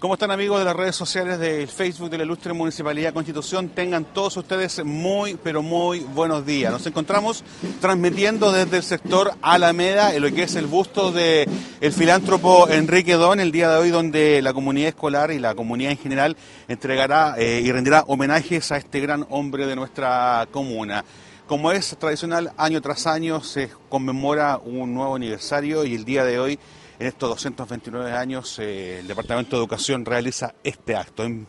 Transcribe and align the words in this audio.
¿Cómo 0.00 0.14
están 0.14 0.30
amigos 0.30 0.58
de 0.58 0.64
las 0.64 0.74
redes 0.74 0.96
sociales 0.96 1.38
del 1.38 1.68
Facebook 1.68 2.08
de 2.08 2.16
la 2.16 2.24
Ilustre 2.24 2.54
Municipalidad 2.54 3.12
Constitución? 3.12 3.68
Tengan 3.68 4.06
todos 4.06 4.34
ustedes 4.38 4.82
muy, 4.82 5.34
pero 5.34 5.60
muy 5.62 6.00
buenos 6.00 6.46
días. 6.46 6.72
Nos 6.72 6.86
encontramos 6.86 7.44
transmitiendo 7.82 8.50
desde 8.50 8.78
el 8.78 8.82
sector 8.82 9.34
Alameda, 9.42 10.14
en 10.14 10.22
lo 10.22 10.32
que 10.32 10.44
es 10.44 10.54
el 10.54 10.66
busto 10.66 11.12
del 11.12 11.46
el 11.82 11.92
filántropo 11.92 12.66
Enrique 12.70 13.12
Don, 13.12 13.40
el 13.40 13.52
día 13.52 13.68
de 13.68 13.76
hoy 13.76 13.90
donde 13.90 14.40
la 14.40 14.54
comunidad 14.54 14.88
escolar 14.88 15.32
y 15.32 15.38
la 15.38 15.54
comunidad 15.54 15.92
en 15.92 15.98
general 15.98 16.34
entregará 16.66 17.34
eh, 17.36 17.60
y 17.62 17.70
rendirá 17.70 18.04
homenajes 18.06 18.72
a 18.72 18.78
este 18.78 19.00
gran 19.00 19.26
hombre 19.28 19.66
de 19.66 19.76
nuestra 19.76 20.48
comuna. 20.50 21.04
Como 21.46 21.72
es 21.72 21.94
tradicional, 21.98 22.52
año 22.56 22.80
tras 22.80 23.06
año 23.06 23.42
se 23.42 23.68
conmemora 23.90 24.58
un 24.64 24.94
nuevo 24.94 25.14
aniversario 25.14 25.84
y 25.84 25.94
el 25.94 26.06
día 26.06 26.24
de 26.24 26.38
hoy 26.38 26.58
en 27.00 27.06
estos 27.06 27.30
229 27.30 28.12
años 28.12 28.58
eh, 28.58 29.00
el 29.00 29.08
Departamento 29.08 29.56
de 29.56 29.62
Educación 29.62 30.04
realiza 30.04 30.54
este 30.62 30.94
acto. 30.94 31.24
En, 31.24 31.46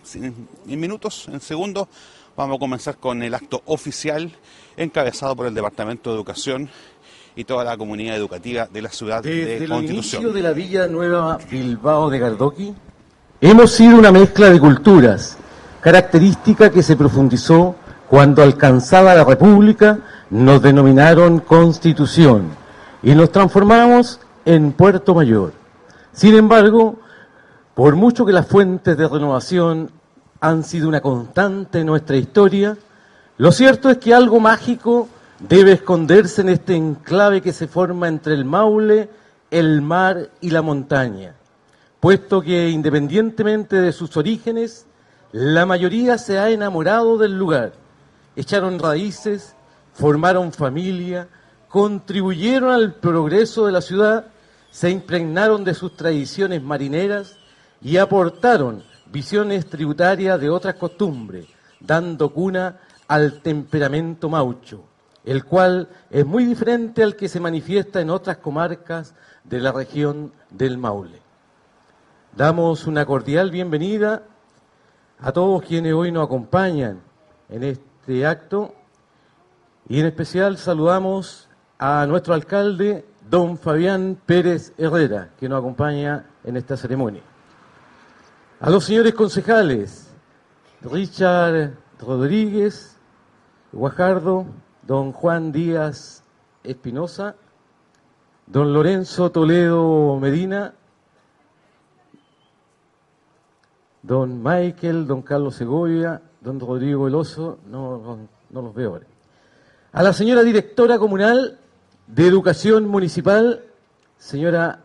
minutos, 0.65 1.27
en 1.27 1.41
segundos, 1.41 1.89
vamos 2.37 2.55
a 2.55 2.59
comenzar 2.59 2.95
con 2.95 3.21
el 3.21 3.33
acto 3.33 3.61
oficial 3.65 4.31
encabezado 4.77 5.35
por 5.35 5.47
el 5.47 5.53
Departamento 5.53 6.09
de 6.09 6.15
Educación 6.15 6.69
y 7.35 7.43
toda 7.43 7.65
la 7.65 7.75
comunidad 7.75 8.15
educativa 8.15 8.67
de 8.71 8.81
la 8.81 8.89
ciudad 8.89 9.21
Desde 9.21 9.59
de 9.59 9.67
Constitución. 9.67 10.23
el 10.23 10.29
inicio 10.29 10.31
de 10.31 10.41
la 10.41 10.53
Villa 10.53 10.87
Nueva 10.87 11.37
Bilbao 11.49 12.09
de 12.09 12.19
Gardoqui, 12.19 12.73
hemos 13.41 13.71
sido 13.71 13.97
una 13.97 14.11
mezcla 14.13 14.49
de 14.49 14.59
culturas, 14.59 15.37
característica 15.81 16.71
que 16.71 16.81
se 16.81 16.95
profundizó 16.95 17.75
cuando 18.07 18.41
alcanzada 18.41 19.15
la 19.15 19.25
República 19.25 19.99
nos 20.29 20.61
denominaron 20.61 21.39
Constitución 21.39 22.51
y 23.03 23.13
nos 23.15 23.33
transformamos 23.33 24.21
en 24.45 24.71
Puerto 24.71 25.13
Mayor. 25.15 25.53
Sin 26.13 26.35
embargo, 26.35 26.99
por 27.73 27.95
mucho 27.95 28.25
que 28.25 28.33
las 28.33 28.47
fuentes 28.47 28.97
de 28.97 29.07
renovación 29.07 29.91
han 30.39 30.63
sido 30.63 30.87
una 30.87 31.01
constante 31.01 31.79
en 31.79 31.87
nuestra 31.87 32.17
historia, 32.17 32.77
lo 33.37 33.51
cierto 33.51 33.89
es 33.89 33.97
que 33.97 34.13
algo 34.13 34.39
mágico 34.39 35.07
debe 35.39 35.73
esconderse 35.73 36.41
en 36.41 36.49
este 36.49 36.75
enclave 36.75 37.41
que 37.41 37.53
se 37.53 37.67
forma 37.67 38.07
entre 38.07 38.33
el 38.33 38.45
Maule, 38.45 39.09
el 39.49 39.81
mar 39.81 40.29
y 40.39 40.51
la 40.51 40.61
montaña, 40.61 41.35
puesto 41.99 42.41
que 42.41 42.69
independientemente 42.69 43.81
de 43.81 43.91
sus 43.91 44.15
orígenes, 44.17 44.85
la 45.31 45.65
mayoría 45.65 46.17
se 46.17 46.37
ha 46.39 46.49
enamorado 46.49 47.17
del 47.17 47.37
lugar, 47.37 47.73
echaron 48.35 48.79
raíces, 48.79 49.55
formaron 49.93 50.51
familia, 50.51 51.27
contribuyeron 51.67 52.71
al 52.71 52.93
progreso 52.93 53.65
de 53.65 53.71
la 53.71 53.81
ciudad, 53.81 54.25
se 54.71 54.89
impregnaron 54.89 55.63
de 55.63 55.73
sus 55.73 55.95
tradiciones 55.95 56.63
marineras 56.63 57.37
y 57.81 57.97
aportaron 57.97 58.83
visiones 59.11 59.67
tributarias 59.67 60.39
de 60.39 60.49
otras 60.49 60.75
costumbres, 60.75 61.45
dando 61.79 62.29
cuna 62.29 62.79
al 63.07 63.41
temperamento 63.41 64.29
maucho, 64.29 64.85
el 65.25 65.43
cual 65.43 65.89
es 66.09 66.25
muy 66.25 66.45
diferente 66.45 67.03
al 67.03 67.17
que 67.17 67.27
se 67.27 67.41
manifiesta 67.41 67.99
en 67.99 68.09
otras 68.09 68.37
comarcas 68.37 69.13
de 69.43 69.59
la 69.59 69.73
región 69.73 70.31
del 70.49 70.77
Maule. 70.77 71.19
Damos 72.35 72.87
una 72.87 73.05
cordial 73.05 73.51
bienvenida 73.51 74.23
a 75.19 75.33
todos 75.33 75.63
quienes 75.63 75.93
hoy 75.93 76.11
nos 76.13 76.25
acompañan 76.25 77.01
en 77.49 77.63
este 77.63 78.25
acto 78.25 78.73
y 79.89 79.99
en 79.99 80.05
especial 80.05 80.57
saludamos 80.57 81.49
a 81.77 82.05
nuestro 82.05 82.33
alcalde, 82.33 83.03
don 83.31 83.57
Fabián 83.57 84.17
Pérez 84.25 84.73
Herrera, 84.77 85.29
que 85.39 85.47
nos 85.47 85.59
acompaña 85.59 86.25
en 86.43 86.57
esta 86.57 86.75
ceremonia. 86.75 87.21
A 88.59 88.69
los 88.69 88.83
señores 88.83 89.13
concejales, 89.13 90.13
Richard 90.81 91.77
Rodríguez, 91.97 92.97
Guajardo, 93.71 94.47
don 94.85 95.13
Juan 95.13 95.53
Díaz 95.53 96.25
Espinosa, 96.65 97.37
don 98.47 98.73
Lorenzo 98.73 99.31
Toledo 99.31 100.19
Medina, 100.19 100.73
don 104.03 104.43
Michael, 104.43 105.07
don 105.07 105.21
Carlos 105.21 105.55
Segovia, 105.55 106.21
don 106.41 106.59
Rodrigo 106.59 107.05
Veloso, 107.05 107.59
no, 107.65 108.27
no 108.49 108.61
los 108.61 108.75
veo 108.75 108.89
ahora. 108.89 109.05
A 109.93 110.03
la 110.03 110.11
señora 110.11 110.43
directora 110.43 110.99
comunal, 110.99 111.60
de 112.13 112.27
Educación 112.27 112.89
Municipal, 112.89 113.63
señora 114.17 114.83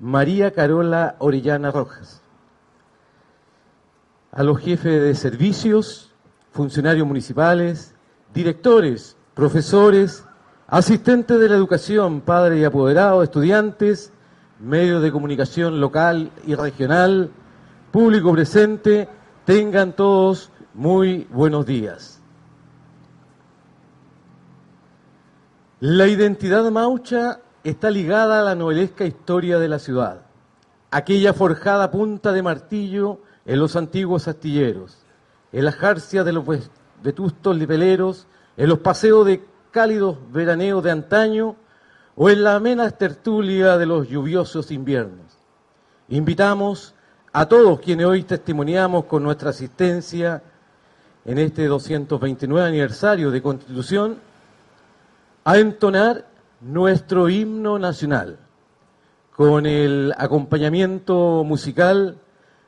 María 0.00 0.50
Carola 0.50 1.14
Orellana 1.20 1.70
Rojas. 1.70 2.22
A 4.32 4.42
los 4.42 4.58
jefes 4.58 5.00
de 5.00 5.14
servicios, 5.14 6.12
funcionarios 6.50 7.06
municipales, 7.06 7.94
directores, 8.34 9.16
profesores, 9.34 10.24
asistentes 10.66 11.38
de 11.38 11.48
la 11.48 11.54
educación, 11.54 12.20
padres 12.20 12.60
y 12.60 12.64
apoderados, 12.64 13.22
estudiantes, 13.22 14.12
medios 14.58 15.02
de 15.02 15.12
comunicación 15.12 15.80
local 15.80 16.32
y 16.48 16.56
regional, 16.56 17.30
público 17.92 18.32
presente, 18.32 19.08
tengan 19.44 19.92
todos 19.92 20.50
muy 20.74 21.28
buenos 21.30 21.64
días. 21.64 22.15
La 25.80 26.06
identidad 26.06 26.70
maucha 26.70 27.40
está 27.62 27.90
ligada 27.90 28.40
a 28.40 28.42
la 28.42 28.54
novelesca 28.54 29.04
historia 29.04 29.58
de 29.58 29.68
la 29.68 29.78
ciudad, 29.78 30.22
aquella 30.90 31.34
forjada 31.34 31.90
punta 31.90 32.32
de 32.32 32.42
martillo 32.42 33.20
en 33.44 33.60
los 33.60 33.76
antiguos 33.76 34.26
astilleros, 34.26 34.96
en 35.52 35.66
la 35.66 35.72
jarcia 35.72 36.24
de 36.24 36.32
los 36.32 36.46
vetustos 37.02 37.58
libeleros, 37.58 38.26
en 38.56 38.70
los 38.70 38.78
paseos 38.78 39.26
de 39.26 39.44
cálidos 39.70 40.16
veraneos 40.32 40.82
de 40.82 40.92
antaño 40.92 41.56
o 42.14 42.30
en 42.30 42.42
la 42.42 42.54
amena 42.54 42.90
tertulia 42.92 43.76
de 43.76 43.84
los 43.84 44.08
lluviosos 44.08 44.70
inviernos. 44.70 45.36
Invitamos 46.08 46.94
a 47.34 47.44
todos 47.44 47.80
quienes 47.80 48.06
hoy 48.06 48.22
testimoniamos 48.22 49.04
con 49.04 49.22
nuestra 49.22 49.50
asistencia 49.50 50.42
en 51.26 51.36
este 51.36 51.66
229 51.66 52.66
aniversario 52.66 53.30
de 53.30 53.42
Constitución 53.42 54.35
a 55.46 55.58
entonar 55.58 56.26
nuestro 56.60 57.28
himno 57.28 57.78
nacional 57.78 58.40
con 59.36 59.64
el 59.64 60.12
acompañamiento 60.18 61.44
musical 61.44 62.20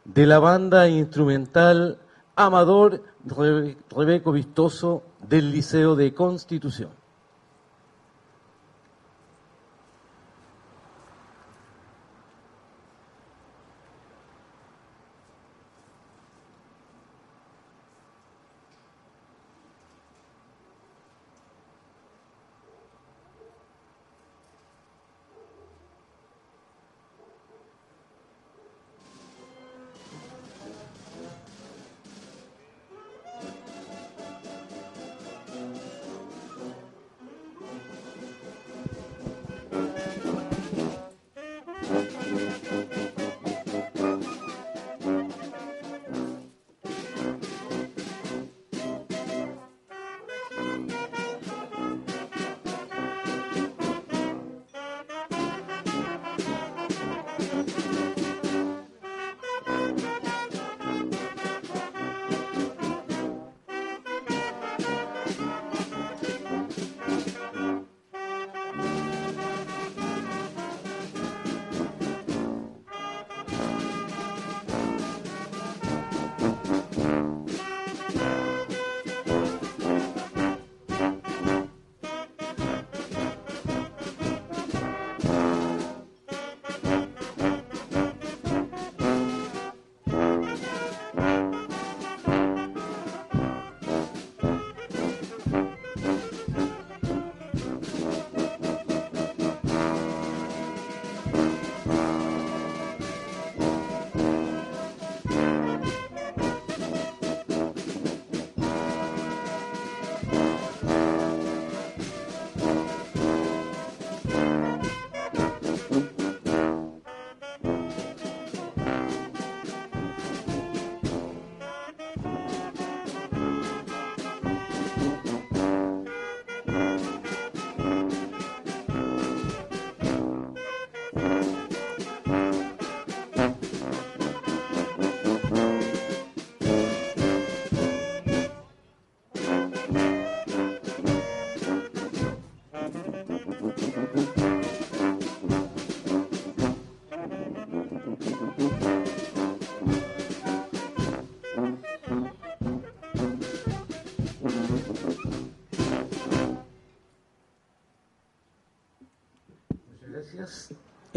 de 0.05 0.27
la 0.29 0.39
banda 0.39 0.89
instrumental 0.89 1.99
Amador 2.37 3.03
Rebeco 3.91 4.31
Vistoso 4.31 5.03
del 5.29 5.51
Liceo 5.51 5.97
de 5.97 6.15
Constitución. 6.15 6.91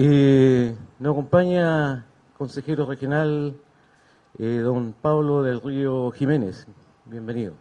Eh, 0.04 0.76
nos 0.98 1.12
acompaña 1.12 2.08
consejero 2.36 2.88
regional 2.88 3.54
eh, 4.40 4.60
don 4.64 4.96
Pablo 5.00 5.44
del 5.44 5.62
Río 5.62 6.10
Jiménez. 6.10 6.66
Bienvenido. 7.06 7.54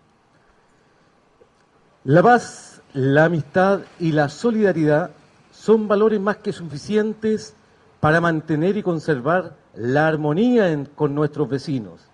La 2.05 2.23
paz, 2.23 2.81
la 2.95 3.27
amistad 3.27 3.81
y 3.99 4.13
la 4.13 4.31
solidaridad 4.31 5.11
son 5.53 5.87
valores 5.87 6.19
más 6.19 6.39
que 6.39 6.55
suficientes 6.55 7.55
para 8.01 8.23
mantener 8.23 8.79
y 8.79 8.83
conservar 8.83 9.57
la 9.75 10.07
armonía 10.07 10.75
con 10.95 11.15
nuestros 11.15 11.47
vecinos 11.47 12.09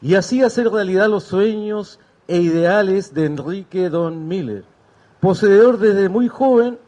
y 0.00 0.14
así 0.14 0.42
hacer 0.42 0.70
realidad 0.70 1.10
los 1.10 1.24
sueños 1.24 2.00
e 2.26 2.38
ideales 2.38 3.12
de 3.12 3.26
Enrique 3.26 3.90
Don 3.90 4.28
Miller, 4.28 4.64
poseedor 5.20 5.76
desde 5.76 6.08
muy 6.08 6.28
joven 6.28 6.78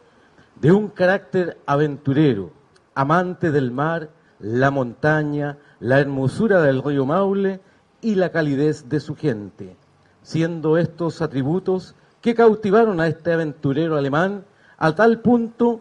de 0.58 0.72
un 0.72 0.88
carácter 0.88 1.58
aventurero, 1.66 2.58
amante 3.00 3.50
del 3.50 3.70
mar, 3.70 4.10
la 4.38 4.70
montaña, 4.70 5.56
la 5.78 6.00
hermosura 6.00 6.60
del 6.60 6.82
río 6.82 7.06
Maule 7.06 7.60
y 8.02 8.14
la 8.14 8.30
calidez 8.30 8.90
de 8.90 9.00
su 9.00 9.16
gente, 9.16 9.74
siendo 10.20 10.76
estos 10.76 11.22
atributos 11.22 11.94
que 12.20 12.34
cautivaron 12.34 13.00
a 13.00 13.06
este 13.06 13.32
aventurero 13.32 13.96
alemán 13.96 14.44
a 14.76 14.94
tal 14.94 15.20
punto 15.20 15.80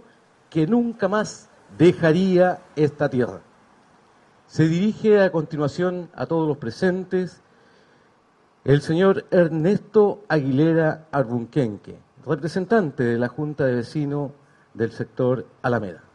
que 0.50 0.66
nunca 0.66 1.10
más 1.10 1.50
dejaría 1.78 2.62
esta 2.78 3.10
tierra. 3.10 3.42
Se 4.48 4.70
dirige 4.70 5.20
a 5.20 5.30
continuación 5.30 6.10
a 6.16 6.26
todos 6.26 6.48
los 6.48 6.58
presentes 6.58 7.42
el 8.64 8.80
señor 8.80 9.26
Ernesto 9.30 10.24
Aguilera 10.30 11.08
Arbunquenque, 11.12 12.00
representante 12.26 13.04
de 13.04 13.18
la 13.18 13.28
Junta 13.28 13.66
de 13.66 13.76
Vecinos 13.76 14.32
del 14.74 14.94
sector 14.94 15.46
Alameda. 15.62 16.09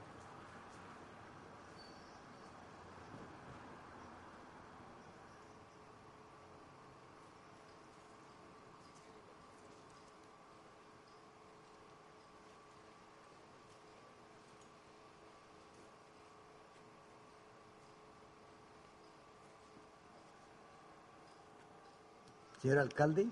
Señor 22.64 22.78
alcalde, 22.78 23.28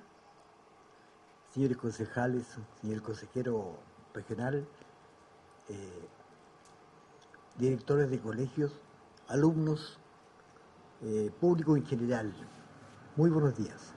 señores 1.54 1.78
concejales, 1.78 2.44
señor 2.82 3.00
consejero 3.00 3.78
regional, 4.12 4.68
eh, 5.70 6.08
directores 7.56 8.10
de 8.10 8.20
colegios, 8.20 8.72
alumnos, 9.28 9.98
eh, 11.00 11.30
público 11.40 11.78
en 11.78 11.86
general, 11.86 12.30
muy 13.16 13.30
buenos 13.30 13.56
días. 13.56 13.94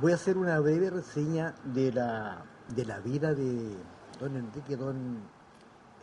Voy 0.00 0.12
a 0.12 0.14
hacer 0.14 0.38
una 0.38 0.60
breve 0.60 0.88
reseña 0.90 1.56
de 1.64 1.92
la, 1.92 2.44
de 2.76 2.84
la 2.84 3.00
vida 3.00 3.34
de 3.34 3.76
don 4.20 4.36
Enrique 4.36 4.76
Don 4.76 5.16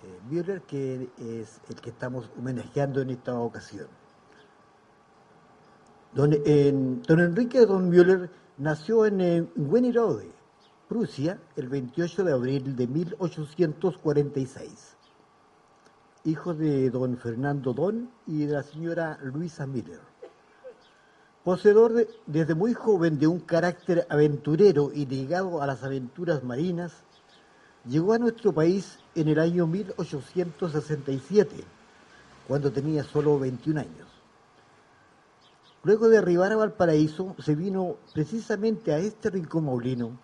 eh, 0.04 0.20
Müller, 0.30 0.62
que 0.64 1.10
es 1.20 1.62
el 1.70 1.80
que 1.80 1.92
estamos 1.92 2.30
homenajeando 2.38 3.00
en 3.00 3.12
esta 3.12 3.40
ocasión. 3.40 3.88
Don, 6.16 6.32
Enrique 6.32 7.66
Don 7.66 7.90
Müller 7.90 8.30
nació 8.60 9.08
en, 9.08 9.20
en 9.20 9.50
Prusia, 10.88 11.40
el 11.56 11.70
28 11.70 12.24
de 12.24 12.32
abril 12.32 12.76
de 12.76 12.86
1846. 12.86 14.96
Hijo 16.26 16.54
de 16.54 16.92
don 16.92 17.18
Fernando 17.18 17.74
Don 17.74 18.12
y 18.28 18.46
de 18.46 18.54
la 18.54 18.62
señora 18.62 19.18
Luisa 19.24 19.66
Miller. 19.66 20.02
Poseedor 21.44 22.08
desde 22.28 22.54
muy 22.54 22.76
joven 22.76 23.18
de 23.18 23.26
un 23.26 23.40
carácter 23.40 24.06
aventurero 24.08 24.92
y 24.94 25.08
ligado 25.08 25.64
a 25.64 25.68
las 25.68 25.84
aventuras 25.84 26.44
marinas, 26.44 26.94
llegó 27.90 28.14
a 28.14 28.20
nuestro 28.20 28.54
país 28.54 29.00
en 29.16 29.30
el 29.30 29.40
año 29.40 29.66
1867, 29.66 31.56
cuando 32.48 32.72
tenía 32.72 33.04
solo 33.04 33.40
21 33.40 33.80
años. 33.80 34.13
Luego 35.86 36.08
de 36.08 36.18
arribar 36.18 36.54
a 36.54 36.56
Valparaíso, 36.56 37.36
se 37.40 37.56
vino 37.56 37.98
precisamente 38.14 38.94
a 38.94 39.00
este 39.00 39.30
rincón 39.30 39.66
maulino 39.66 40.18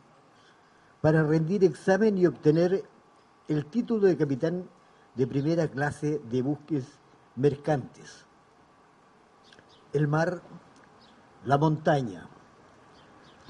para 1.02 1.24
rendir 1.24 1.66
examen 1.66 2.18
y 2.18 2.26
obtener 2.26 2.86
el 3.50 3.66
título 3.66 4.08
de 4.08 4.16
capitán 4.16 4.70
de 5.16 5.28
primera 5.28 5.68
clase 5.68 6.22
de 6.30 6.42
buques 6.42 6.86
mercantes. 7.36 8.26
El 9.92 10.08
mar, 10.08 10.42
la 11.44 11.58
montaña, 11.58 12.30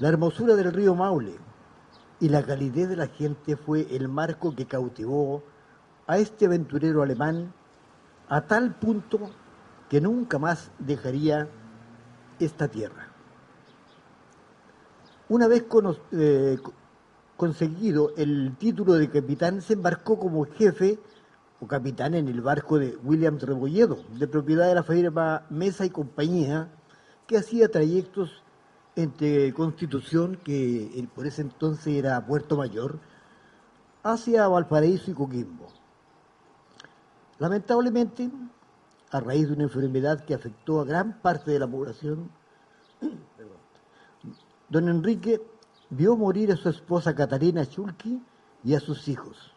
la 0.00 0.08
hermosura 0.08 0.56
del 0.56 0.72
río 0.72 0.96
Maule 0.96 1.38
y 2.18 2.28
la 2.28 2.42
calidez 2.42 2.88
de 2.88 2.96
la 2.96 3.06
gente 3.06 3.56
fue 3.56 3.86
el 3.94 4.08
marco 4.08 4.56
que 4.56 4.66
cautivó 4.66 5.44
a 6.08 6.18
este 6.18 6.46
aventurero 6.46 7.02
alemán 7.02 7.54
a 8.28 8.40
tal 8.40 8.74
punto 8.74 9.30
que 9.88 10.00
nunca 10.00 10.40
más 10.40 10.72
dejaría 10.80 11.48
esta 12.40 12.68
tierra. 12.68 13.08
Una 15.28 15.46
vez 15.46 15.64
eh, 16.12 16.58
conseguido 17.36 18.12
el 18.16 18.56
título 18.58 18.94
de 18.94 19.08
capitán, 19.08 19.62
se 19.62 19.74
embarcó 19.74 20.18
como 20.18 20.44
jefe 20.44 20.98
o 21.60 21.66
capitán 21.66 22.14
en 22.14 22.26
el 22.26 22.40
barco 22.40 22.78
de 22.78 22.96
William 23.04 23.38
Rebolledo, 23.38 23.98
de 24.18 24.26
propiedad 24.26 24.66
de 24.66 24.74
la 24.74 24.82
firma 24.82 25.46
Mesa 25.50 25.84
y 25.84 25.90
Compañía, 25.90 26.68
que 27.26 27.36
hacía 27.36 27.70
trayectos 27.70 28.42
entre 28.96 29.52
Constitución, 29.52 30.36
que 30.42 31.06
por 31.14 31.26
ese 31.26 31.42
entonces 31.42 31.94
era 31.94 32.26
Puerto 32.26 32.56
Mayor, 32.56 32.98
hacia 34.02 34.48
Valparaíso 34.48 35.10
y 35.10 35.14
Coquimbo. 35.14 35.68
Lamentablemente, 37.38 38.30
a 39.10 39.20
raíz 39.20 39.48
de 39.48 39.54
una 39.54 39.64
enfermedad 39.64 40.24
que 40.24 40.34
afectó 40.34 40.80
a 40.80 40.84
gran 40.84 41.20
parte 41.20 41.50
de 41.50 41.58
la 41.58 41.66
población, 41.66 42.30
don 44.68 44.88
Enrique 44.88 45.40
vio 45.90 46.16
morir 46.16 46.52
a 46.52 46.56
su 46.56 46.68
esposa 46.68 47.14
Catarina 47.14 47.66
Chulki 47.66 48.22
y 48.62 48.74
a 48.74 48.80
sus 48.80 49.08
hijos. 49.08 49.52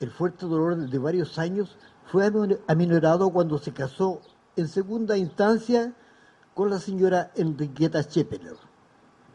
El 0.00 0.10
fuerte 0.10 0.46
dolor 0.46 0.76
de 0.76 0.98
varios 0.98 1.38
años 1.38 1.76
fue 2.06 2.30
aminorado 2.66 3.30
cuando 3.30 3.58
se 3.58 3.72
casó 3.72 4.20
en 4.56 4.68
segunda 4.68 5.16
instancia 5.16 5.94
con 6.54 6.70
la 6.70 6.78
señora 6.78 7.30
Enriqueta 7.36 8.02
Chepeler, 8.02 8.56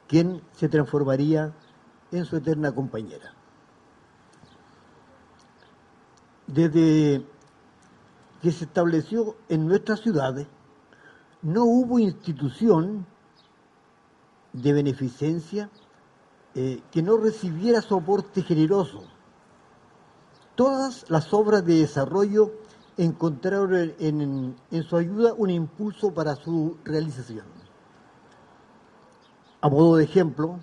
quien 0.07 0.41
se 0.53 0.67
transformaría 0.67 1.53
en 2.11 2.25
su 2.25 2.37
eterna 2.37 2.73
compañera. 2.73 3.33
Desde 6.47 7.25
que 8.43 8.51
se 8.51 8.65
estableció 8.65 9.37
en 9.47 9.65
nuestras 9.65 10.01
ciudades, 10.01 10.47
no 11.41 11.63
hubo 11.63 11.97
institución 11.97 13.05
de 14.51 14.73
beneficencia 14.73 15.69
eh, 16.53 16.83
que 16.91 17.01
no 17.01 17.15
recibiera 17.15 17.81
soporte 17.81 18.41
generoso. 18.41 19.05
Todas 20.55 21.09
las 21.09 21.33
obras 21.33 21.65
de 21.65 21.75
desarrollo 21.75 22.51
encontraron 22.97 23.93
en, 23.97 24.57
su 24.89 24.97
ayuda 24.97 25.33
un 25.37 25.49
impulso 25.49 26.13
para 26.13 26.35
su 26.35 26.77
realización. 26.83 27.45
A 29.61 29.69
modo 29.69 29.95
de 29.95 30.03
ejemplo, 30.03 30.59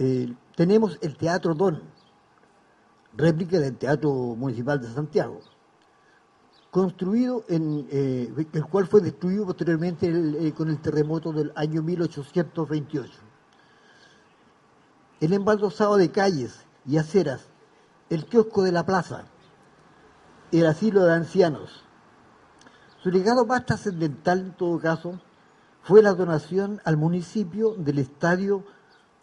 eh, 0.00 0.34
tenemos 0.56 0.98
el 1.00 1.16
Teatro 1.16 1.54
Don, 1.54 1.93
réplica 3.16 3.58
del 3.58 3.76
Teatro 3.76 4.10
Municipal 4.12 4.80
de 4.80 4.88
Santiago, 4.88 5.40
construido 6.70 7.44
en 7.48 7.86
eh, 7.90 8.46
el 8.52 8.64
cual 8.66 8.86
fue 8.86 9.00
destruido 9.00 9.46
posteriormente 9.46 10.08
eh, 10.08 10.52
con 10.52 10.68
el 10.68 10.80
terremoto 10.80 11.32
del 11.32 11.52
año 11.54 11.82
1828. 11.82 13.12
El 15.20 15.32
embaldosado 15.32 15.96
de 15.96 16.10
calles 16.10 16.64
y 16.86 16.98
aceras, 16.98 17.46
el 18.10 18.26
kiosco 18.26 18.62
de 18.62 18.72
la 18.72 18.84
plaza, 18.84 19.24
el 20.50 20.66
asilo 20.66 21.04
de 21.04 21.14
ancianos. 21.14 21.84
Su 23.02 23.10
legado 23.10 23.46
más 23.46 23.66
trascendental 23.66 24.40
en 24.40 24.52
todo 24.52 24.78
caso 24.78 25.20
fue 25.82 26.02
la 26.02 26.14
donación 26.14 26.80
al 26.84 26.96
municipio 26.96 27.74
del 27.74 27.98
estadio 27.98 28.64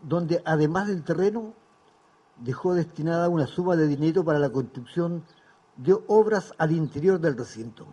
donde 0.03 0.41
además 0.45 0.87
del 0.87 1.03
terreno 1.03 1.53
dejó 2.41 2.73
destinada 2.73 3.29
una 3.29 3.47
suma 3.47 3.75
de 3.75 3.87
dinero 3.87 4.23
para 4.25 4.39
la 4.39 4.49
construcción 4.49 5.23
de 5.77 5.97
obras 6.07 6.53
al 6.57 6.71
interior 6.71 7.19
del 7.19 7.37
recinto. 7.37 7.87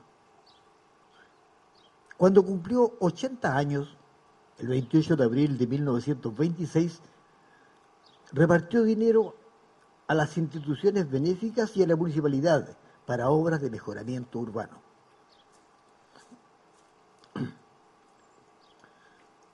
Cuando 2.17 2.45
cumplió 2.45 2.95
80 2.99 3.57
años, 3.57 3.97
el 4.59 4.69
28 4.69 5.17
de 5.17 5.25
abril 5.25 5.59
de 5.59 5.67
1926, 5.67 7.01
repartió 8.33 8.83
dinero 8.83 9.37
a 10.09 10.15
las 10.15 10.37
instituciones 10.37 11.09
benéficas 11.09 11.77
y 11.77 11.83
a 11.83 11.87
la 11.87 11.95
municipalidad 11.95 12.77
para 13.07 13.31
obras 13.31 13.61
de 13.61 13.71
mejoramiento 13.71 14.39
urbano. 14.39 14.81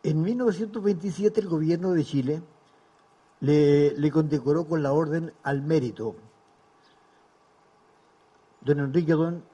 En 0.02 0.22
1927 0.22 1.40
el 1.40 1.48
gobierno 1.48 1.92
de 1.92 2.04
Chile 2.04 2.42
le, 3.44 4.10
condecoró 4.10 4.66
con 4.66 4.82
la 4.82 4.92
orden 4.92 5.32
al 5.42 5.62
mérito. 5.62 6.16
Don 8.62 8.80
Enrique 8.80 9.12
Don 9.12 9.44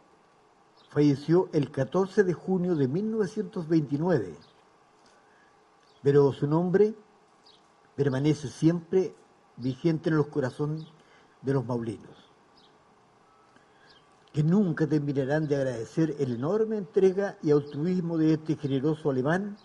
falleció 0.90 1.48
el 1.52 1.70
14 1.70 2.22
de 2.22 2.32
junio 2.32 2.76
de 2.76 2.86
1929, 2.86 4.36
pero 6.02 6.32
su 6.32 6.46
nombre 6.46 6.94
permanece 7.96 8.48
siempre 8.48 9.14
vigente 9.56 10.10
en 10.10 10.16
los 10.16 10.28
corazones 10.28 10.86
de 11.42 11.52
los 11.52 11.64
maulinos, 11.64 12.30
que 14.32 14.44
nunca 14.44 14.86
terminarán 14.86 15.48
de 15.48 15.56
agradecer 15.56 16.14
el 16.20 16.36
enorme 16.36 16.76
entrega 16.76 17.36
y 17.42 17.50
altruismo 17.50 18.18
de 18.18 18.34
este 18.34 18.56
generoso 18.56 19.10
alemán, 19.10 19.56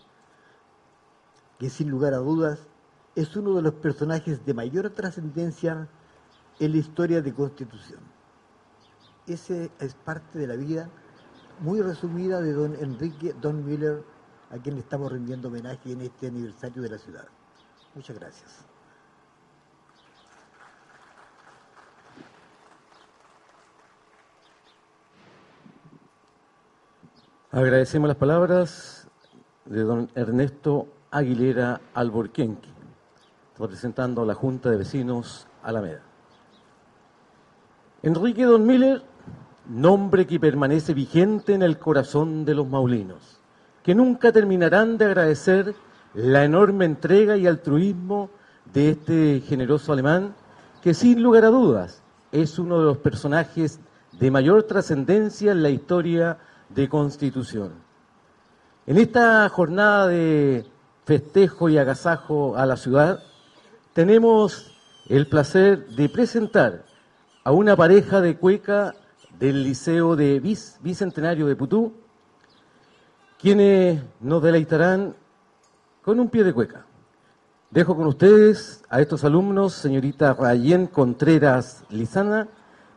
que 1.58 1.70
sin 1.70 1.88
lugar 1.88 2.12
a 2.12 2.18
dudas 2.18 2.66
es 3.16 3.34
uno 3.34 3.54
de 3.54 3.62
los 3.62 3.74
personajes 3.74 4.44
de 4.44 4.54
mayor 4.54 4.90
trascendencia 4.90 5.88
en 6.60 6.72
la 6.72 6.76
historia 6.76 7.22
de 7.22 7.32
Constitución. 7.32 8.00
Ese 9.26 9.70
es 9.80 9.94
parte 9.94 10.38
de 10.38 10.46
la 10.46 10.54
vida 10.54 10.88
muy 11.60 11.80
resumida 11.80 12.40
de 12.40 12.52
don 12.52 12.74
Enrique 12.76 13.34
Don 13.40 13.64
Miller, 13.64 14.04
a 14.50 14.58
quien 14.58 14.76
estamos 14.76 15.10
rindiendo 15.10 15.48
homenaje 15.48 15.92
en 15.92 16.02
este 16.02 16.28
aniversario 16.28 16.82
de 16.82 16.90
la 16.90 16.98
ciudad. 16.98 17.26
Muchas 17.94 18.18
gracias. 18.18 18.64
Agradecemos 27.50 28.08
las 28.08 28.18
palabras 28.18 29.08
de 29.64 29.80
don 29.80 30.10
Ernesto 30.14 30.88
Aguilera 31.10 31.80
Alborquenqui, 31.94 32.75
representando 33.58 34.22
a 34.22 34.26
la 34.26 34.34
Junta 34.34 34.70
de 34.70 34.76
Vecinos 34.76 35.46
Alameda. 35.62 36.02
Enrique 38.02 38.44
Don 38.44 38.66
Miller, 38.66 39.02
nombre 39.68 40.26
que 40.26 40.38
permanece 40.38 40.94
vigente 40.94 41.54
en 41.54 41.62
el 41.62 41.78
corazón 41.78 42.44
de 42.44 42.54
los 42.54 42.68
maulinos, 42.68 43.40
que 43.82 43.94
nunca 43.94 44.32
terminarán 44.32 44.98
de 44.98 45.06
agradecer 45.06 45.74
la 46.14 46.44
enorme 46.44 46.84
entrega 46.84 47.36
y 47.36 47.46
altruismo 47.46 48.30
de 48.72 48.90
este 48.90 49.40
generoso 49.40 49.92
alemán, 49.92 50.34
que 50.82 50.94
sin 50.94 51.22
lugar 51.22 51.44
a 51.44 51.48
dudas 51.48 52.02
es 52.32 52.58
uno 52.58 52.78
de 52.78 52.84
los 52.84 52.98
personajes 52.98 53.80
de 54.12 54.30
mayor 54.30 54.62
trascendencia 54.64 55.52
en 55.52 55.62
la 55.62 55.70
historia 55.70 56.38
de 56.68 56.88
Constitución. 56.88 57.72
En 58.86 58.98
esta 58.98 59.48
jornada 59.48 60.06
de 60.06 60.66
festejo 61.04 61.68
y 61.68 61.78
agasajo 61.78 62.56
a 62.56 62.66
la 62.66 62.76
ciudad, 62.76 63.20
tenemos 63.96 64.70
el 65.08 65.26
placer 65.26 65.86
de 65.86 66.10
presentar 66.10 66.84
a 67.42 67.50
una 67.50 67.76
pareja 67.76 68.20
de 68.20 68.36
cueca 68.36 68.94
del 69.38 69.64
Liceo 69.64 70.16
de 70.16 70.38
Bicentenario 70.38 71.46
de 71.46 71.56
Putú, 71.56 71.94
quienes 73.40 74.02
nos 74.20 74.42
deleitarán 74.42 75.16
con 76.02 76.20
un 76.20 76.28
pie 76.28 76.44
de 76.44 76.52
cueca. 76.52 76.84
Dejo 77.70 77.96
con 77.96 78.06
ustedes 78.06 78.84
a 78.90 79.00
estos 79.00 79.24
alumnos, 79.24 79.72
señorita 79.72 80.34
Rayén 80.34 80.88
Contreras 80.88 81.82
Lizana 81.88 82.48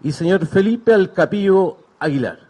y 0.03 0.11
señor 0.11 0.47
Felipe 0.47 0.93
Alcapío 0.93 1.77
Aguilar. 1.97 2.48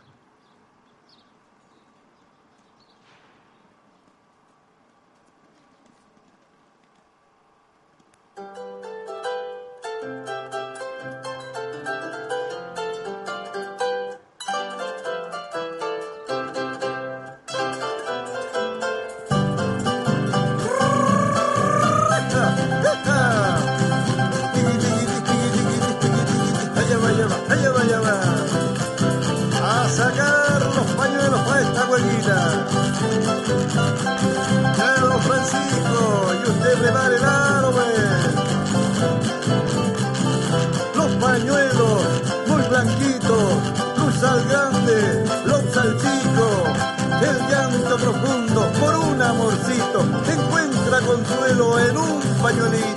por 48.13 48.95
un 48.97 49.21
amorcito, 49.21 50.01
encuentra 50.27 51.01
consuelo 51.01 51.79
en 51.79 51.97
un 51.97 52.19
pañuelito. 52.41 52.89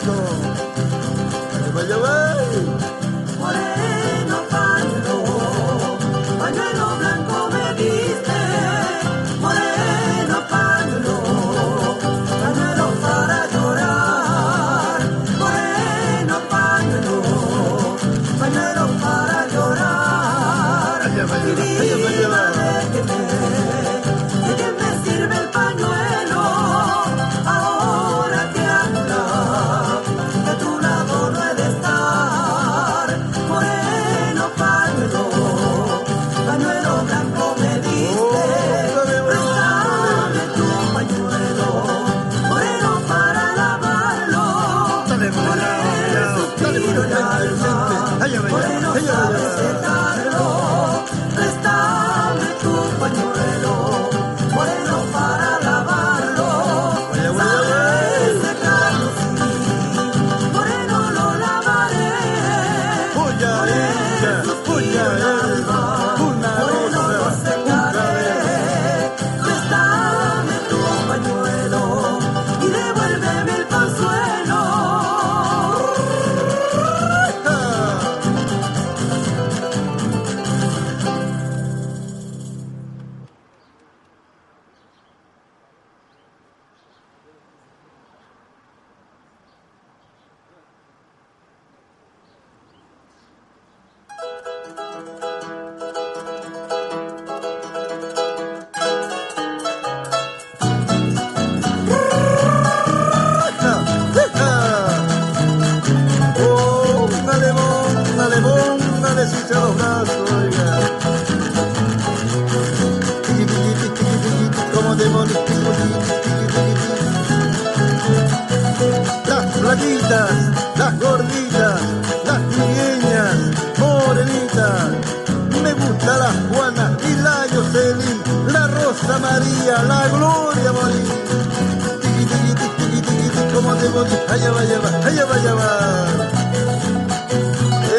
Allá 134.04 134.50
va, 134.50 134.60
allá 134.60 134.78
va, 134.78 134.88
allá 135.06 135.24
va, 135.24 135.34
allá 135.34 135.54
va. 135.54 135.70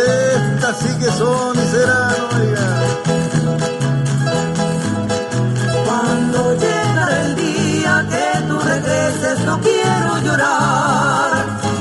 Estas 0.06 0.76
sí 0.80 0.92
que 1.00 1.10
son 1.12 1.56
y 1.56 1.66
serán, 1.74 2.16
oiga. 2.38 2.68
Cuando 5.86 6.40
llega 6.66 7.06
el 7.24 7.36
día 7.36 7.94
que 8.12 8.28
tú 8.48 8.56
regreses, 8.60 9.40
no 9.46 9.60
quiero 9.62 10.12
llorar. 10.26 11.32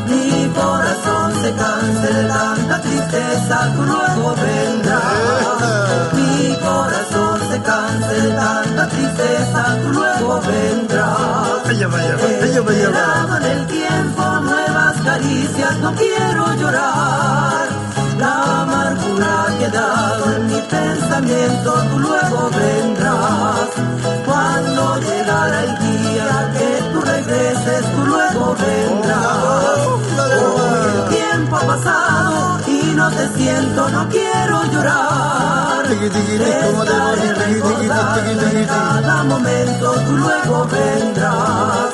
Mi 0.09 0.49
corazón 0.61 1.29
se 1.43 1.51
cansa 1.53 2.09
de 2.19 2.25
tanta 2.29 2.81
tristeza, 2.81 3.73
tú 3.75 3.83
luego 3.85 4.35
vendrás. 4.37 6.13
Mi 6.15 6.57
corazón 6.57 7.41
se 7.51 7.59
cansa 7.63 8.09
de 8.09 8.31
tanta 8.31 8.72
tú 9.17 9.89
luego 9.93 10.41
vendrás. 10.41 11.67
Allá 11.67 11.89
va, 11.89 11.99
allá 11.99 12.17
va, 12.17 12.27
allá 12.45 12.61
va, 12.61 12.71
allá 12.71 12.91
va. 12.91 13.03
Esperado 13.03 13.37
en 13.37 13.45
el 13.45 13.67
tiempo, 13.67 14.23
nuevas 14.41 14.97
caricias, 15.05 15.79
no 15.81 15.95
quiero 15.95 16.55
llorar. 16.55 17.69
La 18.19 18.63
amargura 18.63 19.45
ha 19.45 19.59
quedado 19.59 20.37
en 20.37 20.47
mi 20.47 20.61
pensamiento, 20.61 21.73
tú 21.91 21.99
luego 21.99 22.51
vendrás. 22.51 23.69
Cuando 24.25 25.01
llegará 25.01 25.65
el 25.65 25.79
día 25.79 26.53
que 26.57 26.71
tú 26.93 27.01
regreses, 27.01 27.83
tú 27.95 28.07
luego 28.07 28.57
vendrás. 28.57 29.87
Hoy 30.43 30.85
el 30.95 31.17
tiempo 31.17 31.57
ha 31.57 31.67
pasado 31.67 32.61
y 32.67 32.95
no 32.95 33.11
te 33.11 33.29
siento, 33.37 33.89
no 33.89 34.09
quiero 34.09 34.65
llorar. 34.73 35.72
En 35.93 35.99
cada 38.67 39.25
momento, 39.25 39.93
tú 40.07 40.17
luego 40.17 40.67
vendrás. 40.67 41.93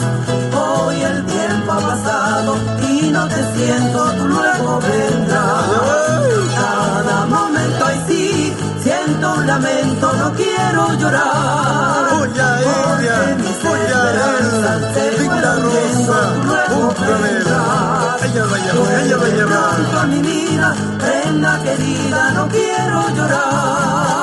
Hoy 0.55 1.03
el 1.03 1.27
tiempo 1.27 1.73
ha 1.73 1.81
pasado 1.81 2.55
y 2.89 3.11
no 3.11 3.27
te 3.27 3.57
siento, 3.57 4.13
tú 4.13 4.29
luego 4.29 4.81
vendrás. 4.81 6.78
Siento 9.09 9.35
un 9.35 9.47
lamento, 9.47 10.13
no 10.15 10.33
quiero 10.35 10.93
llorar. 10.95 12.09
Ella, 12.25 12.59
Porque 12.65 13.35
mis 13.43 13.65
oya 13.65 13.89
esperanzas 13.89 14.95
se 14.95 15.09
él, 15.09 15.19
linda 15.23 15.55
rosa, 15.57 16.19
vendrás. 17.23 18.23
Allá 18.23 18.45
va, 18.45 18.57
allá 18.57 18.73
va, 18.75 18.99
allá 18.99 19.17
va, 19.17 19.27
allá 19.27 19.47
va. 19.47 19.77
Pronto 19.77 20.07
mi 20.09 20.21
vida, 20.21 20.75
prenda 20.99 21.59
querida, 21.63 22.31
no 22.33 22.49
quiero 22.49 23.09
llorar. 23.17 24.18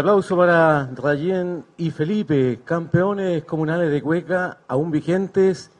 Aplauso 0.00 0.34
para 0.34 0.90
Rayén 0.94 1.64
y 1.76 1.90
Felipe, 1.90 2.60
campeones 2.64 3.44
comunales 3.44 3.90
de 3.90 4.00
Cueca, 4.00 4.58
aún 4.66 4.90
vigentes, 4.90 5.70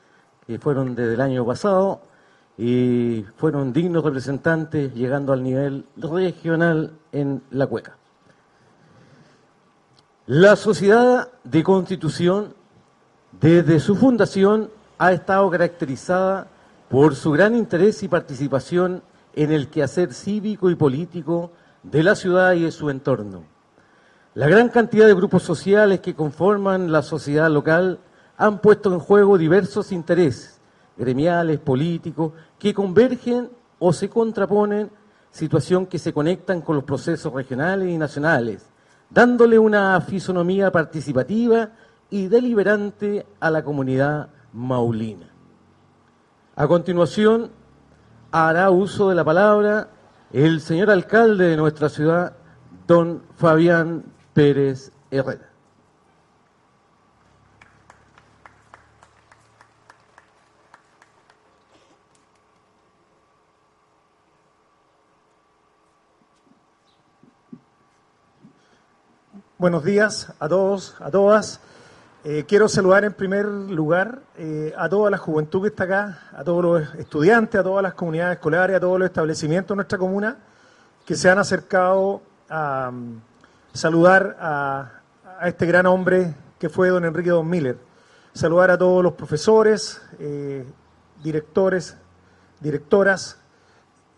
que 0.46 0.58
fueron 0.58 0.94
desde 0.94 1.14
el 1.14 1.20
año 1.22 1.46
pasado 1.46 2.02
y 2.58 3.24
fueron 3.36 3.72
dignos 3.72 4.04
representantes 4.04 4.94
llegando 4.94 5.32
al 5.32 5.42
nivel 5.42 5.86
regional 5.96 6.92
en 7.12 7.42
la 7.50 7.66
Cueca. 7.66 7.96
La 10.26 10.54
Sociedad 10.56 11.28
de 11.42 11.62
Constitución, 11.62 12.54
desde 13.40 13.80
su 13.80 13.96
fundación, 13.96 14.70
ha 14.98 15.12
estado 15.12 15.48
caracterizada 15.50 16.46
por 16.90 17.14
su 17.14 17.30
gran 17.30 17.54
interés 17.54 18.02
y 18.02 18.08
participación 18.08 19.02
en 19.34 19.50
el 19.50 19.68
quehacer 19.68 20.12
cívico 20.12 20.68
y 20.68 20.74
político 20.74 21.52
de 21.82 22.02
la 22.02 22.14
ciudad 22.14 22.52
y 22.52 22.64
de 22.64 22.70
su 22.70 22.90
entorno. 22.90 23.59
La 24.34 24.46
gran 24.46 24.68
cantidad 24.68 25.08
de 25.08 25.14
grupos 25.14 25.42
sociales 25.42 25.98
que 25.98 26.14
conforman 26.14 26.92
la 26.92 27.02
sociedad 27.02 27.50
local 27.50 27.98
han 28.36 28.60
puesto 28.60 28.92
en 28.92 29.00
juego 29.00 29.36
diversos 29.36 29.90
intereses 29.90 30.60
gremiales, 30.96 31.58
políticos, 31.58 32.32
que 32.56 32.72
convergen 32.72 33.50
o 33.80 33.92
se 33.92 34.08
contraponen, 34.08 34.88
situación 35.32 35.86
que 35.86 35.98
se 35.98 36.12
conectan 36.12 36.60
con 36.60 36.76
los 36.76 36.84
procesos 36.84 37.32
regionales 37.32 37.88
y 37.88 37.98
nacionales, 37.98 38.70
dándole 39.08 39.58
una 39.58 40.00
fisonomía 40.00 40.70
participativa 40.70 41.70
y 42.08 42.28
deliberante 42.28 43.26
a 43.40 43.50
la 43.50 43.64
comunidad 43.64 44.28
maulina. 44.52 45.28
A 46.54 46.68
continuación, 46.68 47.50
hará 48.30 48.70
uso 48.70 49.08
de 49.08 49.16
la 49.16 49.24
palabra 49.24 49.88
el 50.32 50.60
señor 50.60 50.90
alcalde 50.90 51.48
de 51.48 51.56
nuestra 51.56 51.88
ciudad, 51.88 52.34
don 52.86 53.22
Fabián 53.34 54.04
Pérez 54.32 54.92
Herrera. 55.10 55.50
Buenos 69.58 69.84
días 69.84 70.32
a 70.38 70.48
todos, 70.48 70.96
a 71.00 71.10
todas. 71.10 71.60
Eh, 72.24 72.44
quiero 72.48 72.66
saludar 72.66 73.04
en 73.04 73.12
primer 73.12 73.44
lugar 73.44 74.22
eh, 74.38 74.72
a 74.74 74.88
toda 74.88 75.10
la 75.10 75.18
juventud 75.18 75.60
que 75.60 75.68
está 75.68 75.84
acá, 75.84 76.18
a 76.32 76.42
todos 76.44 76.64
los 76.64 76.94
estudiantes, 76.94 77.60
a 77.60 77.62
todas 77.62 77.82
las 77.82 77.92
comunidades 77.92 78.36
escolares, 78.36 78.76
a 78.76 78.80
todos 78.80 78.98
los 78.98 79.06
establecimientos 79.06 79.74
de 79.74 79.76
nuestra 79.76 79.98
comuna 79.98 80.38
que 81.04 81.14
se 81.14 81.28
han 81.28 81.38
acercado 81.38 82.22
a 82.48 82.90
saludar 83.72 84.36
a, 84.40 84.92
este 85.42 85.66
gran 85.66 85.86
hombre 85.86 86.34
que 86.58 86.68
fue 86.68 86.90
don 86.90 87.04
Enrique 87.04 87.30
Don 87.30 87.48
Miller. 87.48 87.78
Saludar 88.32 88.70
a 88.70 88.78
todos 88.78 89.02
los 89.02 89.14
profesores, 89.14 90.02
eh, 90.18 90.66
directores, 91.22 91.96
directoras, 92.60 93.38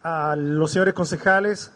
a 0.03 0.35
los 0.37 0.73
señores 0.73 0.95
concejales, 0.95 1.73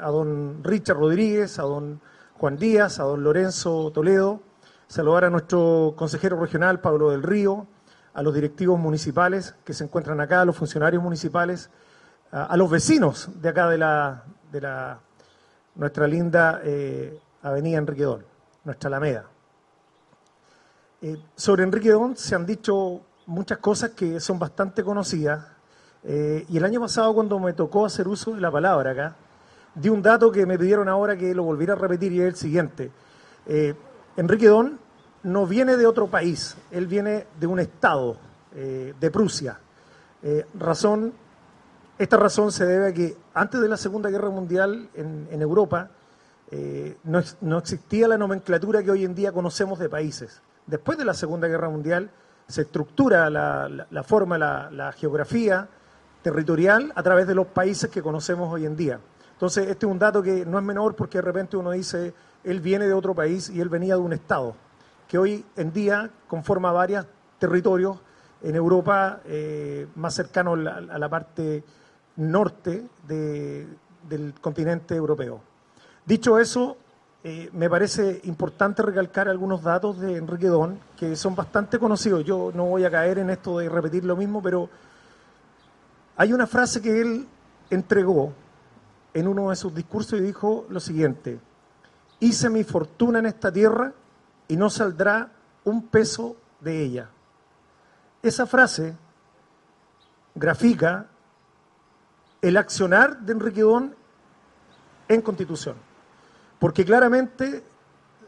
a 0.00 0.08
don 0.08 0.62
Richard 0.62 0.98
Rodríguez, 0.98 1.58
a 1.58 1.62
don 1.62 2.00
Juan 2.34 2.56
Díaz, 2.56 2.98
a 2.98 3.04
don 3.04 3.22
Lorenzo 3.22 3.90
Toledo, 3.92 4.42
saludar 4.88 5.24
a 5.24 5.30
nuestro 5.30 5.94
consejero 5.96 6.38
regional, 6.38 6.80
Pablo 6.80 7.10
del 7.10 7.22
Río, 7.22 7.66
a 8.12 8.22
los 8.22 8.34
directivos 8.34 8.78
municipales 8.78 9.54
que 9.64 9.72
se 9.72 9.84
encuentran 9.84 10.20
acá, 10.20 10.42
a 10.42 10.44
los 10.44 10.56
funcionarios 10.56 11.02
municipales, 11.02 11.70
a, 12.30 12.44
a 12.44 12.56
los 12.56 12.68
vecinos 12.68 13.30
de 13.40 13.48
acá 13.48 13.70
de 13.70 13.78
la, 13.78 14.24
de 14.50 14.60
la 14.60 15.00
nuestra 15.74 16.06
linda 16.06 16.60
eh, 16.64 17.18
avenida 17.42 17.78
Enrique 17.78 18.04
Don, 18.04 18.24
nuestra 18.64 18.88
Alameda. 18.88 19.26
Eh, 21.04 21.18
sobre 21.34 21.64
Enrique 21.64 21.90
Don 21.90 22.16
se 22.16 22.34
han 22.36 22.46
dicho 22.46 23.00
muchas 23.26 23.58
cosas 23.58 23.90
que 23.90 24.20
son 24.20 24.38
bastante 24.38 24.84
conocidas 24.84 25.44
eh, 26.04 26.46
y 26.48 26.56
el 26.56 26.64
año 26.64 26.80
pasado 26.80 27.12
cuando 27.14 27.40
me 27.40 27.52
tocó 27.54 27.86
hacer 27.86 28.06
uso 28.06 28.34
de 28.34 28.40
la 28.40 28.52
palabra 28.52 28.92
acá, 28.92 29.16
di 29.74 29.88
un 29.88 30.00
dato 30.00 30.30
que 30.30 30.46
me 30.46 30.58
pidieron 30.58 30.88
ahora 30.88 31.16
que 31.16 31.34
lo 31.34 31.42
volviera 31.42 31.72
a 31.72 31.76
repetir 31.76 32.12
y 32.12 32.20
es 32.20 32.26
el 32.26 32.36
siguiente. 32.36 32.92
Eh, 33.46 33.74
Enrique 34.16 34.46
Don 34.46 34.78
no 35.24 35.46
viene 35.46 35.76
de 35.76 35.86
otro 35.86 36.08
país, 36.08 36.56
él 36.70 36.86
viene 36.86 37.26
de 37.38 37.46
un 37.46 37.58
estado, 37.58 38.16
de 38.52 39.10
Prusia. 39.10 39.58
Razón, 40.52 41.14
esta 41.98 42.16
razón 42.16 42.52
se 42.52 42.66
debe 42.66 42.88
a 42.88 42.92
que 42.92 43.16
antes 43.34 43.60
de 43.60 43.68
la 43.68 43.76
Segunda 43.76 44.10
Guerra 44.10 44.30
Mundial 44.30 44.88
en, 44.94 45.42
Europa 45.42 45.90
eh, 46.50 46.96
no, 47.04 47.22
no, 47.40 47.58
existía 47.58 48.08
la 48.08 48.18
nomenclatura 48.18 48.82
que 48.82 48.90
hoy 48.90 49.04
en 49.04 49.14
día 49.14 49.32
conocemos 49.32 49.78
de 49.78 49.88
países. 49.88 50.42
Después 50.66 50.98
de 50.98 51.04
la 51.04 51.14
Segunda 51.14 51.48
Guerra 51.48 51.68
Mundial 51.68 52.10
se 52.46 52.62
estructura 52.62 53.30
la, 53.30 54.02
forma, 54.04 54.38
la, 54.38 54.92
geografía 54.92 55.68
territorial 56.22 56.92
a 56.94 57.02
través 57.02 57.26
de 57.26 57.34
los 57.34 57.46
países 57.46 57.90
que 57.90 58.02
conocemos 58.02 58.52
hoy 58.52 58.66
en 58.66 58.76
día. 58.76 59.00
Entonces, 59.32 59.68
este 59.68 59.86
es 59.86 59.92
un 59.92 59.98
dato 59.98 60.22
que 60.22 60.44
no 60.46 60.58
es 60.58 60.64
menor 60.64 60.94
porque 60.94 61.18
de 61.18 61.22
repente 61.22 61.56
uno 61.56 61.72
dice, 61.72 62.14
él 62.44 62.60
viene 62.60 62.86
de 62.86 62.92
otro 62.92 63.14
país 63.14 63.48
y 63.48 63.60
él 63.60 63.68
venía 63.68 63.94
de 63.94 64.00
un 64.00 64.12
Estado, 64.12 64.54
que 65.08 65.18
hoy 65.18 65.44
en 65.56 65.72
día 65.72 66.10
conforma 66.28 66.70
varios 66.72 67.06
territorios 67.38 67.98
en 68.42 68.54
Europa 68.54 69.20
eh, 69.24 69.88
más 69.96 70.14
cercanos 70.14 70.58
a 70.66 70.98
la, 70.98 71.08
parte 71.08 71.64
norte 72.30 72.86
de, 73.06 73.66
del 74.08 74.34
continente 74.40 74.94
europeo. 74.94 75.40
Dicho 76.04 76.38
eso, 76.38 76.76
eh, 77.24 77.50
me 77.52 77.70
parece 77.70 78.20
importante 78.24 78.82
recalcar 78.82 79.28
algunos 79.28 79.62
datos 79.62 80.00
de 80.00 80.16
Enrique 80.16 80.48
Don, 80.48 80.78
que 80.96 81.14
son 81.14 81.36
bastante 81.36 81.78
conocidos. 81.78 82.24
Yo 82.24 82.50
no 82.54 82.64
voy 82.64 82.84
a 82.84 82.90
caer 82.90 83.18
en 83.18 83.30
esto 83.30 83.58
de 83.58 83.68
repetir 83.68 84.04
lo 84.04 84.16
mismo, 84.16 84.42
pero 84.42 84.68
hay 86.16 86.32
una 86.32 86.46
frase 86.46 86.82
que 86.82 87.00
él 87.00 87.26
entregó 87.70 88.32
en 89.14 89.28
uno 89.28 89.50
de 89.50 89.56
sus 89.56 89.74
discursos 89.74 90.18
y 90.18 90.22
dijo 90.22 90.66
lo 90.68 90.80
siguiente, 90.80 91.38
hice 92.18 92.50
mi 92.50 92.64
fortuna 92.64 93.20
en 93.20 93.26
esta 93.26 93.52
tierra 93.52 93.92
y 94.48 94.56
no 94.56 94.68
saldrá 94.68 95.30
un 95.64 95.86
peso 95.86 96.36
de 96.60 96.82
ella. 96.82 97.08
Esa 98.22 98.46
frase 98.46 98.96
grafica 100.34 101.06
el 102.42 102.56
accionar 102.56 103.20
de 103.20 103.32
Enrique 103.32 103.62
Don 103.62 103.94
en 105.08 105.22
Constitución, 105.22 105.76
porque 106.58 106.84
claramente 106.84 107.64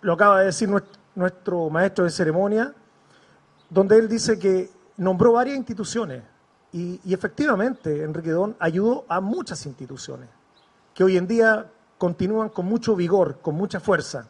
lo 0.01 0.15
acaba 0.15 0.41
de 0.41 0.47
decir 0.47 0.71
nuestro, 1.15 1.69
maestro 1.69 2.05
de 2.05 2.11
ceremonia, 2.11 2.75
donde 3.69 3.99
él 3.99 4.09
dice 4.09 4.39
que 4.39 4.71
nombró 4.97 5.33
varias 5.33 5.57
instituciones 5.57 6.23
y, 6.73 7.01
y 7.05 7.13
efectivamente 7.13 8.03
Enrique 8.03 8.31
Don 8.31 8.57
ayudó 8.59 9.05
a 9.09 9.21
muchas 9.21 9.67
instituciones 9.67 10.29
que 10.95 11.05
hoy 11.05 11.17
en 11.17 11.27
día 11.27 11.71
continúan 11.99 12.49
con 12.49 12.67
mucho 12.67 12.95
vigor, 12.95 13.41
con 13.41 13.55
mucha 13.55 13.81
fuerza. 13.81 14.29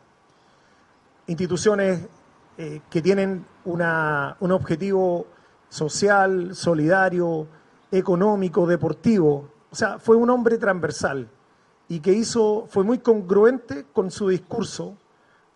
Instituciones 1.26 2.06
eh, 2.56 2.80
que 2.88 3.02
tienen 3.02 3.44
una, 3.64 4.36
un 4.40 4.52
objetivo 4.52 5.26
social, 5.68 6.54
solidario, 6.54 7.46
económico, 7.90 8.66
deportivo. 8.66 9.50
O 9.74 9.76
sea, 9.76 9.98
fue 9.98 10.14
un 10.14 10.30
hombre 10.30 10.56
transversal 10.56 11.28
y 11.88 11.98
que 11.98 12.12
hizo, 12.12 12.66
fue 12.68 12.84
muy 12.84 13.00
congruente 13.00 13.86
con 13.92 14.08
su 14.12 14.28
discurso 14.28 14.96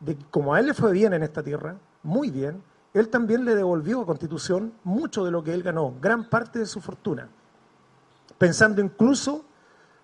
de 0.01 0.17
que 0.17 0.25
como 0.25 0.53
a 0.53 0.59
él 0.59 0.67
le 0.67 0.75
fue 0.75 0.91
bien 0.91 1.13
en 1.13 1.23
esta 1.23 1.41
tierra, 1.41 1.77
muy 2.03 2.33
bien, 2.33 2.61
él 2.95 3.11
también 3.11 3.45
le 3.45 3.55
devolvió 3.55 4.01
a 4.01 4.07
Constitución 4.07 4.73
mucho 4.83 5.25
de 5.25 5.31
lo 5.31 5.45
que 5.45 5.55
él 5.55 5.63
ganó, 5.63 5.95
gran 6.01 6.29
parte 6.29 6.59
de 6.59 6.67
su 6.67 6.81
fortuna, 6.81 7.29
pensando 8.39 8.83
incluso 8.83 9.45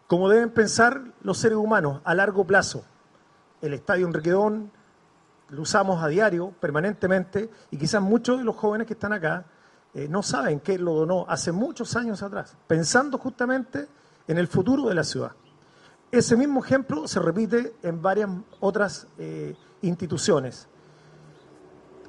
como 0.07 0.29
deben 0.29 0.50
pensar 0.50 1.03
los 1.22 1.38
seres 1.38 1.59
humanos 1.59 2.00
a 2.05 2.14
largo 2.14 2.46
plazo. 2.46 2.85
El 3.61 3.74
Estadio 3.74 4.07
Enriquedón 4.07 4.70
lo 5.48 5.62
usamos 5.62 6.00
a 6.05 6.07
diario, 6.07 6.53
permanentemente, 6.61 7.50
y 7.72 7.79
quizás 7.79 8.00
muchos 8.00 8.38
de 8.38 8.44
los 8.44 8.55
jóvenes 8.55 8.87
que 8.87 8.92
están 8.92 9.12
acá 9.12 9.44
eh, 9.92 10.07
no 10.09 10.22
saben 10.22 10.61
que 10.61 10.74
él 10.74 10.85
lo 10.85 10.94
donó 10.94 11.27
hace 11.29 11.50
muchos 11.50 11.96
años 11.96 12.22
atrás, 12.22 12.57
pensando 12.68 13.18
justamente 13.18 13.88
en 14.27 14.39
el 14.39 14.49
futuro 14.49 14.89
de 14.89 14.95
la 14.95 15.05
ciudad. 15.05 15.33
Ese 16.11 16.37
mismo 16.37 16.65
ejemplo 16.65 17.09
se 17.09 17.21
repite 17.21 17.75
en 17.83 18.01
varias 18.01 18.31
otras 18.61 19.07
eh, 19.19 19.57
instituciones. 19.83 20.69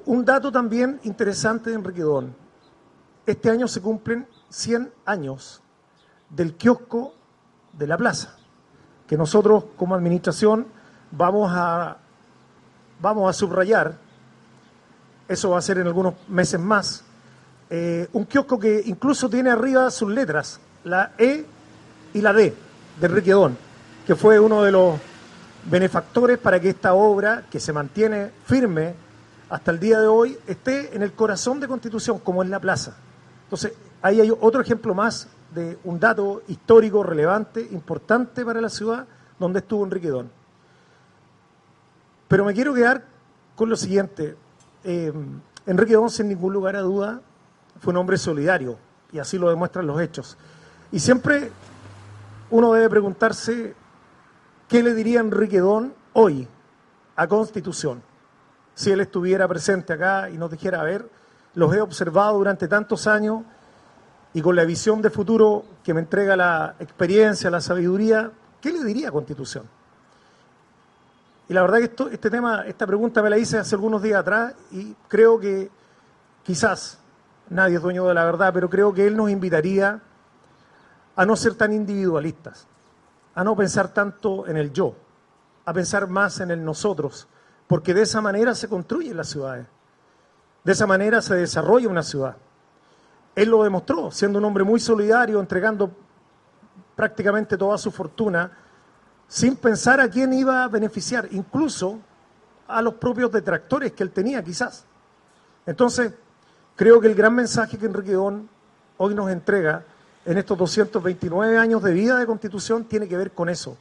Un 0.04 0.24
dato 0.24 0.52
también 0.52 1.00
interesante 1.02 1.70
de 1.70 1.76
Enriquedón. 1.76 2.34
Este 3.26 3.50
año 3.50 3.66
se 3.66 3.80
cumplen 3.80 4.28
100 4.48 4.92
años 5.04 5.60
del 6.30 6.54
kiosco 6.54 7.14
de 7.72 7.86
la 7.86 7.96
plaza, 7.96 8.36
que 9.06 9.16
nosotros 9.16 9.64
como 9.76 9.94
administración 9.94 10.68
vamos 11.10 11.50
a, 11.52 11.98
vamos 13.00 13.28
a 13.28 13.32
subrayar, 13.32 13.98
eso 15.28 15.50
va 15.50 15.58
a 15.58 15.62
ser 15.62 15.78
en 15.78 15.88
algunos 15.88 16.14
meses 16.28 16.60
más, 16.60 17.04
eh, 17.68 18.08
un 18.12 18.24
kiosco 18.24 18.58
que 18.60 18.82
incluso 18.86 19.28
tiene 19.28 19.50
arriba 19.50 19.90
sus 19.90 20.10
letras, 20.10 20.60
la 20.84 21.12
E 21.18 21.44
y 22.16 22.22
la 22.22 22.32
D 22.32 22.54
de 22.98 23.06
Enrique 23.06 23.32
Don, 23.32 23.56
que 24.06 24.16
fue 24.16 24.40
uno 24.40 24.62
de 24.62 24.72
los 24.72 24.98
benefactores 25.66 26.38
para 26.38 26.58
que 26.58 26.70
esta 26.70 26.94
obra, 26.94 27.44
que 27.50 27.60
se 27.60 27.74
mantiene 27.74 28.30
firme 28.46 28.94
hasta 29.50 29.70
el 29.70 29.78
día 29.78 30.00
de 30.00 30.06
hoy, 30.06 30.38
esté 30.46 30.96
en 30.96 31.02
el 31.02 31.12
corazón 31.12 31.60
de 31.60 31.68
Constitución, 31.68 32.18
como 32.20 32.42
es 32.42 32.48
la 32.48 32.58
plaza. 32.58 32.96
Entonces, 33.44 33.74
ahí 34.00 34.22
hay 34.22 34.32
otro 34.40 34.62
ejemplo 34.62 34.94
más 34.94 35.28
de 35.54 35.78
un 35.84 36.00
dato 36.00 36.42
histórico 36.48 37.02
relevante, 37.02 37.60
importante 37.70 38.46
para 38.46 38.62
la 38.62 38.70
ciudad, 38.70 39.06
donde 39.38 39.58
estuvo 39.58 39.84
Enrique 39.84 40.08
Don. 40.08 40.30
Pero 42.28 42.46
me 42.46 42.54
quiero 42.54 42.72
quedar 42.72 43.04
con 43.54 43.68
lo 43.68 43.76
siguiente. 43.76 44.36
Eh, 44.84 45.12
Enrique 45.66 45.92
Don, 45.92 46.08
sin 46.08 46.28
ningún 46.28 46.54
lugar 46.54 46.76
a 46.76 46.80
duda, 46.80 47.20
fue 47.78 47.92
un 47.92 47.98
hombre 47.98 48.16
solidario, 48.16 48.78
y 49.12 49.18
así 49.18 49.36
lo 49.36 49.50
demuestran 49.50 49.86
los 49.86 50.00
hechos. 50.00 50.38
Y 50.90 50.98
siempre 50.98 51.50
uno 52.50 52.72
debe 52.72 52.88
preguntarse 52.88 53.74
qué 54.68 54.82
le 54.82 54.94
diría 54.94 55.20
Enrique 55.20 55.60
Don 55.60 55.94
hoy 56.12 56.48
a 57.16 57.26
Constitución, 57.26 58.02
si 58.74 58.90
él 58.90 59.00
estuviera 59.00 59.48
presente 59.48 59.92
acá 59.92 60.28
y 60.30 60.36
nos 60.36 60.50
dijera, 60.50 60.80
a 60.80 60.84
ver, 60.84 61.08
los 61.54 61.74
he 61.74 61.80
observado 61.80 62.38
durante 62.38 62.68
tantos 62.68 63.06
años, 63.06 63.42
y 64.34 64.42
con 64.42 64.54
la 64.54 64.64
visión 64.64 65.00
de 65.00 65.08
futuro 65.08 65.64
que 65.82 65.94
me 65.94 66.00
entrega 66.00 66.36
la 66.36 66.74
experiencia, 66.78 67.50
la 67.50 67.62
sabiduría, 67.62 68.30
¿qué 68.60 68.70
le 68.70 68.84
diría 68.84 69.08
a 69.08 69.12
Constitución? 69.12 69.64
Y 71.48 71.54
la 71.54 71.62
verdad 71.62 71.78
que 71.78 71.84
esto, 71.84 72.10
este 72.10 72.28
tema, 72.28 72.66
esta 72.66 72.86
pregunta 72.86 73.22
me 73.22 73.30
la 73.30 73.38
hice 73.38 73.56
hace 73.56 73.74
algunos 73.74 74.02
días 74.02 74.20
atrás 74.20 74.54
y 74.72 74.94
creo 75.08 75.40
que 75.40 75.70
quizás, 76.42 76.98
nadie 77.48 77.76
es 77.76 77.82
dueño 77.82 78.04
de 78.06 78.12
la 78.12 78.26
verdad, 78.26 78.52
pero 78.52 78.68
creo 78.68 78.92
que 78.92 79.06
él 79.06 79.16
nos 79.16 79.30
invitaría 79.30 80.02
a 81.16 81.24
no 81.24 81.34
ser 81.34 81.54
tan 81.54 81.72
individualistas, 81.72 82.66
a 83.34 83.42
no 83.42 83.56
pensar 83.56 83.88
tanto 83.88 84.46
en 84.46 84.56
el 84.58 84.72
yo, 84.72 84.94
a 85.64 85.72
pensar 85.72 86.06
más 86.08 86.40
en 86.40 86.50
el 86.50 86.64
nosotros, 86.64 87.26
porque 87.66 87.94
de 87.94 88.02
esa 88.02 88.20
manera 88.20 88.54
se 88.54 88.68
construyen 88.68 89.16
las 89.16 89.28
ciudades, 89.28 89.66
de 90.62 90.72
esa 90.72 90.86
manera 90.86 91.22
se 91.22 91.34
desarrolla 91.34 91.88
una 91.88 92.02
ciudad. 92.02 92.36
Él 93.34 93.50
lo 93.50 93.64
demostró, 93.64 94.10
siendo 94.10 94.38
un 94.38 94.44
hombre 94.44 94.64
muy 94.64 94.78
solidario, 94.78 95.40
entregando 95.40 95.90
prácticamente 96.94 97.56
toda 97.56 97.76
su 97.78 97.90
fortuna, 97.90 98.50
sin 99.28 99.56
pensar 99.56 100.00
a 100.00 100.08
quién 100.08 100.32
iba 100.32 100.64
a 100.64 100.68
beneficiar, 100.68 101.28
incluso 101.32 101.98
a 102.68 102.82
los 102.82 102.94
propios 102.94 103.30
detractores 103.30 103.92
que 103.92 104.02
él 104.02 104.10
tenía 104.10 104.42
quizás. 104.42 104.84
Entonces, 105.66 106.12
creo 106.74 107.00
que 107.00 107.08
el 107.08 107.14
gran 107.14 107.34
mensaje 107.34 107.78
que 107.78 107.86
Enrique 107.86 108.12
Don 108.12 108.48
hoy 108.98 109.14
nos 109.14 109.30
entrega 109.30 109.84
en 110.26 110.38
estos 110.38 110.58
229 110.58 111.56
años 111.56 111.82
de 111.82 111.92
vida 111.92 112.18
de 112.18 112.26
constitución 112.26 112.84
tiene 112.84 113.06
que 113.06 113.16
ver 113.16 113.30
con 113.30 113.48
eso, 113.48 113.78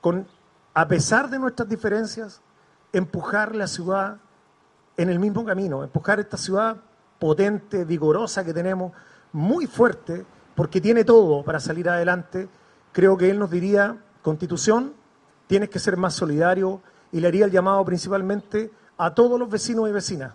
con, 0.00 0.26
a 0.72 0.88
pesar 0.88 1.28
de 1.28 1.38
nuestras 1.38 1.68
diferencias, 1.68 2.40
empujar 2.94 3.54
la 3.54 3.66
ciudad 3.66 4.16
en 4.96 5.10
el 5.10 5.18
mismo 5.18 5.44
camino, 5.44 5.84
empujar 5.84 6.18
esta 6.18 6.38
ciudad 6.38 6.78
potente, 7.18 7.84
vigorosa 7.84 8.42
que 8.42 8.54
tenemos, 8.54 8.92
muy 9.32 9.66
fuerte, 9.66 10.24
porque 10.54 10.80
tiene 10.80 11.04
todo 11.04 11.44
para 11.44 11.60
salir 11.60 11.88
adelante. 11.88 12.48
Creo 12.92 13.16
que 13.18 13.30
él 13.30 13.38
nos 13.38 13.50
diría, 13.50 13.98
constitución, 14.22 14.94
tienes 15.46 15.68
que 15.68 15.78
ser 15.78 15.98
más 15.98 16.14
solidario 16.14 16.80
y 17.12 17.20
le 17.20 17.28
haría 17.28 17.44
el 17.44 17.50
llamado 17.50 17.84
principalmente 17.84 18.70
a 18.96 19.14
todos 19.14 19.38
los 19.38 19.50
vecinos 19.50 19.88
y 19.90 19.92
vecinas, 19.92 20.32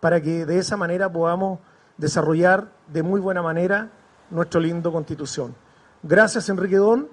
para 0.00 0.20
que 0.20 0.44
de 0.44 0.58
esa 0.58 0.76
manera 0.76 1.10
podamos 1.10 1.60
desarrollar 1.96 2.68
de 2.88 3.02
muy 3.02 3.20
buena 3.20 3.40
manera 3.40 3.90
nuestro 4.32 4.60
lindo 4.60 4.90
constitución. 4.90 5.54
Gracias 6.02 6.48
Enrique 6.48 6.76
Don, 6.76 7.08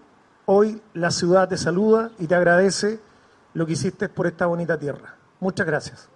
hoy 0.46 0.82
la 0.94 1.12
ciudad 1.12 1.48
te 1.48 1.58
saluda 1.58 2.12
y 2.18 2.28
te 2.28 2.36
agradece 2.36 3.00
lo 3.54 3.66
que 3.66 3.74
hiciste 3.74 4.10
por 4.10 4.26
esta 4.26 4.46
bonita 4.48 4.78
tierra. 4.80 5.16
Muchas 5.40 5.68
gracias. 5.68 6.10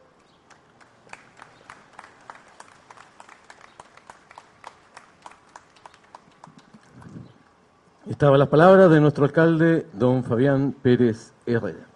Estaban 8.07 8.37
las 8.37 8.49
palabras 8.49 8.89
de 8.89 8.99
nuestro 8.99 9.25
alcalde, 9.25 9.87
don 9.93 10.23
Fabián 10.23 10.75
Pérez 10.81 11.33
Herrera. 11.45 11.87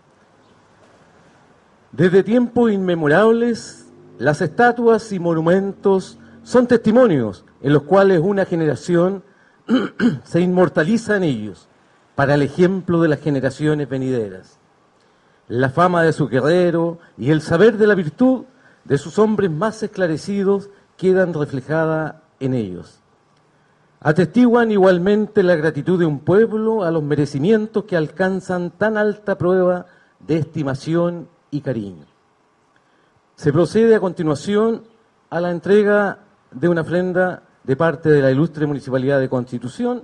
Desde 1.92 2.24
tiempos 2.24 2.72
inmemorables, 2.72 3.88
las 4.18 4.42
estatuas 4.42 5.12
y 5.12 5.20
monumentos 5.20 6.18
son 6.48 6.66
testimonios 6.66 7.44
en 7.62 7.74
los 7.74 7.84
cuales 7.84 8.22
una 8.24 8.46
generación 8.46 9.22
se 10.24 10.40
inmortaliza 10.40 11.18
en 11.18 11.24
ellos 11.24 11.68
para 12.16 12.36
el 12.36 12.42
ejemplo 12.42 13.02
de 13.02 13.10
las 13.10 13.20
generaciones 13.20 13.90
venideras. 13.90 14.58
La 15.50 15.72
fama 15.72 16.04
de 16.04 16.14
su 16.14 16.30
guerrero 16.30 17.00
y 17.18 17.32
el 17.32 17.42
saber 17.42 17.78
de 17.78 17.86
la 17.86 17.96
virtud 17.96 18.46
de 18.86 18.98
sus 18.98 19.20
hombres 19.20 19.52
más 19.52 19.84
esclarecidos 19.84 20.70
quedan 20.96 21.34
reflejadas 21.34 22.16
en 22.40 22.54
ellos. 22.54 23.02
Atestiguan 24.00 24.72
igualmente 24.72 25.44
la 25.44 25.58
gratitud 25.58 26.00
de 26.00 26.06
un 26.06 26.20
pueblo 26.20 26.86
a 26.86 26.92
los 26.92 27.04
merecimientos 27.04 27.84
que 27.84 27.98
alcanzan 27.98 28.72
tan 28.72 28.96
alta 28.96 29.38
prueba 29.38 29.88
de 30.26 30.38
estimación 30.38 31.28
y 31.52 31.60
cariño. 31.60 32.06
Se 33.36 33.52
procede 33.52 33.96
a 33.96 34.00
continuación 34.00 34.84
a 35.30 35.42
la 35.42 35.52
entrega 35.52 36.20
de 36.52 36.68
una 36.70 36.82
ofrenda 36.82 37.44
de 37.64 37.76
parte 37.76 38.10
de 38.10 38.22
la 38.22 38.32
ilustre 38.32 38.66
Municipalidad 38.66 39.20
de 39.20 39.30
Constitución, 39.30 40.04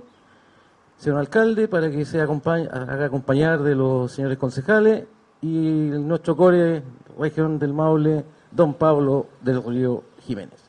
señor 0.96 1.18
alcalde, 1.18 1.68
para 1.68 1.90
que 1.90 2.04
se 2.04 2.20
haga 2.20 3.06
acompañar 3.06 3.62
de 3.62 3.74
los 3.74 4.12
señores 4.12 4.38
concejales 4.38 5.04
y 5.40 5.46
nuestro 5.48 6.36
core 6.36 6.82
región 7.18 7.58
del 7.58 7.72
Maule, 7.72 8.24
don 8.50 8.74
Pablo 8.74 9.26
del 9.42 9.62
Río 9.62 10.04
Jiménez. 10.20 10.64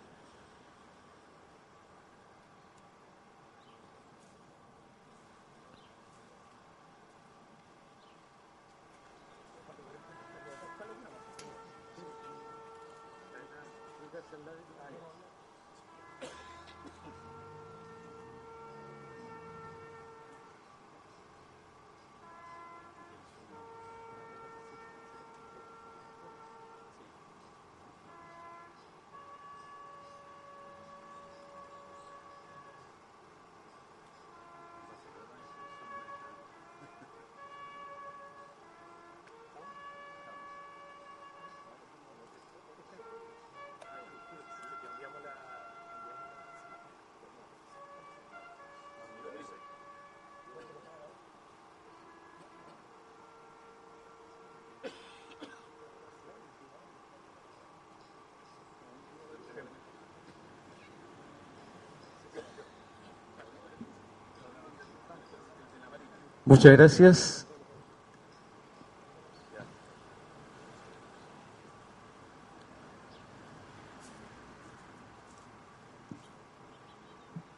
Muchas 66.48 66.74
gracias. 66.74 67.48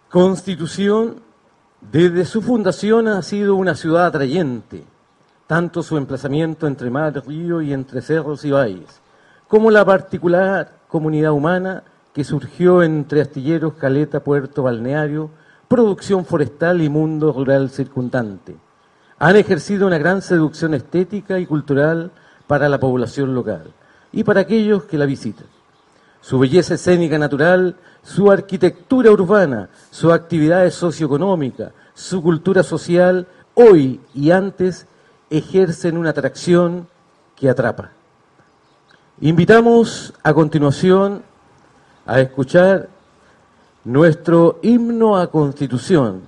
Constitución, 0.09 1.17
desde 1.81 2.23
su 2.23 2.41
fundación 2.41 3.09
ha 3.09 3.21
sido 3.23 3.55
una 3.55 3.75
ciudad 3.75 4.05
atrayente, 4.05 4.85
tanto 5.47 5.83
su 5.83 5.97
emplazamiento 5.97 6.65
entre 6.65 6.89
mar, 6.89 7.21
río 7.27 7.61
y 7.61 7.73
entre 7.73 8.01
cerros 8.01 8.45
y 8.45 8.51
valles, 8.51 9.01
como 9.49 9.69
la 9.69 9.83
particular 9.83 10.77
comunidad 10.87 11.33
humana 11.33 11.83
que 12.13 12.23
surgió 12.23 12.81
entre 12.81 13.19
astilleros, 13.19 13.73
caleta, 13.73 14.21
puerto, 14.21 14.63
balneario, 14.63 15.29
producción 15.67 16.23
forestal 16.23 16.81
y 16.81 16.87
mundo 16.87 17.33
rural 17.33 17.69
circundante 17.69 18.55
han 19.19 19.35
ejercido 19.35 19.87
una 19.87 19.97
gran 19.97 20.21
seducción 20.21 20.73
estética 20.73 21.39
y 21.39 21.45
cultural 21.45 22.11
para 22.45 22.69
la 22.69 22.79
población 22.79 23.33
local 23.33 23.73
y 24.11 24.23
para 24.23 24.41
aquellos 24.41 24.83
que 24.83 24.97
la 24.97 25.05
visitan. 25.05 25.47
Su 26.21 26.39
belleza 26.39 26.75
escénica 26.75 27.17
natural, 27.17 27.77
su 28.03 28.31
arquitectura 28.31 29.11
urbana, 29.11 29.69
su 29.91 30.11
actividad 30.11 30.69
socioeconómica, 30.69 31.71
su 31.93 32.21
cultura 32.21 32.63
social, 32.63 33.27
hoy 33.53 34.01
y 34.13 34.31
antes 34.31 34.87
ejercen 35.29 35.97
una 35.97 36.11
atracción 36.11 36.87
que 37.35 37.49
atrapa. 37.49 37.91
Invitamos 39.21 40.13
a 40.21 40.33
continuación 40.33 41.23
a 42.05 42.19
escuchar 42.19 42.89
nuestro 43.83 44.59
himno 44.61 45.17
a 45.17 45.27
Constitución, 45.27 46.21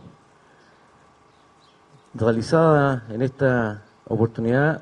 realizada 2.14 3.06
en 3.10 3.22
esta 3.22 3.84
oportunidad 4.08 4.82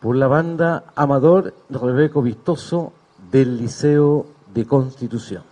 por 0.00 0.16
la 0.16 0.26
banda 0.26 0.84
Amador 0.94 1.54
Rebeco 1.70 2.22
Vistoso 2.22 2.92
del 3.30 3.58
Liceo 3.58 4.26
de 4.52 4.66
Constitución. 4.66 5.42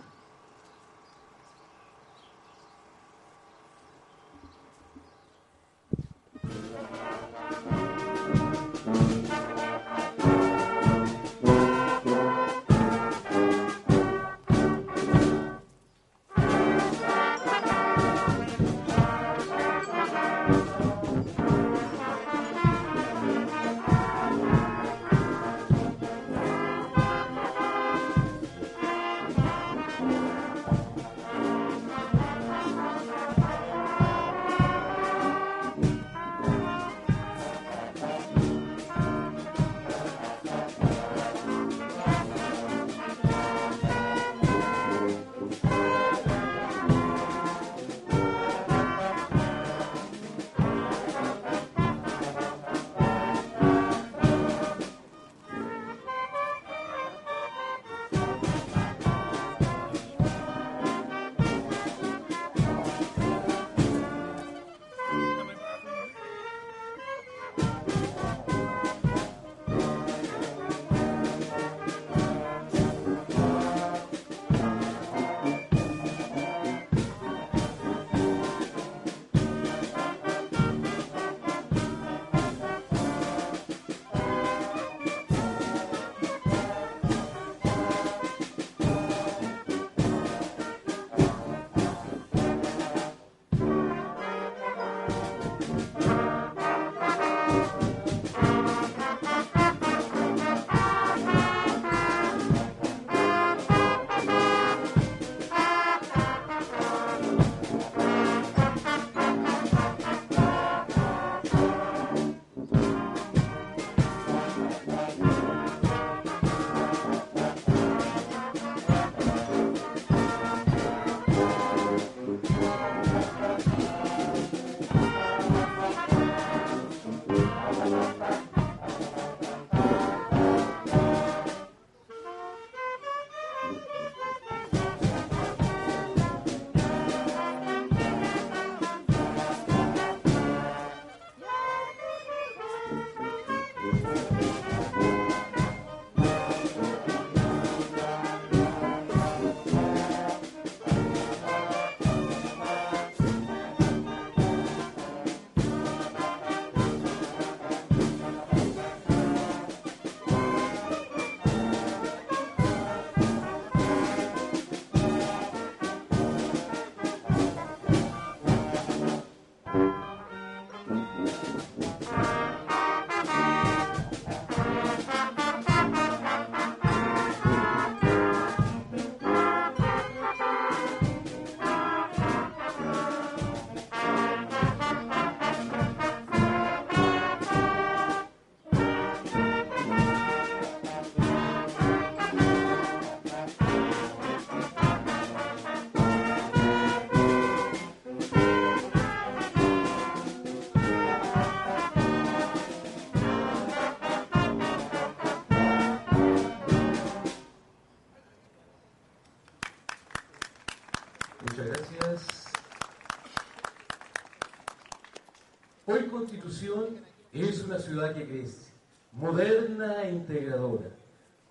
Constitución 216.23 216.85
es 217.33 217.65
una 217.65 217.77
ciudad 217.79 218.13
que 218.13 218.25
crece, 218.25 218.71
moderna 219.11 220.03
e 220.03 220.11
integradora, 220.11 220.87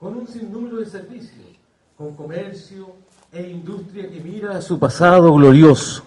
con 0.00 0.16
un 0.16 0.26
sinnúmero 0.26 0.78
de 0.78 0.86
servicios, 0.86 1.44
con 1.94 2.14
comercio 2.14 2.86
e 3.30 3.50
industria 3.50 4.08
que 4.08 4.20
mira 4.20 4.56
a 4.56 4.62
su 4.62 4.78
pasado 4.78 5.30
glorioso, 5.34 6.04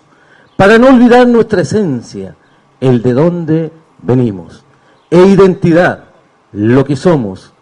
para 0.58 0.80
no 0.80 0.88
olvidar 0.88 1.28
nuestra 1.28 1.62
esencia, 1.62 2.36
el 2.80 3.04
de 3.04 3.14
dónde 3.14 3.72
venimos, 4.02 4.64
e 5.12 5.20
identidad, 5.24 6.06
lo 6.52 6.84
que 6.86 6.96
somos, 6.96 7.54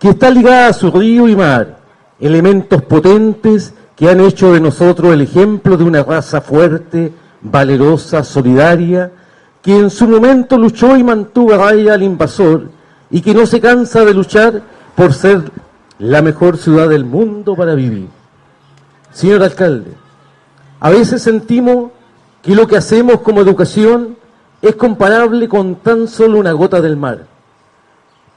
que 0.00 0.08
está 0.08 0.30
ligada 0.30 0.66
a 0.66 0.72
su 0.72 0.90
río 0.90 1.28
y 1.28 1.36
mar, 1.36 1.78
elementos 2.18 2.82
potentes 2.82 3.72
que 3.94 4.10
han 4.10 4.18
hecho 4.18 4.52
de 4.52 4.60
nosotros 4.60 5.12
el 5.12 5.20
ejemplo 5.20 5.76
de 5.76 5.84
una 5.84 6.02
raza 6.02 6.40
fuerte, 6.40 7.12
valerosa, 7.40 8.24
solidaria, 8.24 9.12
que 9.62 9.76
en 9.76 9.90
su 9.90 10.08
momento 10.08 10.56
luchó 10.56 10.96
y 10.96 11.04
mantuvo 11.04 11.54
a 11.54 11.58
raya 11.58 11.94
al 11.94 12.02
invasor 12.02 12.70
y 13.10 13.20
que 13.20 13.34
no 13.34 13.46
se 13.46 13.60
cansa 13.60 14.04
de 14.04 14.14
luchar 14.14 14.62
por 14.94 15.12
ser 15.12 15.50
la 15.98 16.22
mejor 16.22 16.56
ciudad 16.56 16.88
del 16.88 17.04
mundo 17.04 17.54
para 17.54 17.74
vivir. 17.74 18.08
Señor 19.12 19.42
alcalde, 19.42 19.92
a 20.78 20.90
veces 20.90 21.22
sentimos 21.22 21.90
que 22.42 22.54
lo 22.54 22.66
que 22.66 22.76
hacemos 22.76 23.20
como 23.20 23.42
educación 23.42 24.16
es 24.62 24.76
comparable 24.76 25.48
con 25.48 25.76
tan 25.76 26.08
solo 26.08 26.38
una 26.38 26.52
gota 26.52 26.80
del 26.80 26.96
mar, 26.96 27.26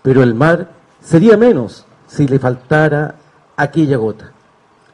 pero 0.01 0.23
el 0.23 0.33
mar 0.33 0.71
sería 1.01 1.37
menos 1.37 1.85
si 2.07 2.27
le 2.27 2.39
faltara 2.39 3.15
aquella 3.55 3.97
gota. 3.97 4.31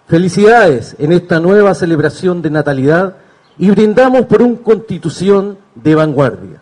Felicidades 0.07 0.95
en 0.99 1.11
esta 1.11 1.39
nueva 1.39 1.73
celebración 1.75 2.41
de 2.41 2.49
natalidad 2.49 3.17
y 3.57 3.69
brindamos 3.69 4.25
por 4.25 4.41
una 4.41 4.57
constitución 4.57 5.57
de 5.83 5.95
vanguardia. 5.95 6.61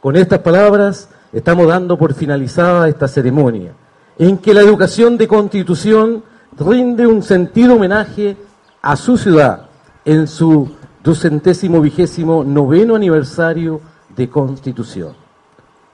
Con 0.00 0.16
estas 0.16 0.40
palabras 0.40 1.08
estamos 1.32 1.66
dando 1.66 1.96
por 1.96 2.14
finalizada 2.14 2.88
esta 2.88 3.08
ceremonia, 3.08 3.72
en 4.18 4.38
que 4.38 4.54
la 4.54 4.60
educación 4.60 5.16
de 5.16 5.28
constitución 5.28 6.22
rinde 6.58 7.06
un 7.06 7.22
sentido 7.22 7.74
homenaje 7.74 8.36
a 8.82 8.96
su 8.96 9.16
ciudad 9.16 9.66
en 10.04 10.28
su 10.28 10.70
ducentésimo 11.02 11.80
vigésimo 11.80 12.44
noveno 12.44 12.94
aniversario 12.94 13.80
de 14.14 14.28
constitución. 14.28 15.14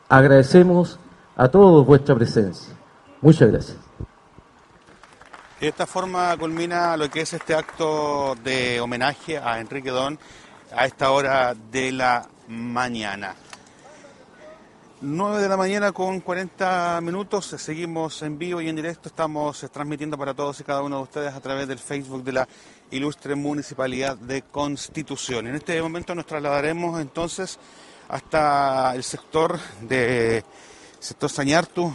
Agradecemos 0.08 0.98
a 1.36 1.48
todos 1.48 1.86
vuestra 1.86 2.14
presencia. 2.14 2.74
Muchas 3.20 3.50
gracias. 3.50 3.76
De 5.61 5.68
esta 5.68 5.86
forma 5.86 6.36
culmina 6.38 6.96
lo 6.96 7.11
que 7.11 7.20
es 7.20 7.32
este 7.32 7.54
acto 7.54 8.34
de 8.42 8.80
homenaje 8.80 9.38
a 9.38 9.61
Enrique 9.61 9.90
Don 9.90 10.18
a 10.74 10.86
esta 10.86 11.11
hora 11.11 11.54
de 11.70 11.92
la 11.92 12.26
mañana. 12.51 13.36
9 15.03 15.40
de 15.40 15.48
la 15.48 15.57
mañana 15.57 15.92
con 15.92 16.20
40 16.20 17.01
minutos, 17.01 17.46
seguimos 17.46 18.20
en 18.22 18.38
vivo 18.38 18.61
y 18.61 18.68
en 18.68 18.76
directo, 18.76 19.09
estamos 19.09 19.64
transmitiendo 19.72 20.18
para 20.18 20.34
todos 20.34 20.61
y 20.61 20.64
cada 20.64 20.82
uno 20.82 20.96
de 20.96 21.03
ustedes 21.05 21.32
a 21.32 21.40
través 21.40 21.68
del 21.68 21.78
Facebook 21.78 22.22
de 22.24 22.32
la 22.32 22.48
ilustre 22.90 23.34
Municipalidad 23.36 24.16
de 24.18 24.42
Constitución. 24.42 25.46
En 25.46 25.55
este 25.55 25.80
momento 25.80 26.14
nos 26.14 26.26
trasladaremos 26.26 27.01
entonces 27.01 27.59
hasta 28.09 28.94
el 28.94 29.05
sector 29.05 29.59
de 29.82 30.44
sector 30.98 31.30
Sañartu 31.30 31.94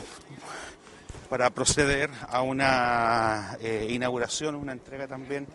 para 1.29 1.49
proceder 1.49 2.09
a 2.29 2.41
una 2.41 3.57
eh, 3.59 3.87
inauguración, 3.89 4.55
una 4.55 4.71
entrega 4.71 5.05
también 5.07 5.47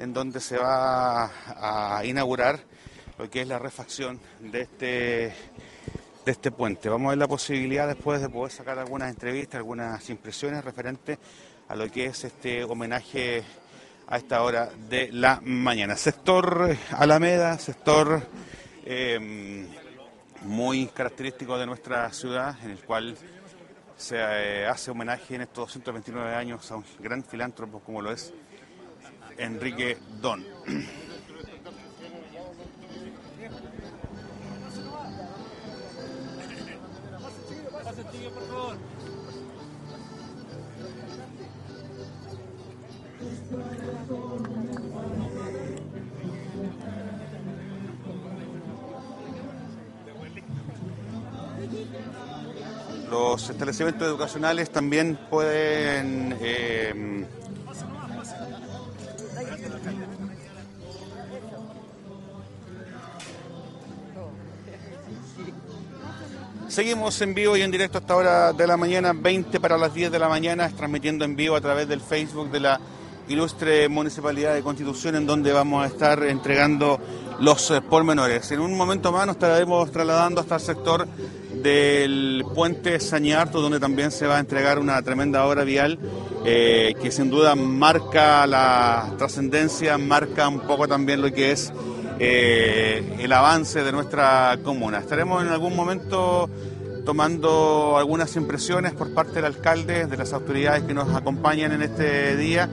en 0.00 0.12
donde 0.12 0.40
se 0.40 0.58
va 0.58 1.30
a 1.96 2.04
inaugurar 2.04 2.60
lo 3.20 3.28
que 3.28 3.42
es 3.42 3.48
la 3.48 3.58
refacción 3.58 4.18
de 4.40 4.62
este 4.62 5.34
de 6.24 6.32
este 6.32 6.50
puente. 6.50 6.88
Vamos 6.88 7.08
a 7.08 7.10
ver 7.10 7.18
la 7.18 7.28
posibilidad 7.28 7.86
después 7.86 8.22
de 8.22 8.30
poder 8.30 8.50
sacar 8.50 8.78
algunas 8.78 9.10
entrevistas, 9.10 9.56
algunas 9.56 10.08
impresiones 10.08 10.64
referentes 10.64 11.18
a 11.68 11.76
lo 11.76 11.90
que 11.90 12.06
es 12.06 12.24
este 12.24 12.64
homenaje 12.64 13.42
a 14.06 14.16
esta 14.16 14.42
hora 14.42 14.70
de 14.88 15.10
la 15.12 15.38
mañana. 15.44 15.96
Sector 15.96 16.74
Alameda, 16.92 17.58
sector 17.58 18.22
eh, 18.86 19.66
muy 20.42 20.86
característico 20.86 21.58
de 21.58 21.66
nuestra 21.66 22.10
ciudad, 22.14 22.56
en 22.64 22.70
el 22.70 22.78
cual 22.78 23.18
se 23.98 24.16
eh, 24.16 24.66
hace 24.66 24.92
homenaje 24.92 25.34
en 25.34 25.42
estos 25.42 25.66
229 25.66 26.34
años 26.34 26.70
a 26.70 26.76
un 26.76 26.84
gran 26.98 27.22
filántropo 27.22 27.80
como 27.80 28.00
lo 28.00 28.12
es 28.12 28.32
Enrique 29.36 29.98
Don. 30.22 30.42
Los 53.10 53.50
establecimientos 53.50 54.06
educacionales 54.06 54.70
también 54.70 55.18
pueden 55.28 56.36
eh, 56.40 57.26
Seguimos 66.68 67.20
en 67.20 67.34
vivo 67.34 67.56
y 67.56 67.62
en 67.62 67.70
directo 67.72 67.98
hasta 67.98 68.14
hora 68.14 68.52
de 68.52 68.64
la 68.64 68.76
mañana, 68.76 69.12
20 69.12 69.58
para 69.58 69.76
las 69.76 69.92
10 69.92 70.12
de 70.12 70.18
la 70.20 70.28
mañana, 70.28 70.68
transmitiendo 70.70 71.24
en 71.24 71.34
vivo 71.34 71.56
a 71.56 71.60
través 71.60 71.88
del 71.88 72.00
Facebook 72.00 72.48
de 72.52 72.60
la 72.60 72.80
ilustre 73.30 73.88
Municipalidad 73.88 74.54
de 74.54 74.62
Constitución, 74.62 75.14
en 75.16 75.26
donde 75.26 75.52
vamos 75.52 75.84
a 75.84 75.86
estar 75.86 76.22
entregando 76.24 76.98
los 77.38 77.70
eh, 77.70 77.80
pormenores. 77.80 78.50
En 78.52 78.60
un 78.60 78.76
momento 78.76 79.12
más 79.12 79.26
nos 79.26 79.36
estaremos 79.36 79.90
trasladando 79.90 80.40
hasta 80.40 80.56
el 80.56 80.60
sector 80.60 81.06
del 81.62 82.44
puente 82.54 82.98
Sañarto, 83.00 83.60
donde 83.60 83.78
también 83.78 84.10
se 84.10 84.26
va 84.26 84.36
a 84.36 84.40
entregar 84.40 84.78
una 84.78 85.00
tremenda 85.02 85.44
obra 85.46 85.64
vial 85.64 85.98
eh, 86.44 86.94
que 87.00 87.10
sin 87.10 87.30
duda 87.30 87.54
marca 87.54 88.46
la 88.46 89.12
trascendencia, 89.18 89.98
marca 89.98 90.48
un 90.48 90.60
poco 90.60 90.88
también 90.88 91.20
lo 91.20 91.32
que 91.32 91.52
es 91.52 91.72
eh, 92.18 93.16
el 93.18 93.32
avance 93.32 93.82
de 93.82 93.92
nuestra 93.92 94.58
comuna. 94.64 94.98
Estaremos 94.98 95.42
en 95.42 95.48
algún 95.48 95.76
momento 95.76 96.48
tomando 97.04 97.96
algunas 97.96 98.36
impresiones 98.36 98.92
por 98.92 99.12
parte 99.12 99.34
del 99.34 99.46
alcalde, 99.46 100.06
de 100.06 100.16
las 100.16 100.32
autoridades 100.32 100.84
que 100.84 100.94
nos 100.94 101.14
acompañan 101.14 101.72
en 101.72 101.82
este 101.82 102.36
día, 102.36 102.68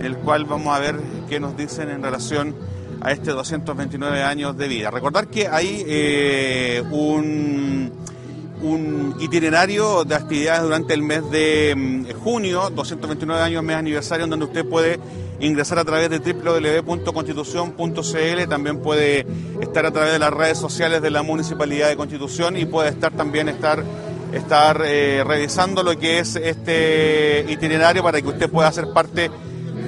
el 0.00 0.16
cual 0.18 0.44
vamos 0.44 0.76
a 0.76 0.80
ver 0.80 0.96
qué 1.28 1.40
nos 1.40 1.56
dicen 1.56 1.88
en 1.90 2.02
relación 2.02 2.54
a 3.00 3.12
este 3.12 3.30
229 3.30 4.22
años 4.22 4.56
de 4.56 4.68
vida. 4.68 4.90
Recordar 4.90 5.28
que 5.28 5.48
hay 5.48 5.84
eh, 5.86 6.82
un 6.90 7.92
itinerario 9.20 10.04
de 10.04 10.14
actividades 10.14 10.62
durante 10.62 10.94
el 10.94 11.02
mes 11.02 11.30
de 11.30 11.74
mm, 11.76 12.12
junio, 12.22 12.70
229 12.70 13.42
años, 13.42 13.62
mes 13.62 13.76
aniversario, 13.76 14.24
en 14.24 14.30
donde 14.30 14.46
usted 14.46 14.64
puede 14.64 14.98
ingresar 15.40 15.78
a 15.78 15.84
través 15.84 16.10
de 16.10 16.18
www.constitución.cl, 16.18 18.48
también 18.48 18.80
puede 18.80 19.24
estar 19.60 19.86
a 19.86 19.92
través 19.92 20.12
de 20.12 20.18
las 20.18 20.32
redes 20.32 20.58
sociales 20.58 21.00
de 21.00 21.10
la 21.10 21.22
Municipalidad 21.22 21.88
de 21.88 21.96
Constitución 21.96 22.56
y 22.56 22.64
puede 22.64 22.88
estar 22.88 23.12
también 23.12 23.48
estar 23.48 23.84
estar 24.32 24.82
eh, 24.84 25.24
revisando 25.26 25.82
lo 25.82 25.98
que 25.98 26.18
es 26.18 26.36
este 26.36 27.46
itinerario 27.48 28.02
para 28.02 28.20
que 28.20 28.28
usted 28.28 28.50
pueda 28.50 28.70
ser 28.70 28.88
parte 28.92 29.30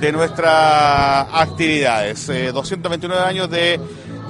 de 0.01 0.13
nuestras 0.13 1.27
actividades. 1.33 2.27
229 2.27 3.23
eh, 3.23 3.29
años 3.29 3.51
de 3.51 3.81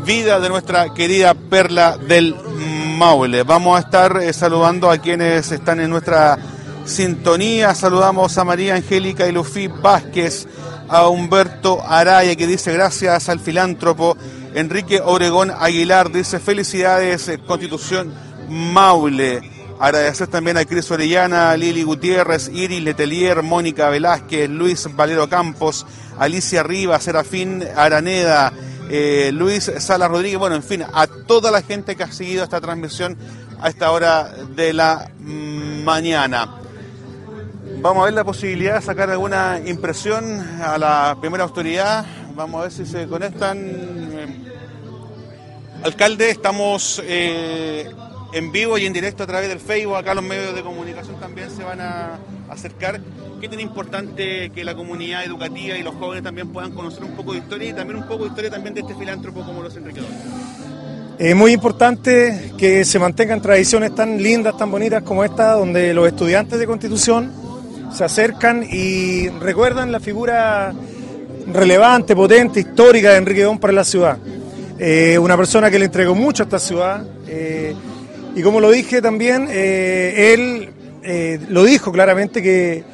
vida 0.04 0.40
de 0.40 0.48
nuestra 0.48 0.92
querida 0.92 1.34
Perla 1.34 1.96
del 1.96 2.34
Maule. 2.96 3.44
Vamos 3.44 3.76
a 3.76 3.80
estar 3.80 4.20
eh, 4.22 4.32
saludando 4.32 4.90
a 4.90 4.98
quienes 4.98 5.52
están 5.52 5.80
en 5.80 5.90
nuestra 5.90 6.38
sintonía. 6.84 7.74
Saludamos 7.74 8.36
a 8.36 8.44
María 8.44 8.74
Angélica 8.74 9.28
y 9.28 9.32
Lufi 9.32 9.68
Vázquez, 9.68 10.48
a 10.88 11.08
Humberto 11.08 11.80
Araya 11.86 12.34
que 12.34 12.46
dice 12.46 12.72
gracias 12.72 13.28
al 13.28 13.38
filántropo. 13.38 14.16
Enrique 14.54 15.00
Obregón 15.00 15.52
Aguilar 15.56 16.10
dice 16.10 16.40
felicidades 16.40 17.30
Constitución 17.46 18.12
Maule. 18.48 19.59
Agradecer 19.80 20.28
también 20.28 20.58
a 20.58 20.66
Cris 20.66 20.90
Orellana, 20.90 21.56
Lili 21.56 21.82
Gutiérrez, 21.84 22.50
Iris 22.52 22.82
Letelier, 22.82 23.42
Mónica 23.42 23.88
Velázquez, 23.88 24.50
Luis 24.50 24.86
Valero 24.94 25.26
Campos, 25.26 25.86
Alicia 26.18 26.62
Rivas, 26.62 27.02
Serafín 27.02 27.64
Araneda, 27.74 28.52
eh, 28.90 29.30
Luis 29.32 29.72
Sala 29.78 30.06
Rodríguez, 30.06 30.38
bueno, 30.38 30.54
en 30.54 30.62
fin, 30.62 30.82
a 30.82 31.06
toda 31.06 31.50
la 31.50 31.62
gente 31.62 31.96
que 31.96 32.02
ha 32.02 32.12
seguido 32.12 32.44
esta 32.44 32.60
transmisión 32.60 33.16
a 33.58 33.70
esta 33.70 33.90
hora 33.90 34.30
de 34.54 34.74
la 34.74 35.12
mañana. 35.18 36.56
Vamos 37.80 38.02
a 38.02 38.04
ver 38.04 38.12
la 38.12 38.24
posibilidad 38.24 38.74
de 38.74 38.82
sacar 38.82 39.08
alguna 39.08 39.62
impresión 39.64 40.46
a 40.62 40.76
la 40.76 41.16
primera 41.22 41.44
autoridad. 41.44 42.04
Vamos 42.34 42.60
a 42.60 42.62
ver 42.64 42.72
si 42.72 42.84
se 42.84 43.08
conectan. 43.08 44.44
Alcalde, 45.82 46.28
estamos 46.28 47.00
eh, 47.02 47.90
en 48.32 48.52
vivo 48.52 48.78
y 48.78 48.86
en 48.86 48.92
directo 48.92 49.24
a 49.24 49.26
través 49.26 49.48
del 49.48 49.60
Facebook. 49.60 49.96
Acá 49.96 50.14
los 50.14 50.24
medios 50.24 50.54
de 50.54 50.62
comunicación 50.62 51.18
también 51.18 51.50
se 51.50 51.62
van 51.62 51.80
a 51.80 52.18
acercar. 52.48 53.00
¿Qué 53.40 53.48
tiene 53.48 53.62
importante 53.62 54.50
que 54.50 54.64
la 54.64 54.74
comunidad 54.74 55.24
educativa 55.24 55.76
y 55.76 55.82
los 55.82 55.94
jóvenes 55.94 56.22
también 56.22 56.48
puedan 56.48 56.72
conocer 56.72 57.04
un 57.04 57.12
poco 57.12 57.32
de 57.32 57.38
historia 57.38 57.70
y 57.70 57.72
también 57.72 57.98
un 57.98 58.06
poco 58.06 58.24
de 58.24 58.30
historia 58.30 58.50
también 58.50 58.74
de 58.74 58.80
este 58.82 58.94
filántropo 58.94 59.44
como 59.44 59.62
los 59.62 59.74
enriquedores? 59.76 60.14
Es 61.18 61.36
muy 61.36 61.52
importante 61.52 62.52
que 62.56 62.84
se 62.84 62.98
mantengan 62.98 63.42
tradiciones 63.42 63.94
tan 63.94 64.22
lindas, 64.22 64.56
tan 64.56 64.70
bonitas 64.70 65.02
como 65.02 65.22
esta, 65.22 65.52
donde 65.52 65.92
los 65.92 66.06
estudiantes 66.06 66.58
de 66.58 66.66
Constitución 66.66 67.32
se 67.92 68.04
acercan 68.04 68.62
y 68.62 69.28
recuerdan 69.28 69.92
la 69.92 70.00
figura 70.00 70.72
relevante, 71.46 72.14
potente, 72.14 72.60
histórica 72.60 73.10
de 73.10 73.16
Enrique 73.18 73.42
Don 73.42 73.58
para 73.58 73.72
la 73.72 73.84
ciudad. 73.84 74.16
Eh, 74.78 75.18
una 75.18 75.36
persona 75.36 75.70
que 75.70 75.78
le 75.78 75.86
entregó 75.86 76.14
mucho 76.14 76.42
a 76.42 76.44
esta 76.44 76.58
ciudad. 76.58 77.04
Eh, 77.26 77.74
y 78.34 78.42
como 78.42 78.60
lo 78.60 78.70
dije 78.70 79.02
también, 79.02 79.48
eh, 79.50 80.32
él 80.32 80.68
eh, 81.02 81.40
lo 81.48 81.64
dijo 81.64 81.90
claramente 81.90 82.42
que, 82.42 82.84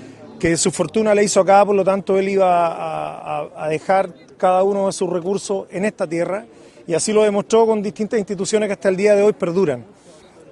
su 0.57 0.71
fortuna 0.71 1.13
le 1.13 1.25
hizo 1.25 1.41
acá, 1.41 1.65
por 1.65 1.75
lo 1.75 1.83
tanto 1.83 2.17
él 2.17 2.29
iba 2.29 3.65
a, 3.65 3.69
dejar 3.69 4.15
cada 4.37 4.63
uno 4.63 4.87
de 4.87 4.93
sus 4.93 5.11
recursos 5.11 5.67
en 5.73 5.85
esta 5.85 6.07
tierra 6.07 6.47
y 6.87 6.95
así 6.95 7.13
lo 7.13 7.25
demostró 7.25 7.67
con 7.67 7.83
distintas 7.83 8.21
instituciones 8.21 8.69
que 8.69 8.75
hasta 8.75 8.89
el 8.89 8.97
día 8.97 9.17
de 9.17 9.23
hoy 9.23 9.33
perduran. 9.33 9.85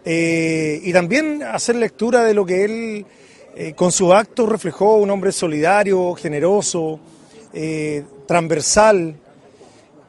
Eh, 0.04 0.80
y 0.82 0.92
también 0.92 1.44
hacer 1.44 1.76
lectura 1.76 2.24
de 2.24 2.34
lo 2.34 2.44
que 2.44 2.64
él 2.64 3.06
con 3.76 3.92
sus 3.92 4.10
actos 4.10 4.48
reflejó, 4.48 4.96
un 4.96 5.10
hombre 5.10 5.30
solidario, 5.30 6.12
generoso, 6.14 6.98
transversal, 8.26 9.14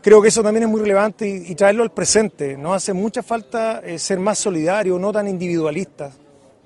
creo 0.05 0.21
que 0.21 0.27
eso 0.27 0.43
también 0.43 0.65
es 0.65 0.69
muy 0.69 0.81
relevante 0.81 1.27
y, 1.27 1.55
traerlo 1.55 1.81
al 1.81 1.91
presente. 1.91 2.55
Nos 2.55 2.75
hace 2.75 2.93
mucha 2.93 3.23
falta 3.23 3.81
eh, 3.83 3.97
ser 3.97 4.19
más 4.19 4.37
solidarios, 4.37 5.01
no 5.01 5.11
tan 5.11 5.27
individualistas, 5.27 6.13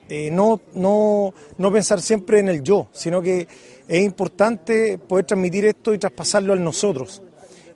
eh, 0.10 0.30
no, 0.30 0.60
no, 0.74 1.34
no 1.58 1.72
pensar 1.72 2.02
siempre 2.02 2.40
en 2.40 2.50
el 2.50 2.62
yo, 2.62 2.90
sino 2.92 3.22
que 3.22 3.48
es 3.88 4.04
importante 4.04 4.98
poder 4.98 5.24
transmitir 5.26 5.64
esto 5.68 5.94
y 5.94 5.98
traspasarlo 5.98 6.52
a 6.52 6.58
nosotros. 6.58 7.22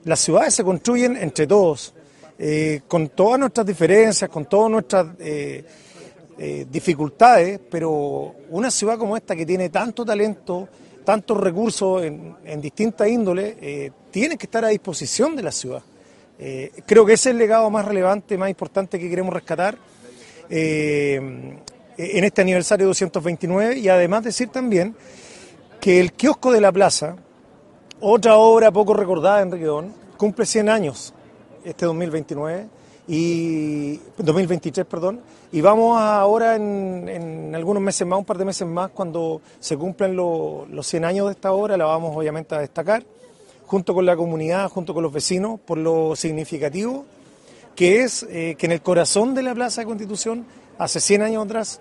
Las 0.04 0.20
ciudades 0.20 0.52
se 0.52 0.64
construyen 0.64 1.16
entre 1.16 1.46
todos, 1.46 1.94
eh, 2.38 2.82
con 2.86 3.08
todas 3.08 3.40
nuestras 3.40 3.66
diferencias, 3.66 4.28
con 4.28 4.44
todas 4.44 4.70
nuestras 4.70 5.06
dificultades, 6.70 7.58
pero 7.70 8.34
una 8.50 8.70
ciudad 8.70 8.98
como 8.98 9.16
esta 9.16 9.34
que 9.34 9.46
tiene 9.46 9.70
tanto 9.70 10.04
talento, 10.04 10.68
tantos 11.06 11.40
recursos 11.40 12.02
en, 12.04 12.60
distintas 12.60 13.08
índoles, 13.08 13.56
tienen 14.14 14.38
que 14.38 14.46
estar 14.46 14.64
a 14.64 14.68
disposición 14.68 15.34
de 15.34 15.42
la 15.42 15.50
ciudad. 15.50 15.82
Eh, 16.38 16.70
creo 16.86 17.04
que 17.04 17.14
ese 17.14 17.30
es 17.30 17.32
el 17.32 17.38
legado 17.38 17.68
más 17.68 17.84
relevante, 17.84 18.38
más 18.38 18.48
importante 18.48 18.96
que 18.96 19.10
queremos 19.10 19.34
rescatar 19.34 19.76
eh, 20.48 21.16
en 21.96 22.24
este 22.24 22.40
aniversario 22.40 22.86
229 22.86 23.76
y 23.76 23.88
además 23.88 24.22
decir 24.22 24.50
también 24.50 24.94
que 25.80 25.98
el 25.98 26.12
kiosco 26.12 26.52
de 26.52 26.60
la 26.60 26.70
plaza, 26.70 27.16
otra 27.98 28.36
obra 28.36 28.70
poco 28.70 28.94
recordada 28.94 29.42
en 29.42 29.48
Enrique 29.48 29.90
cumple 30.16 30.46
100 30.46 30.68
años 30.68 31.12
este 31.64 31.84
2029 31.84 32.68
y 33.08 33.96
2023, 34.16 34.86
perdón, 34.86 35.22
y 35.50 35.60
vamos 35.60 36.00
ahora 36.00 36.54
en, 36.54 37.52
algunos 37.52 37.82
meses 37.82 38.06
más, 38.06 38.20
un 38.20 38.24
par 38.24 38.38
de 38.38 38.44
meses 38.44 38.68
más, 38.68 38.92
cuando 38.92 39.40
se 39.58 39.76
cumplan 39.76 40.14
los 40.14 40.86
100 40.86 41.04
años 41.04 41.26
de 41.26 41.32
esta 41.32 41.50
obra, 41.50 41.76
la 41.76 41.86
vamos 41.86 42.16
obviamente 42.16 42.54
a 42.54 42.60
destacar, 42.60 43.02
junto 43.74 43.92
con 43.92 44.06
la 44.06 44.14
comunidad, 44.14 44.70
junto 44.70 44.94
con 44.94 45.02
los 45.02 45.12
vecinos, 45.12 45.58
por 45.58 45.78
lo 45.78 46.14
significativo 46.14 47.04
que 47.74 48.02
es 48.02 48.24
eh, 48.30 48.54
que 48.56 48.66
en 48.66 48.72
el 48.72 48.82
corazón 48.82 49.34
de 49.34 49.42
la 49.42 49.52
Plaza 49.52 49.80
de 49.80 49.88
Constitución, 49.88 50.46
hace 50.78 51.00
100 51.00 51.22
años 51.22 51.44
atrás, 51.44 51.80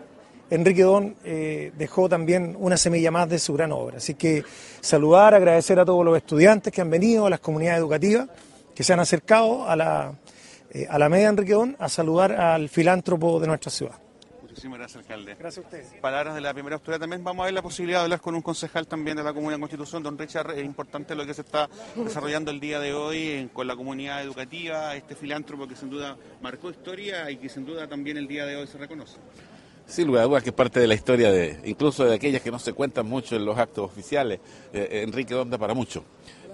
Enrique 0.50 0.82
Don 0.82 1.16
eh, 1.24 1.72
dejó 1.78 2.10
también 2.10 2.58
una 2.60 2.78
semilla 2.78 3.12
más 3.12 3.30
de 3.30 3.38
su 3.38 3.54
gran 3.54 3.72
obra. 3.72 3.98
Así 3.98 4.16
que 4.16 4.44
saludar, 4.82 5.36
agradecer 5.36 5.80
a 5.80 5.86
todos 5.86 6.04
los 6.04 6.18
estudiantes 6.18 6.74
que 6.74 6.82
han 6.82 6.90
venido, 6.90 7.28
a 7.28 7.30
las 7.30 7.42
comunidades 7.42 7.78
educativas 7.82 8.28
que 8.74 8.84
se 8.84 8.92
han 8.92 9.00
acercado 9.00 9.70
a 9.70 9.76
la, 9.76 10.16
eh, 10.72 10.88
a 10.90 10.98
la 10.98 11.10
media 11.10 11.30
Enriqueón 11.30 11.76
a 11.78 11.90
saludar 11.90 12.32
al 12.32 12.70
filántropo 12.70 13.40
de 13.40 13.46
nuestra 13.46 13.70
ciudad. 13.70 14.03
Muchísimas 14.54 14.78
gracias, 14.78 15.02
alcalde. 15.02 15.36
Gracias 15.40 15.66
a 15.66 15.68
ustedes. 15.68 16.00
Palabras 16.00 16.36
de 16.36 16.42
la 16.42 16.54
primera 16.54 16.76
autoridad. 16.76 17.00
También 17.00 17.24
vamos 17.24 17.42
a 17.42 17.46
ver 17.46 17.56
la 17.56 17.64
posibilidad 17.64 17.98
de 17.98 18.04
hablar 18.04 18.22
con 18.22 18.36
un 18.36 18.44
concejal 18.44 18.86
también 18.86 19.18
de 19.18 19.24
la 19.24 19.34
Comunidad 19.34 19.58
de 19.58 19.62
Constitución, 19.62 20.04
don 20.04 20.16
Richard. 20.16 20.52
Es 20.52 20.64
importante 20.64 21.16
lo 21.16 21.26
que 21.26 21.34
se 21.34 21.42
está 21.42 21.68
desarrollando 21.96 22.52
el 22.52 22.60
día 22.60 22.80
de 22.80 22.94
hoy 22.94 23.50
con 23.52 23.66
la 23.66 23.76
comunidad 23.76 24.22
educativa, 24.22 24.96
este 24.96 25.16
filántropo 25.16 25.68
que 25.68 25.76
sin 25.76 25.90
duda 25.90 26.16
marcó 26.40 26.70
historia 26.70 27.32
y 27.32 27.38
que 27.38 27.50
sin 27.50 27.66
duda 27.66 27.88
también 27.88 28.16
el 28.18 28.28
día 28.28 28.46
de 28.46 28.56
hoy 28.56 28.68
se 28.68 28.78
reconoce. 28.78 29.18
Sin 29.88 30.06
lugar 30.06 30.26
a 30.26 30.28
dudas 30.28 30.44
que 30.44 30.50
es 30.50 30.56
parte 30.56 30.80
de 30.80 30.86
la 30.86 30.94
historia, 30.94 31.32
de 31.32 31.60
incluso 31.66 32.06
de 32.06 32.14
aquellas 32.14 32.44
que 32.44 32.52
no 32.52 32.60
se 32.60 32.74
cuentan 32.74 33.08
mucho 33.08 33.36
en 33.36 33.46
los 33.46 33.58
actos 33.58 33.84
oficiales. 33.84 34.40
Eh, 34.72 35.02
Enrique 35.04 35.34
Donda 35.34 35.58
para 35.58 35.74
mucho. 35.74 36.06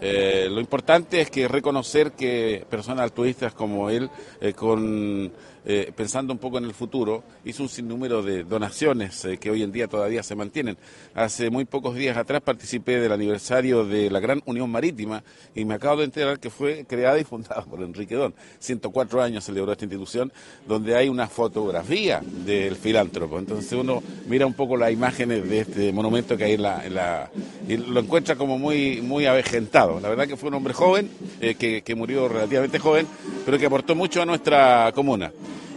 Eh, 0.01 0.47
lo 0.49 0.61
importante 0.61 1.19
es 1.19 1.29
que 1.29 1.47
reconocer 1.47 2.13
que 2.13 2.65
personas 2.69 3.03
altruistas 3.03 3.53
como 3.53 3.89
él, 3.89 4.09
eh, 4.39 4.53
con 4.53 5.31
eh, 5.71 5.91
pensando 5.95 6.33
un 6.33 6.39
poco 6.39 6.57
en 6.57 6.63
el 6.63 6.73
futuro, 6.73 7.23
hizo 7.45 7.61
un 7.61 7.69
sinnúmero 7.69 8.23
de 8.23 8.43
donaciones 8.43 9.23
eh, 9.25 9.37
que 9.37 9.51
hoy 9.51 9.61
en 9.61 9.71
día 9.71 9.87
todavía 9.87 10.23
se 10.23 10.33
mantienen. 10.33 10.77
Hace 11.13 11.51
muy 11.51 11.65
pocos 11.65 11.93
días 11.93 12.17
atrás 12.17 12.41
participé 12.41 12.99
del 12.99 13.11
aniversario 13.11 13.85
de 13.85 14.09
la 14.09 14.19
Gran 14.19 14.41
Unión 14.47 14.71
Marítima 14.71 15.23
y 15.53 15.65
me 15.65 15.75
acabo 15.75 15.97
de 15.97 16.05
enterar 16.05 16.39
que 16.39 16.49
fue 16.49 16.85
creada 16.89 17.19
y 17.19 17.23
fundada 17.23 17.61
por 17.61 17.83
Enrique 17.83 18.15
Don. 18.15 18.33
104 18.57 19.21
años 19.21 19.43
celebró 19.43 19.71
esta 19.71 19.85
institución, 19.85 20.33
donde 20.67 20.95
hay 20.95 21.07
una 21.07 21.27
fotografía 21.27 22.19
del 22.23 22.75
filántropo. 22.75 23.37
Entonces 23.37 23.71
uno 23.73 24.01
mira 24.27 24.47
un 24.47 24.55
poco 24.55 24.75
las 24.75 24.91
imágenes 24.91 25.47
de 25.47 25.59
este 25.59 25.93
monumento 25.93 26.35
que 26.35 26.45
hay 26.45 26.53
en 26.53 26.63
la... 26.63 27.29
y 27.67 27.77
lo 27.77 27.99
encuentra 27.99 28.35
como 28.35 28.57
muy, 28.57 29.03
muy 29.03 29.27
avejentado. 29.27 29.99
La 29.99 30.09
verdad 30.09 30.27
que 30.27 30.35
fue 30.35 30.49
un 30.49 30.55
hombre 30.55 30.73
joven, 30.73 31.11
eh, 31.39 31.53
que, 31.53 31.83
que 31.83 31.93
murió 31.93 32.27
relativamente 32.27 32.79
joven, 32.79 33.05
pero 33.45 33.59
que 33.59 33.67
aportó 33.67 33.93
mucho 33.93 34.23
a 34.23 34.25
nuestra 34.25 34.91
comuna. 34.95 35.31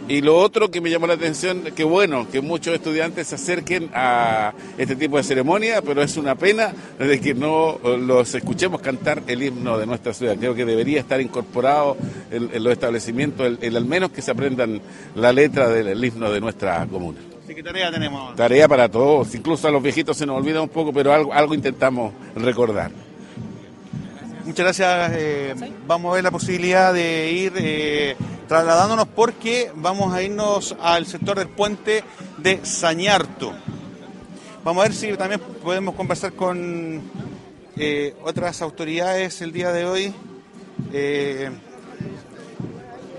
Y 0.07 0.21
lo 0.21 0.37
otro 0.37 0.69
que 0.69 0.81
me 0.81 0.89
llamó 0.89 1.07
la 1.07 1.13
atención, 1.13 1.63
que 1.75 1.85
bueno, 1.85 2.27
que 2.29 2.41
muchos 2.41 2.75
estudiantes 2.75 3.27
se 3.27 3.35
acerquen 3.35 3.89
a 3.93 4.53
este 4.77 4.97
tipo 4.97 5.15
de 5.15 5.23
ceremonia, 5.23 5.81
pero 5.81 6.01
es 6.01 6.17
una 6.17 6.35
pena 6.35 6.73
de 6.99 7.21
que 7.21 7.33
no 7.33 7.79
los 7.83 8.35
escuchemos 8.35 8.81
cantar 8.81 9.23
el 9.27 9.41
himno 9.41 9.77
de 9.77 9.85
nuestra 9.85 10.13
ciudad. 10.13 10.35
Creo 10.37 10.55
que 10.55 10.65
debería 10.65 10.99
estar 10.99 11.21
incorporado 11.21 11.95
en, 12.31 12.63
los 12.63 12.73
establecimientos, 12.73 13.57
el, 13.61 13.77
al 13.77 13.85
menos 13.85 14.11
que 14.11 14.21
se 14.21 14.31
aprendan 14.31 14.81
la 15.15 15.31
letra 15.31 15.69
del 15.69 16.03
himno 16.03 16.29
de 16.31 16.41
nuestra 16.41 16.85
comuna. 16.85 17.19
Así 17.43 17.55
que 17.55 17.63
tarea 17.63 17.89
tenemos. 17.89 18.35
Tarea 18.35 18.67
para 18.67 18.89
todos, 18.89 19.33
incluso 19.35 19.67
a 19.67 19.71
los 19.71 19.81
viejitos 19.81 20.17
se 20.17 20.25
nos 20.25 20.37
olvida 20.37 20.61
un 20.61 20.69
poco, 20.69 20.91
pero 20.91 21.13
algo, 21.13 21.33
algo 21.33 21.53
intentamos 21.53 22.13
recordar. 22.35 22.91
Muchas 24.45 24.65
gracias. 24.65 25.11
Eh, 25.15 25.55
vamos 25.87 26.11
a 26.11 26.15
ver 26.15 26.23
la 26.23 26.31
posibilidad 26.31 26.93
de 26.93 27.31
ir... 27.31 27.53
Eh, 27.55 28.15
trasladándonos 28.47 29.07
porque 29.07 29.71
vamos 29.73 30.13
a 30.13 30.21
irnos 30.21 30.75
al 30.81 31.07
sector 31.07 31.39
del 31.39 31.47
puente 31.47 32.03
de 32.37 32.63
Sañarto. 32.65 33.53
Vamos 34.65 34.83
a 34.83 34.87
ver 34.89 34.95
si 34.95 35.11
también 35.13 35.39
podemos 35.39 35.95
conversar 35.95 36.33
con 36.33 37.01
eh, 37.77 38.13
otras 38.21 38.61
autoridades 38.61 39.41
el 39.41 39.53
día 39.53 39.71
de 39.71 39.85
hoy. 39.85 40.13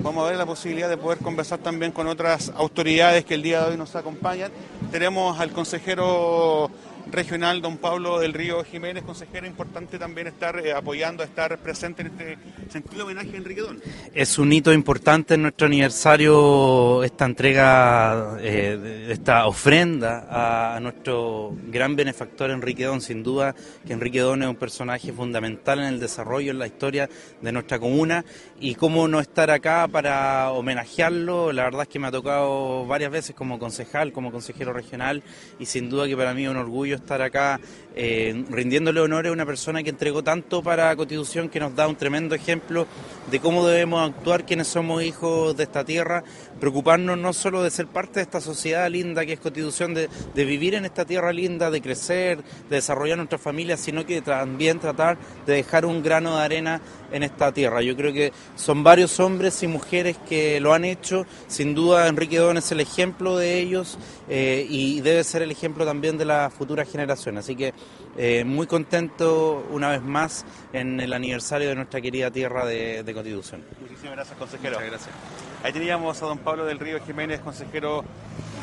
Vamos 0.01 0.27
a 0.27 0.29
ver 0.29 0.37
la 0.37 0.47
posibilidad 0.47 0.91
de 0.91 0.99
poder 0.99 1.18
conversar 1.18 1.59
también 1.59 1.91
con 1.91 2.07
otras 2.07 2.53
autoridades 2.55 3.25
que 3.25 3.35
el 3.35 3.43
día 3.43 3.62
de 3.62 3.70
hoy 3.70 3.77
nos 3.79 3.97
acompañan. 3.97 4.53
Tenemos 4.93 5.41
al 5.41 5.51
consejero 5.53 6.70
regional, 7.15 7.62
don 7.62 7.79
Pablo 7.79 8.19
del 8.19 8.33
Río 8.33 8.65
Jiménez, 8.65 9.05
consejero, 9.05 9.47
importante 9.47 9.99
también 9.99 10.27
estar 10.27 10.59
eh, 10.59 10.73
apoyando, 10.73 11.23
estar 11.23 11.57
presente 11.59 12.03
en 12.03 12.09
este 12.09 12.39
sentido 12.71 13.05
homenaje 13.05 13.31
a 13.35 13.37
Enrique 13.37 13.61
Don. 13.61 13.81
Es 14.12 14.39
un 14.39 14.53
hito 14.53 14.73
importante 14.73 15.35
en 15.35 15.43
nuestro 15.43 15.67
aniversario 15.67 17.05
esta 17.05 17.25
entrega, 17.25 18.37
eh, 18.41 19.07
esta 19.11 19.47
ofrenda 19.47 20.27
a, 20.29 20.77
a, 20.77 20.81
nuestro 20.81 21.57
gran 21.69 21.95
benefactor 21.95 22.51
Enrique 22.51 22.85
Don. 22.85 23.01
Sin 23.01 23.23
duda 23.23 23.55
que 23.87 23.93
Enrique 23.93 24.21
Don 24.21 24.43
es 24.43 24.49
un 24.49 24.57
personaje 24.57 25.12
fundamental 25.12 25.79
en 25.79 25.87
el 25.87 26.01
desarrollo, 26.01 26.51
en 26.51 26.59
la 26.59 26.67
historia 26.67 27.09
de 27.41 27.53
nuestra 27.53 27.79
comuna 27.79 28.25
y 28.59 28.75
cómo 28.75 29.07
no 29.07 29.21
estar 29.21 29.51
acá 29.51 29.87
para 29.87 30.51
homenajearlo. 30.51 31.53
La 31.53 31.65
verdad 31.65 31.83
es 31.83 31.89
que 31.89 31.99
me 31.99 32.09
ha 32.09 32.12
tocado 32.12 32.87
varias 32.87 33.12
veces 33.12 33.37
como 33.37 33.59
concejal, 33.59 34.12
como 34.12 34.33
consejero 34.33 34.73
regional 34.73 35.23
y 35.59 35.67
sin 35.67 35.89
duda 35.89 36.07
que 36.07 36.17
para 36.17 36.35
mí 36.35 36.45
es 36.45 36.51
un 36.51 36.57
orgullo 36.57 36.97
estar 37.05 37.21
acá 37.21 37.61
eh, 37.95 38.45
rindiéndole 38.51 39.01
honores 39.01 39.31
a 39.31 39.33
una 39.33 39.47
persona 39.47 39.83
que 39.83 39.91
entregó 39.91 40.25
tanto 40.25 40.63
para 40.63 40.97
Constitución, 40.97 41.49
que 41.49 41.61
nos 41.61 41.77
da 41.77 41.87
un 41.87 41.97
tremendo 41.97 42.35
ejemplo 42.35 42.87
de 43.31 43.39
cómo 43.39 43.67
debemos 43.67 44.09
actuar 44.09 44.45
quienes 44.45 44.67
somos 44.67 45.03
hijos 45.05 45.57
de 45.57 45.63
esta 45.63 45.85
tierra, 45.85 46.25
preocuparnos 46.59 47.17
no 47.19 47.33
solo 47.33 47.63
de 47.63 47.71
ser 47.71 47.87
parte 47.87 48.15
de 48.15 48.23
esta 48.23 48.41
sociedad 48.41 48.91
linda 48.91 49.25
que 49.25 49.35
es 49.35 49.41
Constitución, 49.41 49.95
de, 49.95 50.09
de 50.35 50.45
vivir 50.45 50.75
en 50.75 50.87
esta 50.87 51.05
tierra 51.05 51.33
linda, 51.33 51.71
de 51.71 51.81
crecer, 51.81 52.39
de 52.69 52.77
desarrollar 52.77 53.19
nuestra 53.19 53.39
familia, 53.39 53.77
sino 53.77 54.05
que 54.05 54.23
también 54.23 54.81
tratar 54.81 55.19
de 55.47 55.55
dejar 55.55 55.85
un 55.87 56.03
grano 56.03 56.37
de 56.37 56.43
arena 56.43 56.81
en 57.15 57.23
esta 57.23 57.53
tierra. 57.53 57.81
Yo 57.81 57.97
creo 57.97 58.12
que 58.12 58.33
son 58.57 58.83
varios 58.83 59.21
hombres 59.21 59.62
y 59.62 59.69
mujeres 59.69 60.17
que 60.29 60.61
lo 60.61 60.75
han 60.75 60.85
hecho, 60.85 61.27
sin 61.47 61.75
duda 61.75 62.09
Enrique 62.09 62.39
Don 62.39 62.57
es 62.57 62.71
el 62.73 62.81
ejemplo 62.81 63.37
de 63.37 63.59
ellos 63.59 63.99
eh, 64.29 64.67
y 64.69 65.01
debe 65.01 65.23
ser 65.23 65.43
el 65.43 65.51
ejemplo 65.51 65.85
también 65.85 66.19
de 66.19 66.25
las 66.25 66.53
futuras 66.53 66.91
generaciones. 66.91 67.45
Así 67.45 67.55
que 67.55 67.73
eh, 68.17 68.45
muy 68.45 68.67
contento 68.67 69.67
una 69.71 69.91
vez 69.91 70.03
más 70.03 70.45
en 70.73 71.01
el 71.01 71.12
aniversario 71.12 71.69
de 71.69 71.77
nuestra 71.77 72.01
querida 72.01 72.31
tierra 72.31 72.67
de, 72.67 73.03
de 73.03 73.15
Constitución. 73.15 73.62
Muchísimas 73.81 74.17
gracias, 74.17 74.39
consejero. 74.39 74.75
Muchas 74.75 74.91
gracias. 74.91 75.15
Ahí 75.62 75.73
teníamos 75.73 76.23
a 76.23 76.27
don 76.27 76.39
Pablo 76.39 76.67
del 76.67 76.79
Río 76.79 77.01
Jiménez, 77.05 77.41
consejero 77.41 78.05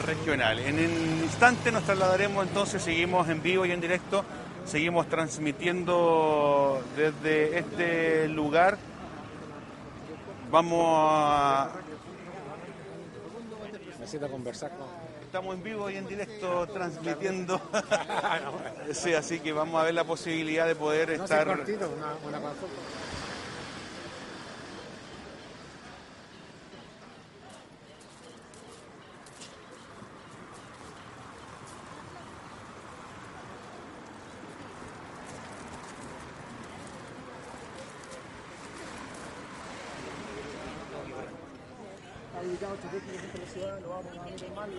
regional. 0.05 0.59
En 0.59 0.75
un 0.75 1.23
instante 1.23 1.71
nos 1.71 1.83
trasladaremos 1.83 2.45
entonces, 2.45 2.81
seguimos 2.81 3.27
en 3.29 3.41
vivo 3.41 3.65
y 3.65 3.71
en 3.71 3.81
directo, 3.81 4.23
seguimos 4.65 5.07
transmitiendo 5.07 6.81
desde 6.95 7.59
este 7.59 8.27
lugar. 8.27 8.77
Vamos 10.49 10.85
a... 10.89 11.71
Necesito 13.99 14.29
conversar 14.29 14.71
con... 14.71 14.87
Estamos 15.23 15.55
en 15.55 15.63
vivo 15.63 15.89
y 15.89 15.95
en 15.95 16.07
directo 16.07 16.67
transmitiendo. 16.67 17.61
sí, 18.91 19.13
así 19.13 19.39
que 19.39 19.53
vamos 19.53 19.79
a 19.81 19.85
ver 19.85 19.93
la 19.93 20.03
posibilidad 20.03 20.67
de 20.67 20.75
poder 20.75 21.17
No 21.17 21.23
estar... 21.23 21.47
sé, 21.47 21.55
cortito, 21.55 21.89
una, 21.97 22.37
una 22.37 22.51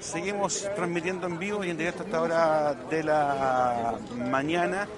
Seguimos 0.00 0.68
transmitiendo 0.74 1.26
en 1.26 1.38
vivo 1.38 1.64
y 1.64 1.70
en 1.70 1.76
directo 1.76 2.03
hasta 2.03 2.20
hora 2.20 2.74
de 2.90 3.03
la 3.03 3.98
mañana, 4.30 4.88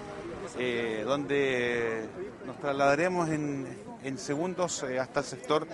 eh, 0.58 1.02
donde 1.06 2.06
nos 2.46 2.58
trasladaremos 2.58 3.28
en, 3.28 3.66
en 4.02 4.18
segundos 4.18 4.82
eh, 4.82 4.98
hasta 4.98 5.20
el 5.20 5.26
sector 5.26 5.66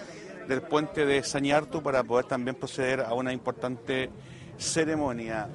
del 0.49 0.63
puente 0.63 1.07
de 1.07 1.23
Sañartu 1.23 1.83
para 1.83 2.03
poder 2.03 2.27
también 2.27 2.57
proceder 2.57 3.01
a 3.01 3.15
una 3.15 3.33
importante 3.33 4.11
ceremonia. 4.59 5.49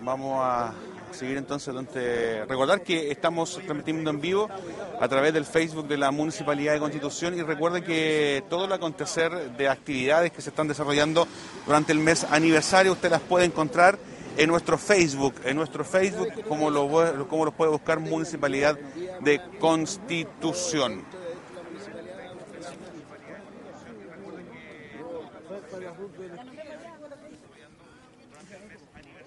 Vamos 0.00 0.38
a 0.42 0.74
seguir 1.14 1.36
entonces 1.36 1.72
donde 1.72 2.44
recordar 2.46 2.82
que 2.82 3.10
estamos 3.10 3.60
transmitiendo 3.64 4.10
en 4.10 4.20
vivo 4.20 4.48
a 5.00 5.08
través 5.08 5.32
del 5.32 5.44
Facebook 5.44 5.86
de 5.88 5.96
la 5.96 6.10
Municipalidad 6.10 6.74
de 6.74 6.80
Constitución 6.80 7.38
y 7.38 7.42
recuerden 7.42 7.84
que 7.84 8.44
todo 8.50 8.66
el 8.66 8.72
acontecer 8.72 9.52
de 9.56 9.68
actividades 9.68 10.32
que 10.32 10.42
se 10.42 10.50
están 10.50 10.68
desarrollando 10.68 11.26
durante 11.66 11.92
el 11.92 11.98
mes 11.98 12.24
aniversario 12.30 12.92
usted 12.92 13.10
las 13.10 13.20
puede 13.20 13.46
encontrar 13.46 13.98
en 14.36 14.48
nuestro 14.48 14.76
Facebook, 14.76 15.34
en 15.44 15.56
nuestro 15.56 15.84
Facebook 15.84 16.28
como 16.48 16.70
lo, 16.70 17.26
como 17.28 17.44
lo 17.44 17.52
puede 17.52 17.70
buscar 17.70 18.00
Municipalidad 18.00 18.76
de 19.20 19.40
Constitución. 19.60 21.04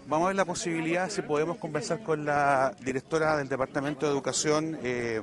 Vamos 0.09 0.27
a 0.27 0.27
ver 0.29 0.37
la 0.37 0.45
posibilidad 0.45 1.09
si 1.09 1.21
podemos 1.21 1.57
conversar 1.57 2.01
con 2.01 2.23
la 2.23 2.73
directora 2.79 3.35
del 3.35 3.49
Departamento 3.49 4.05
de 4.05 4.13
Educación, 4.13 4.79
eh, 4.81 5.21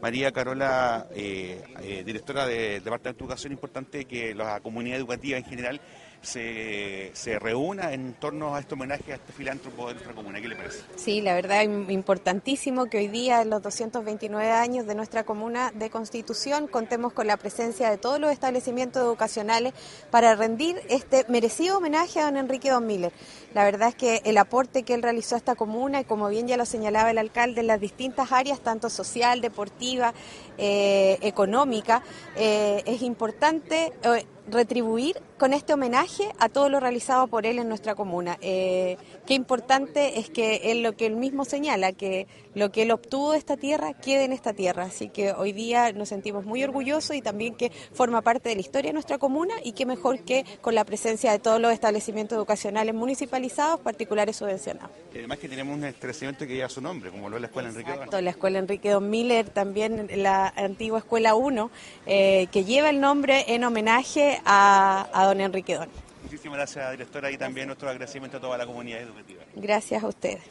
María 0.00 0.32
Carola, 0.32 1.06
eh, 1.14 1.62
eh, 1.82 2.02
directora 2.06 2.46
del 2.46 2.82
Departamento 2.82 3.18
de 3.18 3.24
Educación. 3.26 3.52
Importante 3.52 4.06
que 4.06 4.34
la 4.34 4.60
comunidad 4.60 4.96
educativa 4.96 5.36
en 5.36 5.44
general 5.44 5.78
se, 6.24 7.10
se 7.14 7.38
reúna 7.38 7.92
en 7.92 8.14
torno 8.14 8.54
a 8.54 8.60
este 8.60 8.74
homenaje 8.74 9.12
a 9.12 9.16
este 9.16 9.32
filántropo 9.32 9.88
de 9.88 9.94
nuestra 9.94 10.14
comuna. 10.14 10.40
¿Qué 10.40 10.48
le 10.48 10.56
parece? 10.56 10.80
Sí, 10.96 11.20
la 11.20 11.34
verdad 11.34 11.62
importantísimo 11.62 12.86
que 12.86 12.98
hoy 12.98 13.08
día, 13.08 13.42
en 13.42 13.50
los 13.50 13.62
229 13.62 14.50
años 14.50 14.86
de 14.86 14.94
nuestra 14.94 15.24
comuna 15.24 15.72
de 15.72 15.90
Constitución, 15.90 16.66
contemos 16.66 17.12
con 17.12 17.26
la 17.26 17.36
presencia 17.36 17.90
de 17.90 17.98
todos 17.98 18.18
los 18.18 18.30
establecimientos 18.30 19.02
educacionales 19.02 19.74
para 20.10 20.34
rendir 20.34 20.80
este 20.88 21.24
merecido 21.28 21.78
homenaje 21.78 22.20
a 22.20 22.24
don 22.24 22.36
Enrique 22.36 22.70
Don 22.70 22.86
Miller. 22.86 23.12
La 23.52 23.64
verdad 23.64 23.90
es 23.90 23.94
que 23.94 24.22
el 24.24 24.38
aporte 24.38 24.82
que 24.82 24.94
él 24.94 25.02
realizó 25.02 25.36
a 25.36 25.38
esta 25.38 25.54
comuna, 25.54 26.00
y 26.00 26.04
como 26.04 26.28
bien 26.28 26.48
ya 26.48 26.56
lo 26.56 26.66
señalaba 26.66 27.10
el 27.10 27.18
alcalde, 27.18 27.60
en 27.60 27.68
las 27.68 27.80
distintas 27.80 28.32
áreas, 28.32 28.60
tanto 28.60 28.90
social, 28.90 29.40
deportiva, 29.40 30.12
eh, 30.58 31.18
económica, 31.22 32.02
eh, 32.36 32.82
es 32.86 33.02
importante 33.02 33.92
eh, 34.02 34.26
retribuir 34.48 35.20
con 35.38 35.52
este 35.52 35.72
homenaje 35.74 36.28
a 36.38 36.48
todo 36.48 36.68
lo 36.68 36.80
realizado 36.80 37.26
por 37.26 37.46
él 37.46 37.58
en 37.58 37.68
nuestra 37.68 37.94
comuna. 37.94 38.38
Eh, 38.40 38.96
qué 39.26 39.34
importante 39.34 40.18
es 40.18 40.30
que 40.30 40.56
él 40.64 40.82
lo 40.82 40.96
que 40.96 41.06
él 41.06 41.16
mismo 41.16 41.44
señala, 41.44 41.92
que 41.92 42.26
lo 42.54 42.70
que 42.70 42.82
él 42.82 42.92
obtuvo 42.92 43.32
de 43.32 43.38
esta 43.38 43.56
tierra 43.56 43.94
quede 43.94 44.24
en 44.24 44.32
esta 44.32 44.52
tierra. 44.52 44.84
Así 44.84 45.08
que 45.08 45.32
hoy 45.32 45.52
día 45.52 45.92
nos 45.92 46.08
sentimos 46.08 46.44
muy 46.44 46.62
orgullosos 46.62 47.16
y 47.16 47.22
también 47.22 47.54
que 47.54 47.72
forma 47.92 48.22
parte 48.22 48.48
de 48.48 48.54
la 48.54 48.60
historia 48.60 48.90
de 48.90 48.94
nuestra 48.94 49.18
comuna 49.18 49.54
y 49.64 49.72
qué 49.72 49.86
mejor 49.86 50.20
que 50.20 50.44
con 50.60 50.74
la 50.74 50.84
presencia 50.84 51.32
de 51.32 51.38
todos 51.38 51.60
los 51.60 51.72
establecimientos 51.72 52.36
educacionales 52.36 52.94
municipalizados, 52.94 53.80
particulares 53.80 54.36
subvencionados. 54.36 54.90
Y 55.12 55.18
además 55.18 55.38
que 55.38 55.48
tenemos 55.48 55.76
un 55.76 55.84
establecimiento 55.84 56.46
que 56.46 56.54
lleva 56.54 56.68
su 56.68 56.80
nombre, 56.80 57.10
como 57.10 57.28
lo 57.28 57.36
es 57.36 57.42
la 57.42 57.48
Escuela 57.48 57.68
Enrique 57.70 57.90
Don. 57.90 57.98
Exacto, 57.98 58.20
la 58.20 58.30
Escuela 58.30 58.58
Enrique 58.58 58.90
Don 58.90 59.10
Miller, 59.10 59.48
también 59.50 60.08
la 60.16 60.48
antigua 60.48 60.98
Escuela 60.98 61.34
1, 61.34 61.70
eh, 62.06 62.46
que 62.52 62.64
lleva 62.64 62.90
el 62.90 63.00
nombre 63.00 63.44
en 63.48 63.64
homenaje 63.64 64.40
a, 64.44 65.08
a 65.12 65.33
don 65.34 65.40
Enrique 65.40 65.74
Don. 65.74 65.88
Muchísimas 66.22 66.56
gracias, 66.58 66.90
directora, 66.92 67.30
y 67.30 67.36
también 67.36 67.66
nuestro 67.66 67.88
agradecimiento 67.90 68.36
a 68.38 68.40
toda 68.40 68.56
la 68.56 68.66
comunidad 68.66 69.00
educativa. 69.00 69.42
Gracias 69.56 70.02
a 70.02 70.06
ustedes. 70.08 70.42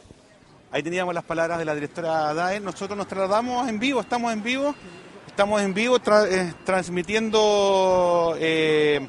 Ahí 0.70 0.82
teníamos 0.82 1.14
las 1.14 1.24
palabras 1.24 1.58
de 1.58 1.64
la 1.64 1.74
directora 1.74 2.34
Dae. 2.34 2.60
Nosotros 2.60 2.96
nos 2.96 3.06
trasladamos 3.06 3.68
en 3.68 3.78
vivo, 3.78 4.00
estamos 4.00 4.32
en 4.32 4.42
vivo, 4.42 4.74
estamos 5.26 5.62
en 5.62 5.72
vivo 5.72 5.98
tra- 6.00 6.26
eh, 6.30 6.54
transmitiendo. 6.64 8.36
eh, 8.38 9.08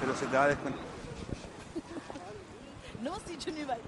Pero 0.00 0.16
se 0.16 0.26
te 0.26 0.36
va 0.36 0.44
a 0.44 0.48
desconectar. 0.48 0.86
No, 3.02 3.16
si 3.26 3.36
yo 3.36 3.52
no 3.52 3.58
iba 3.60 3.74
a 3.74 3.76
ir. 3.78 3.82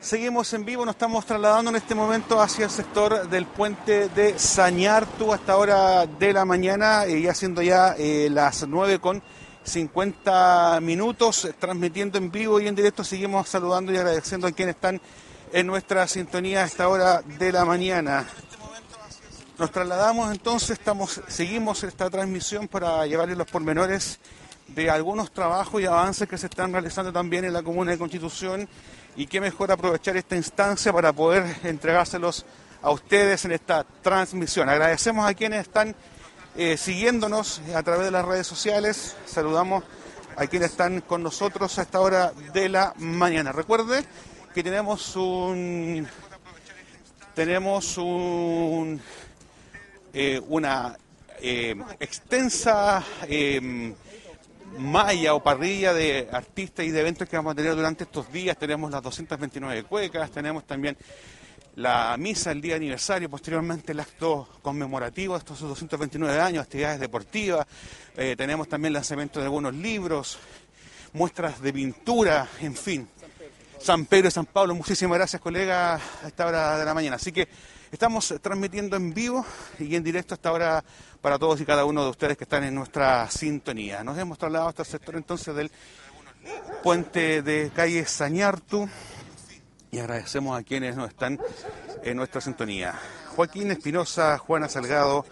Seguimos 0.00 0.50
en 0.54 0.64
vivo, 0.64 0.86
nos 0.86 0.94
estamos 0.94 1.26
trasladando 1.26 1.68
en 1.68 1.76
este 1.76 1.94
momento 1.94 2.40
hacia 2.40 2.64
el 2.64 2.70
sector 2.70 3.28
del 3.28 3.44
puente 3.44 4.08
de 4.08 4.38
Sañartu 4.38 5.30
hasta 5.30 5.58
hora 5.58 6.06
de 6.06 6.32
la 6.32 6.46
mañana, 6.46 7.04
eh, 7.04 7.20
ya 7.20 7.34
siendo 7.34 7.60
ya 7.60 7.94
eh, 7.98 8.30
las 8.30 8.66
9 8.66 8.98
con 8.98 9.22
50 9.62 10.78
minutos, 10.80 11.50
transmitiendo 11.58 12.16
en 12.16 12.30
vivo 12.30 12.58
y 12.58 12.66
en 12.66 12.74
directo. 12.74 13.04
Seguimos 13.04 13.46
saludando 13.50 13.92
y 13.92 13.98
agradeciendo 13.98 14.46
a 14.46 14.52
quienes 14.52 14.76
están 14.76 15.02
en 15.52 15.66
nuestra 15.66 16.08
sintonía 16.08 16.62
a 16.62 16.64
esta 16.64 16.88
hora 16.88 17.20
de 17.20 17.52
la 17.52 17.66
mañana. 17.66 18.26
Nos 19.58 19.70
trasladamos 19.70 20.32
entonces, 20.32 20.70
estamos, 20.70 21.20
seguimos 21.28 21.84
esta 21.84 22.08
transmisión 22.08 22.68
para 22.68 23.06
llevarles 23.06 23.36
los 23.36 23.50
pormenores 23.50 24.18
de 24.74 24.88
algunos 24.88 25.30
trabajos 25.30 25.82
y 25.82 25.84
avances 25.84 26.26
que 26.26 26.38
se 26.38 26.46
están 26.46 26.72
realizando 26.72 27.12
también 27.12 27.44
en 27.44 27.52
la 27.52 27.62
Comuna 27.62 27.90
de 27.90 27.98
Constitución 27.98 28.66
y 29.16 29.26
qué 29.26 29.40
mejor 29.40 29.72
aprovechar 29.72 30.16
esta 30.16 30.36
instancia 30.36 30.92
para 30.92 31.12
poder 31.12 31.44
entregárselos 31.64 32.44
a 32.82 32.90
ustedes 32.90 33.44
en 33.44 33.52
esta 33.52 33.84
transmisión. 34.02 34.68
Agradecemos 34.68 35.28
a 35.28 35.34
quienes 35.34 35.62
están 35.62 35.94
eh, 36.56 36.76
siguiéndonos 36.76 37.60
a 37.74 37.82
través 37.82 38.06
de 38.06 38.10
las 38.10 38.24
redes 38.24 38.46
sociales. 38.46 39.16
Saludamos 39.26 39.84
a 40.36 40.46
quienes 40.46 40.70
están 40.70 41.00
con 41.00 41.22
nosotros 41.22 41.78
a 41.78 41.82
esta 41.82 42.00
hora 42.00 42.32
de 42.52 42.68
la 42.68 42.94
mañana. 42.96 43.52
Recuerde 43.52 44.04
que 44.54 44.62
tenemos 44.62 45.16
un 45.16 46.06
tenemos 47.34 47.96
un 47.98 49.00
eh, 50.12 50.40
una 50.48 50.96
eh, 51.40 51.76
extensa 52.00 53.02
malla 54.78 55.34
o 55.34 55.42
parrilla 55.42 55.92
de 55.92 56.28
artistas 56.32 56.86
y 56.86 56.90
de 56.90 57.00
eventos 57.00 57.28
que 57.28 57.36
vamos 57.36 57.52
a 57.52 57.56
tener 57.56 57.74
durante 57.74 58.04
estos 58.04 58.32
días. 58.32 58.56
Tenemos 58.56 58.90
las 58.90 59.02
229 59.02 59.84
cuecas, 59.84 60.30
tenemos 60.30 60.66
también 60.66 60.96
la 61.76 62.16
misa 62.18 62.52
el 62.52 62.60
día 62.60 62.76
aniversario, 62.76 63.30
posteriormente 63.30 63.92
el 63.92 64.00
acto 64.00 64.48
conmemorativo 64.62 65.34
de 65.34 65.38
estos 65.38 65.60
229 65.60 66.40
años, 66.40 66.64
actividades 66.64 67.00
deportivas, 67.00 67.66
eh, 68.16 68.34
tenemos 68.36 68.68
también 68.68 68.92
lanzamiento 68.92 69.38
de 69.38 69.46
algunos 69.46 69.74
libros, 69.74 70.38
muestras 71.12 71.60
de 71.60 71.72
pintura, 71.72 72.48
en 72.60 72.74
fin. 72.74 73.08
San 73.80 74.04
Pedro 74.04 74.28
y 74.28 74.30
San 74.30 74.46
Pablo, 74.46 74.74
muchísimas 74.74 75.16
gracias 75.16 75.40
colega 75.40 75.94
a 75.94 76.26
esta 76.26 76.46
hora 76.46 76.78
de 76.78 76.84
la 76.84 76.92
mañana. 76.92 77.16
Así 77.16 77.32
que 77.32 77.48
estamos 77.90 78.34
transmitiendo 78.40 78.96
en 78.96 79.12
vivo 79.12 79.44
y 79.78 79.96
en 79.96 80.02
directo 80.02 80.34
a 80.34 80.36
esta 80.36 80.52
hora 80.52 80.84
para 81.20 81.38
todos 81.38 81.60
y 81.60 81.64
cada 81.64 81.84
uno 81.84 82.04
de 82.04 82.10
ustedes 82.10 82.36
que 82.36 82.44
están 82.44 82.64
en 82.64 82.74
nuestra 82.74 83.30
sintonía. 83.30 84.04
Nos 84.04 84.18
hemos 84.18 84.38
trasladado 84.38 84.68
hasta 84.70 84.82
el 84.82 84.88
sector 84.88 85.16
entonces 85.16 85.54
del 85.54 85.70
puente 86.82 87.42
de 87.42 87.70
calle 87.74 88.04
Sañartu 88.06 88.88
y 89.90 89.98
agradecemos 89.98 90.58
a 90.58 90.62
quienes 90.62 90.96
nos 90.96 91.08
están 91.08 91.38
en 92.02 92.16
nuestra 92.16 92.40
sintonía. 92.40 92.94
Joaquín 93.34 93.70
Espinosa, 93.70 94.38
Juana 94.38 94.68
Salgado, 94.68 95.26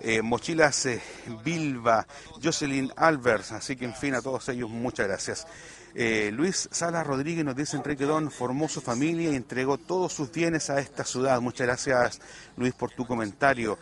eh, 0.00 0.20
Mochilas 0.20 0.86
eh, 0.86 1.00
Bilba, 1.44 2.06
Jocelyn 2.42 2.92
Albers, 2.96 3.52
así 3.52 3.76
que 3.76 3.84
en 3.84 3.94
fin 3.94 4.14
a 4.14 4.22
todos 4.22 4.48
ellos 4.48 4.68
muchas 4.68 5.06
gracias. 5.06 5.46
Eh, 5.94 6.30
Luis 6.32 6.68
Sala 6.72 7.04
Rodríguez 7.04 7.44
nos 7.44 7.56
dice 7.56 7.76
Enrique 7.76 8.04
Don 8.04 8.30
formó 8.30 8.68
su 8.68 8.80
familia 8.80 9.30
y 9.30 9.36
entregó 9.36 9.78
todos 9.78 10.12
sus 10.12 10.32
bienes 10.32 10.70
a 10.70 10.80
esta 10.80 11.04
ciudad. 11.04 11.40
Muchas 11.40 11.66
gracias 11.66 12.20
Luis 12.56 12.74
por 12.74 12.90
tu 12.90 13.06
comentario. 13.06 13.78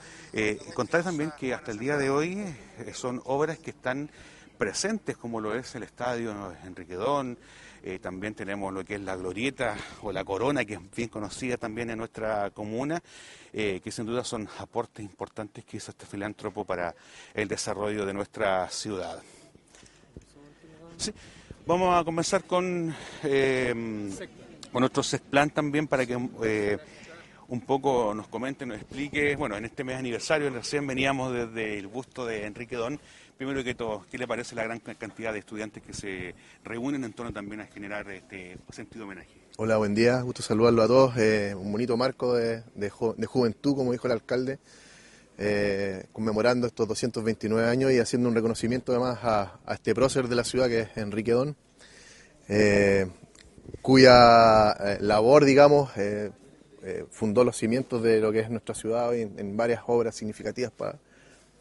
contar 0.75 1.03
también 1.03 1.33
que 1.39 1.55
hasta 1.55 1.71
el 1.71 1.79
día 1.79 1.97
de 1.97 2.11
hoy 2.11 2.45
son 2.93 3.23
obras 3.25 3.59
que 3.59 3.71
están 3.71 4.11
presentes 4.61 5.17
como 5.17 5.41
lo 5.41 5.55
es 5.55 5.75
el 5.75 5.85
estadio 5.85 6.55
Enrique 6.67 6.95
Don, 6.95 7.39
eh, 7.83 7.99
también 7.99 8.35
tenemos 8.35 8.75
lo 8.75 8.85
que 8.85 8.97
es 8.97 9.01
la 9.01 9.17
glorieta 9.17 9.75
o 10.03 10.13
la 10.13 10.23
corona, 10.23 10.67
que 10.67 10.75
es 10.75 10.81
bien 10.95 11.09
conocida 11.09 11.57
también 11.57 11.89
en 11.89 11.97
nuestra 11.97 12.51
comuna, 12.51 13.03
eh, 13.55 13.81
que 13.83 13.91
sin 13.91 14.05
duda 14.05 14.23
son 14.23 14.47
aportes 14.59 15.03
importantes 15.03 15.65
que 15.65 15.79
hizo 15.79 15.93
este 15.93 16.05
filántropo 16.05 16.67
para 16.67 16.95
el 17.33 17.49
desarrollo 17.49 18.05
de 18.05 18.13
nuestra 18.13 18.69
ciudad. 18.69 19.23
Vamos 21.67 22.01
a 22.01 22.05
comenzar 22.05 22.45
con, 22.45 22.95
eh, 23.23 23.75
con 24.73 24.81
nuestro 24.81 25.03
SECPLAN 25.03 25.51
también 25.51 25.87
para 25.87 26.05
que 26.07 26.17
un 26.17 27.61
poco 27.63 28.15
nos 28.15 28.29
comente, 28.29 28.67
nos 28.67 28.77
explique. 28.79 29.37
Bueno, 29.37 29.57
en 29.57 29.65
este 29.65 29.85
mes 29.85 29.97
aniversario 29.97 30.51
recién 30.51 30.87
veníamos 30.87 31.33
desde 31.33 31.79
el 31.79 31.87
busto 31.87 32.27
de 32.27 32.47
Enrique 32.47 32.77
Don 32.77 33.01
Primero 33.41 33.65
que 33.65 33.75
todo, 33.75 34.05
¿qué 34.11 34.19
le 34.19 34.29
parece 34.29 34.55
la 34.55 34.65
gran 34.65 34.81
cantidad 34.81 35.33
de 35.33 35.39
estudiantes 35.39 35.83
que 35.83 35.95
se 35.95 36.35
reúnen 36.63 37.05
en 37.05 37.15
torno 37.15 37.33
también 37.33 37.63
a 37.63 37.67
generar 37.69 38.07
este 38.11 38.59
sentido 38.71 39.07
homenaje? 39.07 39.31
Hola, 39.57 39.79
buen 39.79 39.95
día, 39.95 40.21
gusto 40.21 40.43
saludarlo 40.43 40.83
a 40.83 40.87
todos. 40.87 41.17
Eh, 41.17 41.55
un 41.55 41.73
bonito 41.73 41.97
marco 41.97 42.35
de, 42.35 42.63
juventud, 42.91 43.75
como 43.75 43.93
dijo 43.93 44.09
el 44.09 44.13
alcalde, 44.13 44.59
eh, 45.41 46.05
conmemorando 46.13 46.67
estos 46.67 46.87
229 46.87 47.67
años 47.69 47.91
y 47.91 47.99
haciendo 47.99 48.29
un 48.29 48.35
reconocimiento 48.35 48.93
además 48.93 49.19
a, 49.23 49.61
este 49.73 49.95
prócer 49.95 50.29
de 50.29 50.37
la 50.37 50.45
ciudad 50.45 50.69
que 50.69 50.81
es 50.81 50.97
Enrique 50.97 51.33
Don, 51.33 51.57
eh, 52.49 53.09
cuya 53.83 54.99
labor, 55.01 55.45
digamos, 55.45 55.91
fundó 57.11 57.45
los 57.45 57.57
cimientos 57.57 58.03
de 58.03 58.21
lo 58.21 58.33
que 58.33 58.41
es 58.41 58.51
nuestra 58.51 58.75
ciudad 58.75 59.15
en, 59.15 59.39
en 59.39 59.57
varias 59.57 59.83
obras 59.87 60.15
significativas 60.15 60.73
para 60.73 60.99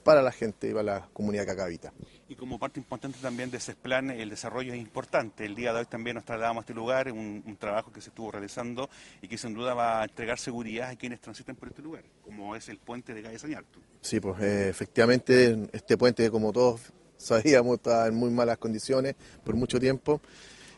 para 0.03 0.21
la 0.21 0.31
gente 0.31 0.69
y 0.69 0.73
para 0.73 0.83
la 0.83 1.09
comunidad 1.13 1.45
que 1.45 1.51
acá 1.51 1.65
habita. 1.65 1.93
Y 2.29 2.35
como 2.35 2.59
parte 2.59 2.79
importante 2.79 3.17
también 3.19 3.49
de 3.49 3.57
ese 3.57 3.73
plan, 3.73 4.11
el 4.11 4.29
desarrollo 4.29 4.71
es 4.71 4.79
importante. 4.79 5.45
El 5.45 5.55
día 5.55 5.73
de 5.73 5.79
hoy 5.79 5.85
también 5.87 6.13
nos 6.13 6.25
trasladamos 6.25 6.61
a 6.61 6.61
este 6.61 6.75
lugar, 6.75 7.11
un, 7.11 7.57
trabajo 7.59 7.91
que 7.91 8.01
se 8.01 8.09
estuvo 8.09 8.31
realizando 8.31 8.87
y 9.23 9.27
que 9.27 9.35
sin 9.35 9.55
duda 9.55 9.73
va 9.73 10.01
a 10.01 10.03
entregar 10.03 10.37
seguridad 10.37 10.91
a 10.91 10.95
quienes 10.95 11.19
transiten 11.19 11.55
por 11.55 11.69
este 11.69 11.81
lugar, 11.81 12.03
como 12.23 12.55
es 12.55 12.69
el 12.69 12.77
puente 12.77 13.15
de 13.15 13.23
Calle 13.23 13.39
Sañarto. 13.39 13.79
Sí, 14.01 14.19
pues 14.19 14.39
eh, 14.41 14.69
efectivamente 14.69 15.69
este 15.73 15.97
puente, 15.97 16.29
como 16.29 16.53
todos 16.53 16.81
sabíamos, 17.17 17.77
está 17.77 18.05
en 18.05 18.13
muy 18.13 18.29
malas 18.29 18.59
condiciones 18.59 19.15
por 19.43 19.55
mucho 19.55 19.79
tiempo. 19.79 20.21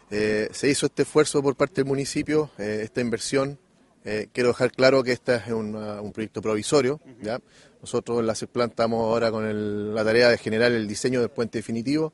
Eh, 0.09 0.47
se 0.53 0.69
hizo 0.69 0.85
este 0.85 1.01
esfuerzo 1.01 1.43
por 1.43 1.57
parte 1.57 1.75
del 1.75 1.85
municipio, 1.85 2.49
eh, 2.59 2.79
esta 2.83 3.01
inversión. 3.01 3.59
Quiero 4.33 4.49
dejar 4.49 4.71
claro 4.71 5.03
que 5.03 5.11
este 5.11 5.35
es 5.35 5.47
un 5.47 6.11
proyecto 6.13 6.41
provisorio, 6.41 6.99
¿ya? 7.21 7.39
Nosotros 7.81 8.19
en 8.19 8.27
la 8.27 8.35
CEPLAN 8.35 8.69
estamos 8.69 9.01
ahora 9.01 9.31
con 9.31 9.95
la 9.95 10.03
tarea 10.03 10.29
de 10.29 10.37
generar 10.37 10.71
el 10.71 10.87
diseño 10.87 11.19
del 11.19 11.29
puente 11.29 11.57
definitivo. 11.57 12.13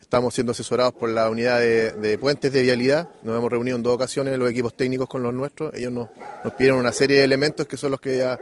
Estamos 0.00 0.34
siendo 0.34 0.52
asesorados 0.52 0.94
por 0.94 1.10
la 1.10 1.28
unidad 1.28 1.60
de, 1.60 2.18
puentes 2.18 2.50
de 2.52 2.62
vialidad. 2.62 3.08
Nos 3.22 3.36
hemos 3.36 3.50
reunido 3.50 3.76
en 3.76 3.82
dos 3.82 3.94
ocasiones 3.94 4.38
los 4.38 4.50
equipos 4.50 4.74
técnicos 4.74 5.08
con 5.08 5.22
los 5.22 5.34
nuestros. 5.34 5.74
Ellos 5.74 5.92
nos, 5.92 6.08
pidieron 6.56 6.80
una 6.80 6.92
serie 6.92 7.18
de 7.18 7.24
elementos 7.24 7.66
que 7.66 7.76
son 7.76 7.90
los 7.90 8.00
que 8.00 8.18
ya 8.18 8.38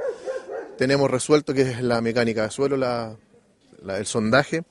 tenemos 0.78 1.11
resuelto, 1.11 1.53
que 1.53 1.62
es 1.62 1.82
la 1.82 2.01
mecánica 2.01 2.45
de 2.45 2.51
suelo, 2.51 2.76
el 3.88 4.07
sondaje. 4.07 4.62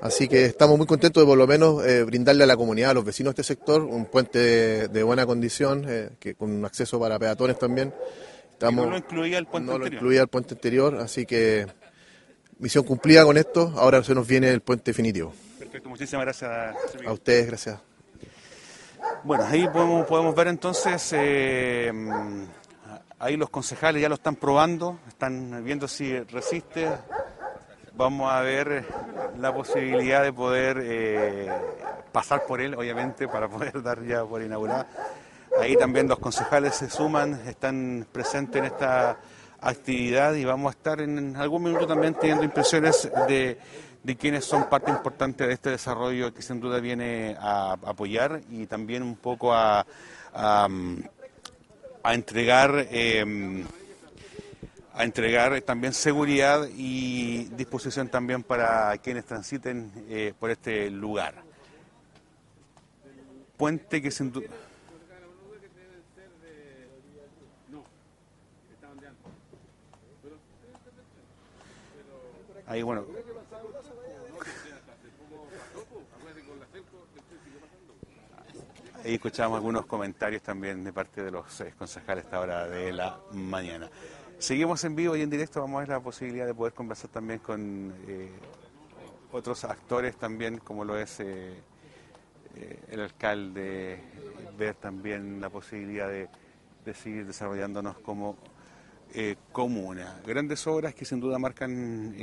Así 0.00 0.28
que 0.28 0.44
estamos 0.44 0.78
muy 0.78 0.86
contentos 0.86 1.22
de 1.22 1.26
por 1.26 1.36
lo 1.36 1.46
menos 1.46 1.84
eh, 1.84 2.04
brindarle 2.04 2.44
a 2.44 2.46
la 2.46 2.56
comunidad, 2.56 2.90
a 2.90 2.94
los 2.94 3.04
vecinos 3.04 3.34
de 3.34 3.42
este 3.42 3.54
sector, 3.54 3.82
un 3.82 4.06
puente 4.06 4.88
de, 4.88 5.02
buena 5.02 5.26
condición, 5.26 5.84
eh, 5.88 6.10
que, 6.20 6.34
con 6.34 6.64
acceso 6.64 7.00
para 7.00 7.18
peatones 7.18 7.58
también 7.58 7.92
no 8.60 8.90
lo 8.90 8.96
incluía 8.96 9.38
el 9.38 9.46
puente 9.46 9.70
anterior. 9.70 9.90
lo 9.90 9.96
incluía 9.96 10.20
el 10.22 10.28
puente 10.28 10.54
anterior, 10.54 10.96
así 10.96 11.26
que 11.26 11.66
misión 12.58 12.84
cumplida 12.84 13.24
con 13.24 13.36
esto, 13.36 13.72
ahora 13.76 14.02
se 14.02 14.14
nos 14.14 14.26
viene 14.26 14.50
el 14.50 14.60
puente 14.60 14.90
definitivo. 14.90 15.32
Perfecto, 15.58 15.88
muchísimas 15.88 16.24
gracias. 16.24 16.50
A 17.06 17.12
ustedes, 17.12 17.46
gracias. 17.46 17.78
Bueno, 19.24 19.44
ahí 19.44 19.68
podemos, 19.68 20.06
podemos 20.06 20.34
ver 20.34 20.48
entonces, 20.48 21.12
eh, 21.12 21.92
ahí 23.18 23.36
los 23.36 23.50
concejales 23.50 24.02
ya 24.02 24.08
lo 24.08 24.16
están 24.16 24.36
probando, 24.36 24.98
están 25.08 25.64
viendo 25.64 25.86
si 25.86 26.18
resiste. 26.20 26.88
Vamos 27.98 28.30
a 28.30 28.42
ver 28.42 28.84
la 29.40 29.52
posibilidad 29.52 30.22
de 30.22 30.32
poder 30.32 30.80
eh, 30.80 31.48
pasar 32.12 32.44
por 32.46 32.60
él, 32.60 32.76
obviamente, 32.76 33.26
para 33.26 33.48
poder 33.48 33.82
dar 33.82 34.04
ya 34.04 34.24
por 34.24 34.40
inaugurada. 34.40 34.86
Ahí 35.60 35.76
también 35.76 36.06
los 36.06 36.20
concejales 36.20 36.76
se 36.76 36.88
suman, 36.88 37.40
están 37.48 38.06
presentes 38.12 38.60
en 38.60 38.66
esta 38.66 39.18
actividad 39.60 40.34
y 40.34 40.44
vamos 40.44 40.72
a 40.72 40.78
estar 40.78 41.00
en 41.00 41.34
algún 41.34 41.64
minuto 41.64 41.88
también 41.88 42.14
teniendo 42.14 42.44
impresiones 42.44 43.10
de, 43.26 43.58
quienes 44.16 44.44
son 44.44 44.68
parte 44.68 44.92
importante 44.92 45.48
de 45.48 45.54
este 45.54 45.70
desarrollo 45.70 46.32
que 46.32 46.40
sin 46.40 46.60
duda 46.60 46.78
viene 46.78 47.36
a 47.40 47.72
apoyar 47.84 48.40
y 48.48 48.66
también 48.66 49.02
un 49.02 49.16
poco 49.16 49.52
a, 49.52 49.84
a, 50.32 50.68
entregar 52.14 52.86
em, 52.92 53.66
a 54.98 55.04
entregar 55.04 55.60
también 55.62 55.92
seguridad 55.94 56.68
y 56.76 57.44
disposición 57.54 58.08
también 58.08 58.42
para 58.42 58.98
quienes 58.98 59.24
transiten 59.24 59.92
eh, 60.08 60.34
por 60.38 60.50
este 60.50 60.90
lugar. 60.90 61.34
Puente 63.56 64.02
que 64.02 64.10
sin 64.10 64.32
duda 64.32 64.48
Ahí, 72.66 72.82
bueno. 72.82 73.06
Ahí 79.02 79.14
escuchamos 79.14 79.56
algunos 79.56 79.86
comentarios 79.86 80.42
también 80.42 80.84
de 80.84 80.92
parte 80.92 81.22
de 81.22 81.30
los 81.30 81.62
eh, 81.62 81.72
concejales 81.78 82.24
a 82.24 82.26
esta 82.26 82.40
hora 82.40 82.68
de 82.68 82.92
la 82.92 83.18
mañana. 83.32 83.88
Seguimos 84.38 84.84
en 84.84 84.94
vivo 84.94 85.16
y 85.16 85.22
en 85.22 85.30
directo, 85.30 85.60
vamos 85.60 85.78
a 85.78 85.80
ver 85.80 85.88
la 85.88 86.00
posibilidad 86.00 86.46
de 86.46 86.54
poder 86.54 86.72
conversar 86.72 87.10
también 87.10 87.40
con, 87.40 87.92
eh, 88.06 88.30
otros 89.32 89.64
actores 89.64 90.16
también, 90.16 90.58
como 90.58 90.84
lo 90.84 90.96
es 90.96 91.18
eh, 91.18 91.54
eh, 92.54 92.78
el 92.88 93.00
alcalde, 93.00 93.98
ver 94.56 94.76
también 94.76 95.40
la 95.40 95.50
posibilidad 95.50 96.08
de, 96.08 96.28
seguir 96.94 97.26
desarrollándonos 97.26 97.98
como 97.98 98.38
comuna. 99.52 100.20
Grandes 100.24 100.66
obras 100.66 100.94
que 100.94 101.04
sin 101.04 101.20
duda 101.20 101.38
marcan 101.38 102.16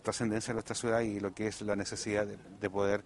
trascendencia 0.00 0.52
en 0.52 0.56
nuestra 0.56 0.76
ciudad 0.76 1.00
y 1.00 1.18
lo 1.18 1.34
que 1.34 1.48
es 1.48 1.60
la 1.62 1.74
necesidad 1.74 2.24
de, 2.26 2.36
de 2.60 2.70
poder 2.70 3.02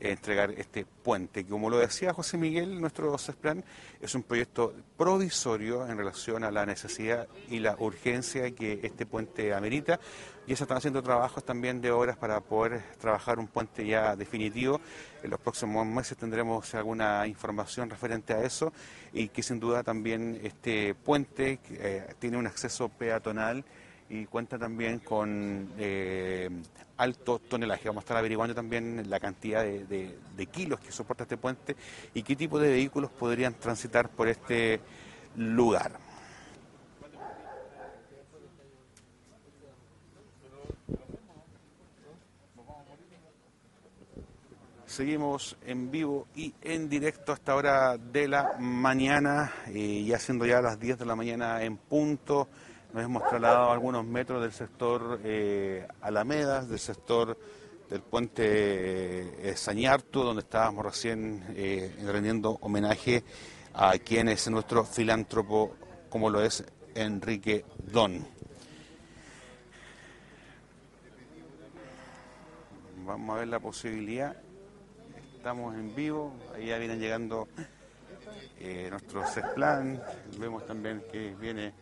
entregar 0.00 0.50
este 0.52 0.84
puente, 0.84 1.44
que 1.44 1.50
como 1.50 1.70
lo 1.70 1.78
decía 1.78 2.12
José 2.12 2.38
Miguel, 2.38 2.80
nuestro 2.80 3.16
CESPLAN 3.16 3.64
es 4.00 4.14
un 4.14 4.22
proyecto 4.22 4.74
provisorio 4.96 5.86
en 5.86 5.98
relación 5.98 6.42
a 6.44 6.50
la 6.50 6.66
necesidad 6.66 7.28
y 7.48 7.58
la 7.58 7.76
urgencia 7.78 8.50
que 8.52 8.80
este 8.82 9.06
puente 9.06 9.52
amerita 9.54 10.00
y 10.46 10.56
se 10.56 10.64
están 10.64 10.78
haciendo 10.78 11.02
trabajos 11.02 11.44
también 11.44 11.80
de 11.80 11.90
obras 11.90 12.16
para 12.16 12.40
poder 12.40 12.82
trabajar 12.98 13.38
un 13.38 13.46
puente 13.46 13.86
ya 13.86 14.16
definitivo. 14.16 14.80
En 15.22 15.30
los 15.30 15.38
próximos 15.38 15.86
meses 15.86 16.16
tendremos 16.16 16.74
alguna 16.74 17.26
información 17.26 17.88
referente 17.88 18.32
a 18.32 18.42
eso 18.42 18.72
y 19.12 19.28
que 19.28 19.42
sin 19.42 19.60
duda 19.60 19.82
también 19.82 20.40
este 20.42 20.94
puente 20.94 21.60
eh, 21.70 22.14
tiene 22.18 22.36
un 22.36 22.46
acceso 22.46 22.88
peatonal 22.88 23.64
y 24.10 24.26
cuenta 24.26 24.58
también 24.58 24.98
con 24.98 25.72
eh, 25.78 26.50
alto 26.96 27.38
tonelaje. 27.38 27.88
Vamos 27.88 28.02
a 28.02 28.04
estar 28.04 28.16
averiguando 28.16 28.54
también 28.54 29.08
la 29.08 29.20
cantidad 29.20 29.62
de, 29.62 30.46
kilos 30.50 30.80
que 30.80 30.90
soporta 30.90 31.22
este 31.22 31.36
puente 31.36 31.76
y 32.12 32.22
qué 32.22 32.34
tipo 32.34 32.58
de 32.58 32.70
vehículos 32.70 33.10
podrían 33.10 33.54
transitar 33.54 34.08
por 34.10 34.28
este 34.28 34.80
lugar. 35.36 35.92
Seguimos 44.86 45.56
en 45.64 45.88
vivo 45.88 46.26
y 46.34 46.52
en 46.62 46.88
directo 46.88 47.32
hasta 47.32 47.54
hora 47.54 47.96
de 47.96 48.26
la 48.26 48.56
mañana, 48.58 49.52
eh, 49.68 50.02
ya 50.04 50.18
siendo 50.18 50.44
ya 50.46 50.60
las 50.60 50.80
10 50.80 50.98
de 50.98 51.06
la 51.06 51.14
mañana 51.14 51.62
en 51.62 51.76
punto. 51.76 52.48
Nos 52.92 53.04
hemos 53.04 53.22
trasladado 53.28 53.70
algunos 53.70 54.04
metros 54.04 54.42
del 54.42 54.52
sector 54.52 55.20
eh, 55.22 55.86
Alamedas, 56.00 56.68
del 56.68 56.80
sector 56.80 57.38
del 57.88 58.02
puente 58.02 58.42
eh, 59.48 59.56
Sañarto, 59.56 60.24
donde 60.24 60.42
estábamos 60.42 60.84
recién 60.84 61.44
eh, 61.50 61.94
rendiendo 62.04 62.58
homenaje 62.60 63.22
a 63.74 63.92
quien 63.98 64.28
es 64.28 64.50
nuestro 64.50 64.84
filántropo, 64.84 65.76
como 66.08 66.30
lo 66.30 66.42
es 66.42 66.64
Enrique 66.96 67.64
Don. 67.92 68.26
Vamos 73.06 73.36
a 73.36 73.38
ver 73.38 73.48
la 73.48 73.60
posibilidad. 73.60 74.34
Estamos 75.36 75.76
en 75.76 75.94
vivo, 75.94 76.34
ahí 76.56 76.66
ya 76.66 76.78
vienen 76.78 76.98
llegando 76.98 77.46
eh, 78.58 78.88
nuestro 78.90 79.24
CESPLAN, 79.24 80.02
vemos 80.38 80.66
también 80.66 81.04
que 81.10 81.34
viene 81.36 81.72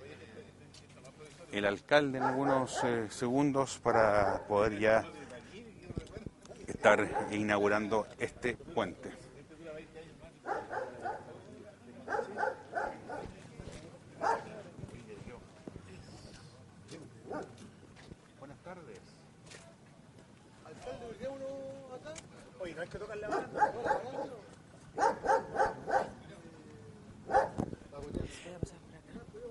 el 1.52 1.64
alcalde 1.64 2.18
en 2.18 2.24
algunos 2.24 2.82
eh, 2.84 3.06
segundos 3.10 3.78
para 3.78 4.46
poder 4.46 4.78
ya 4.78 5.04
estar 6.66 7.28
inaugurando 7.30 8.06
este 8.18 8.56
puente. 8.56 9.10
Buenas 18.38 18.58
tardes. 18.58 18.98
Alcalde, 20.64 21.06
¿por 21.06 21.16
qué 21.16 21.28
uno 21.28 21.94
acá? 21.94 22.14
Oye, 22.60 22.74
no 22.74 22.82
hay 22.82 22.88
que 22.88 22.98
tocar 22.98 23.16
la 23.16 23.28
banda. 23.28 23.97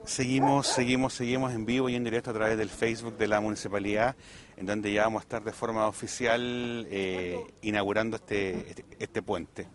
Seguimos, 0.07 0.67
seguimos, 0.67 1.13
seguimos 1.13 1.53
en 1.53 1.65
vivo 1.65 1.89
y 1.89 1.95
en 1.95 2.03
directo 2.05 2.31
a 2.31 2.33
través 2.33 2.57
del 2.57 2.69
Facebook 2.69 3.17
de 3.17 3.27
la 3.27 3.41
municipalidad, 3.41 4.15
en 4.55 4.65
donde 4.65 4.93
ya 4.93 5.03
vamos 5.03 5.21
a 5.21 5.23
estar 5.23 5.43
de 5.43 5.51
forma 5.51 5.85
oficial 5.85 6.87
eh, 6.89 7.37
inaugurando 7.61 8.15
este, 8.15 8.69
este, 8.69 8.85
este 8.99 9.21
puente. 9.21 9.67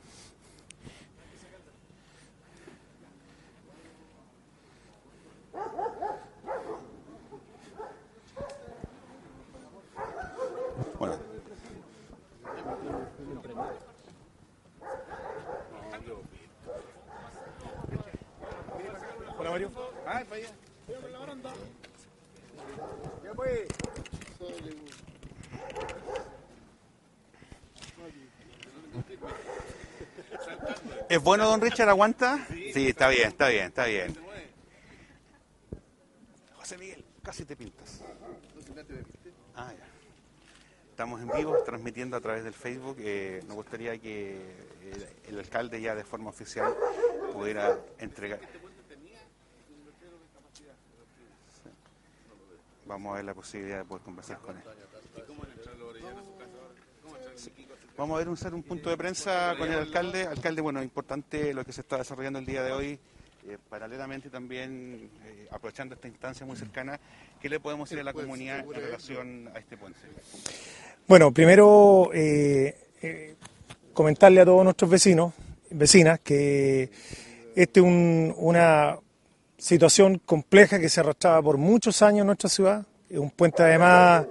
Bueno, 10.99 11.19
Hola 19.39 19.51
Mario. 19.51 19.92
Ya. 20.13 20.27
¿Es 31.09 31.23
bueno, 31.23 31.47
don 31.47 31.61
Richard? 31.61 31.89
¿Aguanta? 31.89 32.47
Sí, 32.49 32.89
está 32.89 33.09
bien, 33.09 33.29
está 33.29 33.49
bien, 33.49 33.67
está 33.67 33.87
bien. 33.87 34.17
José 36.57 36.79
Miguel, 36.79 37.05
casi 37.23 37.45
te 37.45 37.57
pintas. 37.57 38.03
Ah, 39.55 39.73
ya. 39.73 39.87
Estamos 40.91 41.21
en 41.23 41.29
vivo, 41.29 41.57
transmitiendo 41.65 42.17
a 42.17 42.21
través 42.21 42.45
del 42.45 42.55
Facebook. 42.55 42.97
Eh, 43.01 43.43
nos 43.47 43.57
gustaría 43.57 43.99
que 43.99 44.37
el, 44.83 45.09
el 45.29 45.39
alcalde 45.39 45.81
ya 45.81 45.95
de 45.95 46.05
forma 46.05 46.31
oficial 46.31 46.75
pudiera 47.33 47.79
entregar. 47.99 48.41
Vamos 52.87 53.13
a 53.13 53.17
ver 53.17 53.25
la 53.25 53.35
posibilidad 53.35 53.79
de 53.79 53.85
poder 53.85 54.03
conversar 54.03 54.39
con 54.39 54.57
él. 54.57 54.63
Vamos 57.97 58.17
a 58.17 58.19
ver 58.19 58.55
un, 58.55 58.63
punto 58.63 58.91
de 58.91 58.97
prensa 58.97 59.55
con 59.59 59.71
el 59.71 59.79
alcalde. 59.79 60.27
Alcalde, 60.27 60.63
bueno, 60.63 60.83
importante 60.83 61.53
lo 61.55 61.65
que 61.65 61.73
se 61.73 61.83
está 61.83 61.99
desarrollando 61.99 62.39
el 62.39 62.47
día 62.47 62.63
de 62.63 62.73
hoy. 62.73 62.99
Eh, 63.49 63.59
paralelamente 63.69 64.31
también, 64.31 65.11
eh, 65.25 65.49
aprovechando 65.51 65.95
esta 65.97 66.07
instancia 66.07 66.47
muy 66.47 66.57
cercana, 66.57 66.99
¿qué 67.41 67.49
le 67.49 67.59
podemos 67.59 67.89
decir 67.89 68.01
a 68.01 68.05
la 68.05 68.13
comunidad 68.13 68.61
en 68.61 68.73
relación 68.73 69.51
a 69.55 69.59
este 69.59 69.77
puente? 69.77 69.99
Bueno, 71.09 71.33
primero 71.33 72.11
eh, 72.15 73.35
comentarle 73.93 74.41
a 74.41 74.45
todos 74.45 74.63
nuestros 74.63 74.89
vecinos, 74.89 75.35
vecinas, 75.71 76.21
que 76.21 76.91
este 77.57 77.81
es 77.81 77.87
un, 77.87 78.33
una 78.37 78.97
situación 79.63 80.21
compleja 80.27 80.81
que 80.81 80.89
se 80.89 80.99
arrastraba 80.99 81.41
por 81.41 81.57
muchos 81.57 82.03
años 82.03 82.23
en 82.23 82.27
nuestra 82.27 82.51
ciudad. 82.51 82.85
Un 83.11 83.31
puente 83.31 83.63
además 83.63 84.27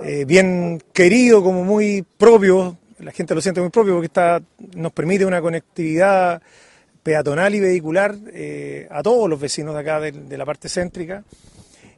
eh, 0.00 0.24
bien 0.24 0.80
querido, 0.92 1.42
como 1.42 1.64
muy 1.64 2.06
propio, 2.16 2.76
la 3.00 3.10
gente 3.10 3.34
lo 3.34 3.40
siente 3.40 3.60
muy 3.60 3.70
propio 3.70 3.94
porque 3.94 4.06
está, 4.06 4.40
nos 4.76 4.92
permite 4.92 5.26
una 5.26 5.42
conectividad 5.42 6.40
peatonal 7.02 7.52
y 7.56 7.60
vehicular 7.60 8.14
eh, 8.32 8.86
a 8.92 9.02
todos 9.02 9.28
los 9.28 9.40
vecinos 9.40 9.74
de 9.74 9.80
acá 9.80 9.98
de, 9.98 10.38
la 10.38 10.46
parte 10.46 10.68
céntrica 10.68 11.24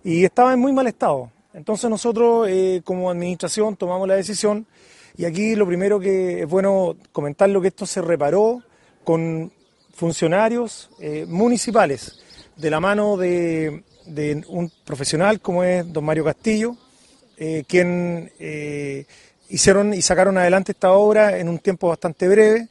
y 0.03 0.25
estaba 0.25 0.55
en 0.55 0.61
muy 0.61 0.73
mal 0.73 0.87
estado. 0.87 1.31
Entonces 1.53 1.91
nosotros 1.91 2.49
eh, 2.49 2.81
como 2.85 3.11
administración 3.11 3.77
tomamos 3.77 4.09
la 4.09 4.15
decisión 4.15 4.67
y 5.19 5.27
aquí 5.27 5.57
lo 5.57 5.67
primero 5.67 6.01
que 6.01 6.41
es 6.41 6.49
bueno 6.49 6.97
comentar 7.13 7.51
lo 7.51 7.61
que 7.61 7.69
esto 7.69 7.85
se 7.85 8.01
reparó 8.01 8.63
con 9.05 9.53
funcionarios 9.95 10.89
municipales 11.27 12.23
de 12.57 12.71
la 12.71 12.81
mano 12.81 13.17
de, 13.17 13.83
un 14.49 14.71
profesional 14.85 15.41
como 15.41 15.65
es 15.65 15.91
don 15.93 16.05
Mario 16.05 16.25
Castillo, 16.25 16.77
eh, 17.39 17.65
quien 17.67 18.31
hicieron 19.49 19.93
y 19.93 20.03
sacaron 20.03 20.39
adelante 20.39 20.73
esta 20.73 20.93
obra 20.93 21.39
en 21.39 21.49
un 21.49 21.59
tiempo 21.59 21.89
bastante 21.89 22.27
breve. 22.27 22.69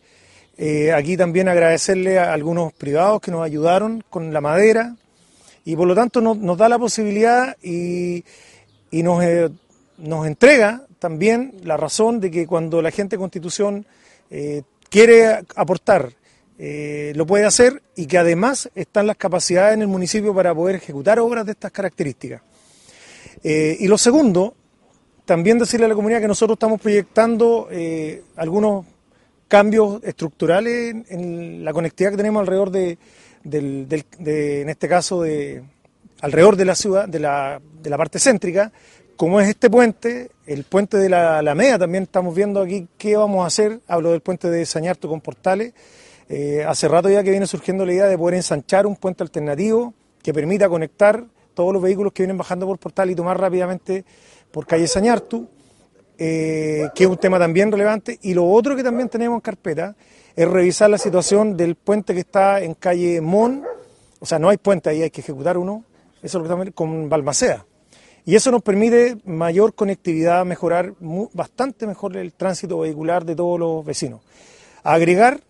Eh, 0.57 0.91
aquí 0.91 1.15
también 1.15 1.47
agradecerle 1.47 2.19
a 2.19 2.33
algunos 2.33 2.73
privados 2.73 3.21
que 3.21 3.31
nos 3.31 3.43
ayudaron 3.43 4.03
con 4.09 4.33
la 4.33 4.41
madera 4.41 4.95
y 5.63 5.75
por 5.75 5.87
lo 5.87 5.95
tanto 5.95 6.21
nos, 6.21 6.57
da 6.57 6.67
la 6.67 6.79
posibilidad 6.79 7.55
y, 7.61 8.23
y 8.89 9.03
nos, 9.03 9.23
eh, 9.23 9.49
nos, 9.97 10.27
entrega 10.27 10.85
también 10.99 11.53
la 11.63 11.77
razón 11.77 12.19
de 12.19 12.31
que 12.31 12.47
cuando 12.47 12.81
la 12.81 12.91
gente 12.91 13.15
de 13.15 13.19
Constitución 13.19 13.85
eh, 14.29 14.63
quiere 14.89 15.43
aportar, 15.55 16.13
eh, 16.63 17.11
lo 17.15 17.25
puede 17.25 17.45
hacer 17.45 17.81
y 17.95 18.05
que 18.05 18.19
además 18.19 18.69
están 18.75 19.07
las 19.07 19.17
capacidades 19.17 19.73
en 19.73 19.81
el 19.81 19.87
municipio 19.87 20.31
para 20.31 20.53
poder 20.53 20.75
ejecutar 20.75 21.19
obras 21.19 21.43
de 21.43 21.53
estas 21.53 21.71
características. 21.71 22.43
Eh, 23.43 23.77
y 23.79 23.87
lo 23.87 23.97
segundo, 23.97 24.53
también 25.25 25.57
decirle 25.57 25.87
a 25.87 25.89
la 25.89 25.95
comunidad 25.95 26.21
que 26.21 26.27
nosotros 26.27 26.57
estamos 26.57 26.79
proyectando 26.79 27.67
algunos 28.35 28.85
cambios 29.47 30.03
estructurales 30.03 30.95
en, 31.09 31.65
la 31.65 31.73
conectividad 31.73 32.11
que 32.11 32.17
tenemos 32.17 32.41
alrededor 32.41 32.69
de, 32.69 32.99
de 33.43 34.61
en 34.61 34.69
este 34.69 34.87
caso, 34.87 35.23
de, 35.23 35.63
alrededor 36.21 36.57
de 36.57 36.65
la 36.65 36.75
ciudad, 36.75 37.07
de 37.07 37.19
la, 37.19 37.59
de 37.81 37.89
la 37.89 37.97
parte 37.97 38.19
céntrica, 38.19 38.71
como 39.15 39.39
es 39.39 39.49
este 39.49 39.69
puente, 39.69 40.31
el 40.45 40.63
puente 40.63 40.97
de 40.97 41.09
la 41.09 41.39
Alameda, 41.39 41.79
también 41.79 42.03
estamos 42.03 42.35
viendo 42.35 42.61
aquí 42.61 42.87
qué 42.97 43.17
vamos 43.17 43.43
a 43.43 43.47
hacer. 43.47 43.79
Hablo 43.87 44.11
del 44.11 44.21
puente 44.21 44.49
de 44.49 44.65
Sañarto 44.65 45.07
con 45.07 45.21
Portales. 45.21 45.73
Eh, 46.33 46.63
hace 46.65 46.87
rato 46.87 47.09
ya 47.09 47.23
que 47.23 47.31
viene 47.31 47.45
surgiendo 47.45 47.85
la 47.85 47.91
idea 47.91 48.05
de 48.05 48.17
poder 48.17 48.35
ensanchar 48.35 48.87
un 48.87 48.95
puente 48.95 49.21
alternativo 49.21 49.93
que 50.23 50.33
permita 50.33 50.69
conectar 50.69 51.25
todos 51.53 51.73
los 51.73 51.81
vehículos 51.81 52.13
que 52.13 52.23
vienen 52.23 52.37
bajando 52.37 52.65
por 52.65 52.79
Portal 52.79 53.11
y 53.11 53.15
tomar 53.15 53.37
rápidamente 53.37 54.05
por 54.49 54.65
calle 54.65 54.87
Sañartu, 54.87 55.49
eh, 56.17 56.87
que 56.95 57.03
es 57.03 57.09
un 57.09 57.17
tema 57.17 57.37
también 57.37 57.69
relevante. 57.69 58.17
Y 58.21 58.33
lo 58.33 58.49
otro 58.49 58.77
que 58.77 58.83
también 58.83 59.09
tenemos 59.09 59.35
en 59.35 59.41
carpeta 59.41 59.93
es 60.33 60.47
revisar 60.47 60.89
la 60.89 60.97
situación 60.97 61.57
del 61.57 61.75
puente 61.75 62.13
que 62.13 62.21
está 62.21 62.61
en 62.61 62.75
calle 62.75 63.19
Mon, 63.19 63.65
o 64.21 64.25
sea, 64.25 64.39
no 64.39 64.47
hay 64.47 64.57
puente 64.57 64.89
ahí, 64.89 65.01
hay 65.01 65.09
que 65.09 65.19
ejecutar 65.19 65.57
uno, 65.57 65.83
eso 66.23 66.25
es 66.25 66.33
lo 66.35 66.43
que 66.43 66.45
estamos 66.45 66.67
con 66.73 67.09
Balmaceda. 67.09 67.65
Y 68.23 68.35
eso 68.35 68.51
nos 68.51 68.61
permite 68.61 69.17
mayor 69.25 69.73
conectividad, 69.73 70.45
mejorar 70.45 70.93
bastante 71.33 71.85
mejor 71.87 72.15
el 72.15 72.31
tránsito 72.31 72.79
vehicular 72.79 73.25
de 73.25 73.35
todos 73.35 73.59
los 73.59 73.83
vecinos. 73.83 74.21
Agregar 74.81 75.41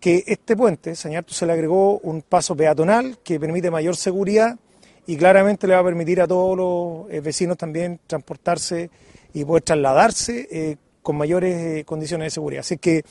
que 0.00 0.24
este 0.26 0.56
puente, 0.56 0.96
Sañartu 0.96 1.34
se 1.34 1.46
le 1.46 1.52
agregó 1.52 1.98
un 1.98 2.22
paso 2.22 2.56
peatonal 2.56 3.18
que 3.22 3.38
permite 3.38 3.70
mayor 3.70 3.96
seguridad 3.96 4.58
y 5.06 5.16
claramente 5.16 5.66
le 5.66 5.74
va 5.74 5.80
a 5.80 5.84
permitir 5.84 6.20
a 6.20 6.26
todos 6.26 6.56
los 6.56 7.12
eh, 7.12 7.20
vecinos 7.20 7.58
también 7.58 8.00
transportarse 8.06 8.90
y 9.34 9.44
poder 9.44 9.62
trasladarse 9.62 10.48
eh, 10.50 10.76
con 11.02 11.16
mayores 11.16 11.80
eh, 11.80 11.84
condiciones 11.84 12.26
de 12.26 12.30
seguridad. 12.30 12.60
Así 12.60 12.78
que 12.78 13.04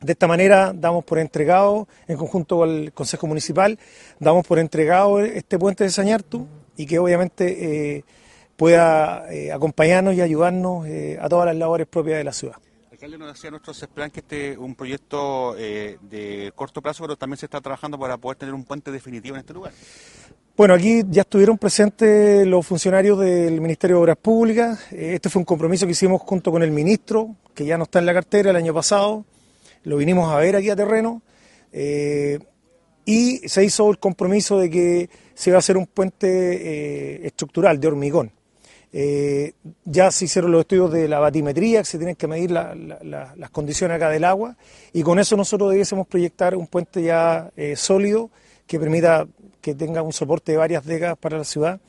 de 0.00 0.12
esta 0.12 0.26
manera 0.26 0.72
damos 0.74 1.04
por 1.04 1.18
entregado, 1.18 1.86
en 2.06 2.16
conjunto 2.16 2.58
con 2.58 2.68
el 2.68 2.92
Consejo 2.92 3.26
Municipal, 3.26 3.78
damos 4.18 4.46
por 4.46 4.58
entregado 4.58 5.20
este 5.20 5.58
puente 5.58 5.84
de 5.84 5.90
Sañartu 5.90 6.46
y 6.76 6.86
que 6.86 6.98
obviamente 6.98 8.04
pueda 8.56 9.26
acompañarnos 9.52 10.14
y 10.14 10.20
ayudarnos 10.20 10.86
a 11.20 11.28
todas 11.28 11.46
las 11.46 11.56
labores 11.56 11.88
propias 11.88 12.18
de 12.18 12.24
la 12.24 12.32
ciudad. 12.32 12.58
Alcalde, 12.98 13.18
nos 13.18 13.32
decía 13.32 13.50
nuestro 13.50 13.72
CESPLAN 13.72 14.10
que 14.10 14.20
este 14.20 14.52
es 14.52 14.58
un 14.58 14.74
proyecto 14.74 15.54
de 15.54 16.52
corto 16.56 16.82
plazo, 16.82 17.04
pero 17.04 17.16
también 17.16 17.38
se 17.38 17.46
está 17.46 17.60
trabajando 17.60 17.96
para 17.96 18.16
poder 18.16 18.38
tener 18.38 18.52
un 18.54 18.64
puente 18.64 18.90
definitivo 18.90 19.36
en 19.36 19.40
este 19.40 19.54
lugar. 19.54 19.72
Bueno, 20.56 20.74
aquí 20.74 21.02
ya 21.08 21.22
estuvieron 21.22 21.58
presentes 21.58 22.44
los 22.44 22.66
funcionarios 22.66 23.20
del 23.20 23.60
Ministerio 23.60 23.98
de 23.98 24.02
Obras 24.02 24.16
Públicas. 24.16 24.90
Este 24.90 25.28
fue 25.28 25.38
un 25.38 25.46
compromiso 25.46 25.86
que 25.86 25.92
hicimos 25.92 26.20
junto 26.22 26.50
con 26.50 26.64
el 26.64 26.72
ministro, 26.72 27.36
que 27.54 27.64
ya 27.64 27.78
no 27.78 27.84
está 27.84 28.00
en 28.00 28.06
la 28.06 28.14
cartera 28.14 28.50
el 28.50 28.56
año 28.56 28.74
pasado 28.74 29.24
lo 29.84 29.96
vinimos 29.96 30.28
a 30.32 30.36
ver 30.38 30.56
aquí 30.56 30.70
a 30.70 30.76
terreno, 30.76 31.22
eh, 31.72 32.38
y 33.04 33.48
se 33.48 33.64
hizo 33.64 33.90
el 33.90 33.98
compromiso 33.98 34.58
de 34.58 34.68
que 34.68 35.10
se 35.34 35.50
iba 35.50 35.56
a 35.56 35.60
hacer 35.60 35.76
un 35.76 35.86
puente 35.86 36.28
eh, 36.28 37.26
estructural 37.26 37.80
de 37.80 37.88
hormigón. 37.88 38.32
Eh, 38.92 39.52
ya 39.84 40.10
se 40.10 40.24
hicieron 40.24 40.50
los 40.50 40.60
estudios 40.60 40.92
de 40.92 41.08
la 41.08 41.18
batimetría, 41.18 41.80
que 41.80 41.84
se 41.84 41.98
tienen 41.98 42.16
que 42.16 42.26
medir 42.26 42.50
las 42.50 43.50
condiciones 43.52 43.96
acá 43.96 44.10
del 44.10 44.24
agua, 44.24 44.56
y 44.92 45.02
con 45.02 45.18
eso 45.18 45.36
nosotros 45.36 45.70
debiésemos 45.70 46.06
proyectar 46.06 46.56
un 46.56 46.66
puente 46.66 47.02
ya 47.02 47.50
sólido 47.76 48.30
que 48.66 48.78
permita 48.78 49.26
que 49.60 49.74
tenga 49.74 50.02
un 50.02 50.12
soporte 50.12 50.52
de 50.52 50.58
varias 50.58 50.84
décadas 50.84 51.18
para 51.18 51.38
la 51.38 51.44
ciudad, 51.44 51.80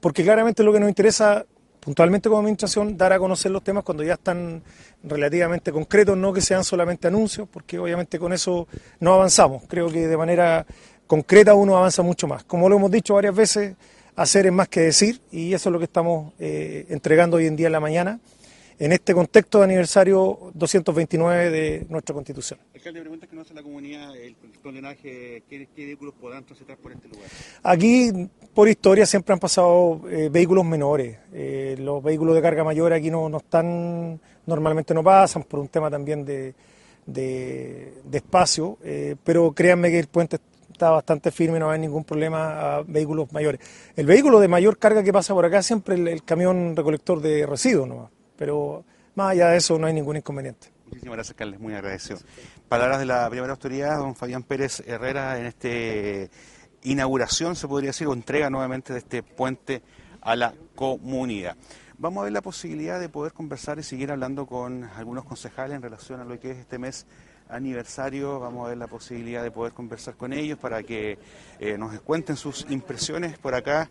porque 0.00 0.22
claramente 0.22 0.62
lo 0.62 0.72
que 0.72 0.80
nos 0.80 0.88
interesa 0.88 1.44
puntualmente 1.80 2.30
como 2.30 2.40
administración 2.40 2.96
dar 2.96 3.12
a 3.12 3.18
conocer 3.18 3.50
los 3.50 3.62
temas 3.62 3.84
cuando 3.84 4.02
ya 4.02 4.14
están 4.14 4.62
relativamente 5.02 5.70
concretos, 5.70 6.16
no 6.16 6.32
que 6.32 6.40
sean 6.40 6.64
solamente 6.64 7.08
anuncios, 7.08 7.46
porque 7.46 7.78
obviamente 7.78 8.18
con 8.18 8.32
eso 8.32 8.66
no 9.00 9.12
avanzamos. 9.12 9.64
Creo 9.68 9.88
que 9.90 10.06
de 10.08 10.16
manera 10.16 10.64
concreta 11.06 11.52
uno 11.52 11.76
avanza 11.76 12.02
mucho 12.02 12.26
más. 12.26 12.44
Como 12.44 12.70
lo 12.70 12.76
hemos 12.76 12.90
dicho 12.90 13.12
varias 13.12 13.34
veces, 13.34 13.76
hacer 14.16 14.46
es 14.46 14.52
más 14.52 14.68
que 14.68 14.80
decir 14.80 15.20
y 15.32 15.54
eso 15.54 15.68
es 15.68 15.72
lo 15.72 15.78
que 15.78 15.86
estamos 15.86 16.32
eh, 16.38 16.86
entregando 16.88 17.36
hoy 17.36 17.46
en 17.46 17.56
día 17.56 17.66
en 17.66 17.72
la 17.72 17.80
mañana 17.80 18.20
en 18.78 18.92
este 18.92 19.14
contexto 19.14 19.58
de 19.58 19.64
aniversario 19.64 20.50
229 20.54 21.50
de 21.50 21.86
nuestra 21.88 22.14
Constitución. 22.14 22.58
Alcalde, 22.74 23.00
pregunta 23.00 23.26
que 23.26 23.36
no 23.36 23.42
hace 23.42 23.54
la 23.54 23.62
comunidad 23.62 24.16
el 24.16 24.34
condenaje, 24.62 25.42
¿qué, 25.48 25.68
vehículos 25.76 26.14
podrán 26.20 26.44
transitar 26.44 26.76
por 26.78 26.92
este 26.92 27.08
lugar? 27.08 27.28
Aquí, 27.62 28.10
por 28.52 28.68
historia, 28.68 29.06
siempre 29.06 29.32
han 29.32 29.38
pasado 29.38 30.02
eh, 30.10 30.28
vehículos 30.30 30.64
menores. 30.64 31.16
Eh, 31.32 31.76
los 31.78 32.02
vehículos 32.02 32.34
de 32.34 32.42
carga 32.42 32.64
mayor 32.64 32.92
aquí 32.92 33.10
no, 33.10 33.28
no 33.28 33.38
están, 33.38 34.18
normalmente 34.46 34.94
no 34.94 35.04
pasan 35.04 35.44
por 35.44 35.60
un 35.60 35.68
tema 35.68 35.90
también 35.90 36.24
de, 36.24 36.54
de, 37.06 37.92
espacio, 38.12 38.78
eh, 38.82 39.16
pero 39.22 39.52
créanme 39.52 39.90
que 39.90 39.98
el 39.98 40.06
puente 40.06 40.38
está 40.74 40.90
bastante 40.90 41.30
firme, 41.30 41.58
no 41.58 41.70
hay 41.70 41.80
ningún 41.80 42.04
problema 42.04 42.76
a 42.76 42.82
vehículos 42.82 43.32
mayores. 43.32 43.60
El 43.96 44.06
vehículo 44.06 44.38
de 44.40 44.48
mayor 44.48 44.78
carga 44.78 45.02
que 45.02 45.12
pasa 45.12 45.32
por 45.32 45.46
acá 45.46 45.62
siempre 45.62 45.94
el, 45.94 46.06
el 46.06 46.22
camión 46.22 46.76
recolector 46.76 47.20
de 47.20 47.46
residuos 47.46 47.88
nomás 47.88 48.10
pero 48.36 48.84
más 49.14 49.32
allá 49.32 49.48
de 49.48 49.58
eso 49.58 49.78
no 49.78 49.86
hay 49.86 49.94
ningún 49.94 50.16
inconveniente. 50.16 50.68
Muchísimas 50.86 51.16
gracias, 51.16 51.36
Carles, 51.36 51.60
muy 51.60 51.74
agradecido. 51.74 52.18
Palabras 52.68 52.98
de 52.98 53.06
la 53.06 53.28
primera 53.30 53.52
autoridad, 53.52 53.98
don 53.98 54.14
Fabián 54.14 54.42
Pérez 54.42 54.82
Herrera, 54.86 55.38
en 55.38 55.46
esta 55.46 56.30
inauguración, 56.82 57.56
se 57.56 57.66
podría 57.66 57.90
decir, 57.90 58.06
o 58.06 58.12
entrega 58.12 58.50
nuevamente 58.50 58.92
de 58.92 58.98
este 59.00 59.22
puente 59.22 59.82
a 60.20 60.36
la 60.36 60.54
comunidad. 60.74 61.56
Vamos 61.96 62.22
a 62.22 62.24
ver 62.24 62.32
la 62.32 62.42
posibilidad 62.42 63.00
de 63.00 63.08
poder 63.08 63.32
conversar 63.32 63.78
y 63.78 63.82
seguir 63.82 64.10
hablando 64.10 64.46
con 64.46 64.84
algunos 64.84 65.24
concejales 65.24 65.76
en 65.76 65.82
relación 65.82 66.20
a 66.20 66.24
lo 66.24 66.38
que 66.38 66.50
es 66.50 66.58
este 66.58 66.78
mes 66.78 67.06
aniversario. 67.48 68.40
Vamos 68.40 68.66
a 68.66 68.68
ver 68.70 68.78
la 68.78 68.86
posibilidad 68.86 69.42
de 69.42 69.50
poder 69.50 69.72
conversar 69.72 70.14
con 70.14 70.32
ellos 70.32 70.58
para 70.58 70.82
que 70.82 71.18
eh, 71.58 71.78
nos 71.78 71.98
cuenten 72.00 72.36
sus 72.36 72.66
impresiones 72.70 73.38
por 73.38 73.54
acá 73.54 73.90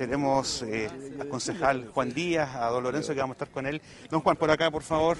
tenemos 0.00 0.62
eh, 0.62 0.88
al 1.20 1.28
concejal 1.28 1.88
Juan 1.92 2.14
Díaz, 2.14 2.56
a 2.56 2.70
Don 2.70 2.82
Lorenzo, 2.82 3.12
que 3.12 3.20
vamos 3.20 3.34
a 3.34 3.44
estar 3.44 3.50
con 3.50 3.66
él. 3.66 3.82
Don 4.10 4.22
Juan, 4.22 4.34
por 4.34 4.50
acá, 4.50 4.70
por 4.70 4.82
favor. 4.82 5.18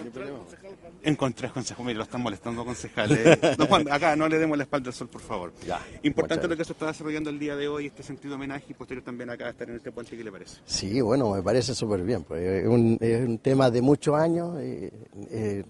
Encontré 1.03 1.49
al 1.49 1.53
concejal, 1.53 1.85
mire, 1.85 1.99
lo 1.99 2.05
están 2.05 2.22
molestando 2.22 2.64
concejales. 2.64 3.39
Don 3.59 3.66
Juan, 3.66 3.93
acá, 3.93 4.16
no 4.16 4.26
le 4.26 4.39
demos 4.39 4.57
la 4.57 4.64
espalda 4.64 4.89
al 4.89 4.95
sol, 4.95 5.09
por 5.09 5.20
favor. 5.20 5.53
Ya, 5.66 5.85
Importante 6.03 6.49
lo 6.49 6.57
que 6.57 6.64
se 6.64 6.72
está 6.72 6.87
desarrollando 6.87 7.28
el 7.28 7.39
día 7.39 7.57
de 7.57 7.68
hoy, 7.68 7.89
este 7.89 8.03
sentido 8.03 8.31
de 8.31 8.37
homenaje 8.37 8.64
y 8.70 8.72
posterior 8.72 9.05
también 9.05 9.28
acá 9.28 9.51
estar 9.51 9.68
en 9.68 9.76
este 9.76 9.93
puente, 9.93 10.16
¿qué 10.16 10.24
le 10.24 10.33
parece? 10.33 10.57
Sí, 10.64 10.99
bueno, 11.03 11.31
me 11.35 11.43
parece 11.43 11.74
súper 11.74 12.03
bien. 12.03 12.24
Pues, 12.24 12.43
es, 12.43 12.66
un, 12.66 13.39
tema 13.43 13.70
de 13.70 13.83
muchos 13.83 14.14
años, 14.14 14.59
eh, 14.61 14.91
eh, 15.31 15.64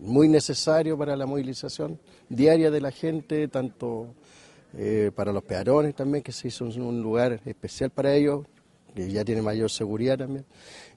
muy 0.00 0.28
necesario 0.28 0.96
para 0.96 1.16
la 1.16 1.26
movilización 1.26 1.98
diaria 2.28 2.70
de 2.70 2.80
la 2.80 2.90
gente, 2.90 3.48
tanto 3.48 4.14
eh, 4.76 5.10
para 5.14 5.32
los 5.32 5.42
peatones 5.44 5.94
también, 5.94 6.22
que 6.22 6.32
se 6.32 6.48
hizo 6.48 6.64
un 6.64 7.02
lugar 7.02 7.40
especial 7.44 7.90
para 7.90 8.14
ellos, 8.14 8.46
que 8.94 9.10
ya 9.10 9.24
tiene 9.24 9.42
mayor 9.42 9.70
seguridad 9.70 10.18
también. 10.18 10.44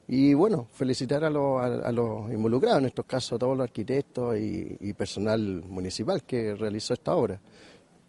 Y 0.07 0.33
bueno, 0.33 0.67
felicitar 0.71 1.23
a 1.23 1.29
los, 1.29 1.61
a, 1.63 1.91
los 1.91 2.31
involucrados, 2.31 2.79
en 2.79 2.85
estos 2.85 3.05
casos 3.05 3.33
a 3.33 3.39
todos 3.39 3.57
los 3.57 3.63
arquitectos 3.63 4.37
y, 4.37 4.93
personal 4.93 5.63
municipal 5.67 6.23
que 6.23 6.55
realizó 6.55 6.93
esta 6.93 7.15
obra. 7.15 7.39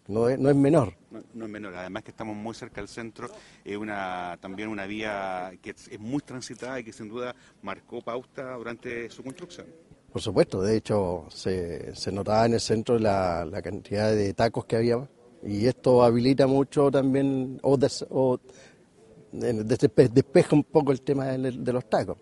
No 0.07 0.29
es, 0.29 0.39
no 0.39 0.49
es 0.49 0.55
menor. 0.55 0.93
No, 1.33 1.45
es 1.45 1.51
menor, 1.51 1.75
además 1.75 2.03
que 2.03 2.11
estamos 2.11 2.37
muy 2.37 2.53
cerca 2.53 2.79
del 2.79 2.87
centro, 2.87 3.29
es 3.65 3.75
una, 3.75 4.37
también 4.39 4.69
una 4.69 4.85
vía 4.85 5.51
que 5.61 5.71
es 5.71 5.99
muy 5.99 6.21
transitada 6.21 6.79
y 6.79 6.83
que 6.83 6.93
sin 6.93 7.09
duda 7.09 7.35
marcó 7.61 8.01
pauta 8.01 8.53
durante 8.53 9.09
su 9.09 9.23
construcción. 9.23 9.65
Por 10.11 10.21
supuesto, 10.21 10.61
de 10.61 10.77
hecho 10.77 11.25
se, 11.29 11.95
se 11.95 12.11
notaba 12.11 12.45
en 12.45 12.53
el 12.53 12.59
centro 12.59 12.97
la, 12.97 13.45
la 13.45 13.61
cantidad 13.61 14.11
de 14.11 14.33
tacos 14.33 14.65
que 14.65 14.77
había 14.77 15.07
y 15.43 15.65
esto 15.67 16.03
habilita 16.03 16.47
mucho 16.47 16.89
también 16.91 17.59
o, 17.61 17.77
despeja 19.31 20.55
un 20.55 20.63
poco 20.63 20.91
el 20.91 21.01
tema 21.01 21.25
de, 21.25 21.73
los 21.73 21.89
tacos 21.89 22.17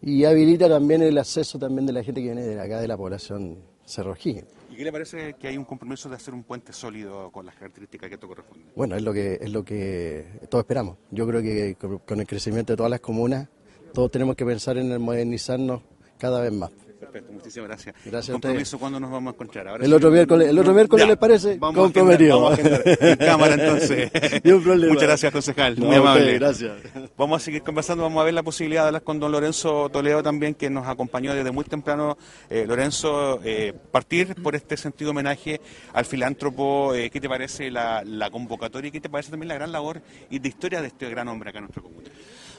y 0.00 0.24
habilita 0.24 0.68
también 0.68 1.02
el 1.02 1.18
acceso 1.18 1.58
también 1.58 1.86
de 1.86 1.92
la 1.92 2.02
gente 2.02 2.20
que 2.20 2.26
viene 2.26 2.42
de 2.42 2.60
acá 2.60 2.80
de 2.80 2.88
la 2.88 2.96
población 2.96 3.58
cerrojín. 3.86 4.44
¿Y 4.70 4.76
qué 4.76 4.84
le 4.84 4.92
parece 4.92 5.34
que 5.34 5.48
hay 5.48 5.56
un 5.58 5.64
compromiso 5.64 6.08
de 6.08 6.16
hacer 6.16 6.32
un 6.32 6.44
puente 6.44 6.72
sólido 6.72 7.30
con 7.30 7.44
las 7.44 7.54
características 7.56 8.08
que 8.08 8.14
esto 8.14 8.26
corresponde? 8.26 8.64
Bueno, 8.74 8.96
es 8.96 9.02
lo 9.02 9.12
que 9.12 9.38
es 9.40 9.52
lo 9.52 9.64
que 9.64 10.24
todos 10.48 10.62
esperamos. 10.62 10.96
Yo 11.10 11.26
creo 11.26 11.42
que 11.42 11.76
con 12.06 12.20
el 12.20 12.26
crecimiento 12.26 12.72
de 12.72 12.78
todas 12.78 12.90
las 12.90 13.00
comunas, 13.00 13.48
todos 13.92 14.10
tenemos 14.10 14.34
que 14.34 14.46
pensar 14.46 14.78
en 14.78 14.90
el 14.90 14.98
modernizarnos 14.98 15.82
cada 16.18 16.40
vez 16.40 16.52
más. 16.52 16.70
Perfecto, 17.12 17.32
muchísimas 17.34 17.68
gracias. 17.68 17.94
Gracias 18.06 18.32
compromiso 18.32 18.78
cuándo 18.78 18.98
nos 18.98 19.10
vamos 19.10 19.32
a 19.32 19.34
encontrar. 19.34 19.68
Ahora 19.68 19.84
el, 19.84 19.92
otro 19.92 20.10
miércoles, 20.10 20.48
el 20.48 20.58
otro 20.58 20.72
miércoles, 20.72 21.06
¿les 21.06 21.16
parece? 21.18 21.58
Vamos 21.58 21.76
comprometido. 21.76 22.40
vamos 22.40 22.58
a 22.58 23.08
en 23.08 23.16
cámara 23.16 23.54
entonces. 23.54 24.10
Muchas 24.44 25.02
gracias, 25.02 25.30
concejal. 25.30 25.76
muy 25.76 25.96
amable. 25.96 26.38
gracias. 26.38 26.72
Vamos 27.18 27.42
a 27.42 27.44
seguir 27.44 27.62
conversando, 27.62 28.04
vamos 28.04 28.18
a 28.22 28.24
ver 28.24 28.32
la 28.32 28.42
posibilidad 28.42 28.82
de 28.82 28.86
hablar 28.88 29.02
con 29.02 29.20
don 29.20 29.30
Lorenzo 29.30 29.90
Toledo 29.90 30.22
también, 30.22 30.54
que 30.54 30.70
nos 30.70 30.86
acompañó 30.88 31.34
desde 31.34 31.50
muy 31.50 31.64
temprano. 31.64 32.16
Eh, 32.48 32.64
Lorenzo, 32.66 33.40
eh, 33.44 33.74
partir 33.90 34.34
por 34.42 34.54
este 34.54 34.78
sentido 34.78 35.10
homenaje 35.10 35.60
al 35.92 36.06
filántropo, 36.06 36.94
eh, 36.94 37.10
¿qué 37.10 37.20
te 37.20 37.28
parece 37.28 37.70
la, 37.70 38.02
la 38.06 38.30
convocatoria 38.30 38.88
y 38.88 38.90
qué 38.90 39.00
te 39.02 39.10
parece 39.10 39.30
también 39.30 39.48
la 39.48 39.54
gran 39.54 39.70
labor 39.70 40.00
y 40.30 40.38
de 40.38 40.48
historia 40.48 40.80
de 40.80 40.86
este 40.86 41.10
gran 41.10 41.28
hombre 41.28 41.50
acá 41.50 41.58
en 41.58 41.64
nuestra 41.64 41.82
comunidad? 41.82 42.12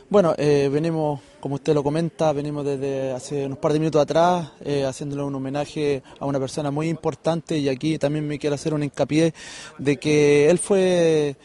Bueno, 0.09 0.35
eh, 0.37 0.69
venimos, 0.71 1.19
como 1.39 1.55
usted 1.55 1.73
lo 1.73 1.81
comenta, 1.83 2.31
venimos 2.33 2.63
desde 2.65 3.11
hace 3.11 3.45
unos 3.47 3.57
par 3.57 3.73
de 3.73 3.79
minutos 3.79 4.01
atrás 4.01 4.51
eh, 4.63 4.83
haciéndole 4.85 5.23
un 5.23 5.33
homenaje 5.33 6.03
a 6.19 6.25
una 6.25 6.39
persona 6.39 6.69
muy 6.69 6.87
importante 6.87 7.57
y 7.57 7.67
aquí 7.67 7.97
también 7.97 8.27
me 8.27 8.37
quiero 8.37 8.53
hacer 8.55 8.73
un 8.75 8.83
hincapié 8.83 9.33
de 9.79 9.97
que 9.97 10.49
él 10.49 10.59
fue 10.59 11.35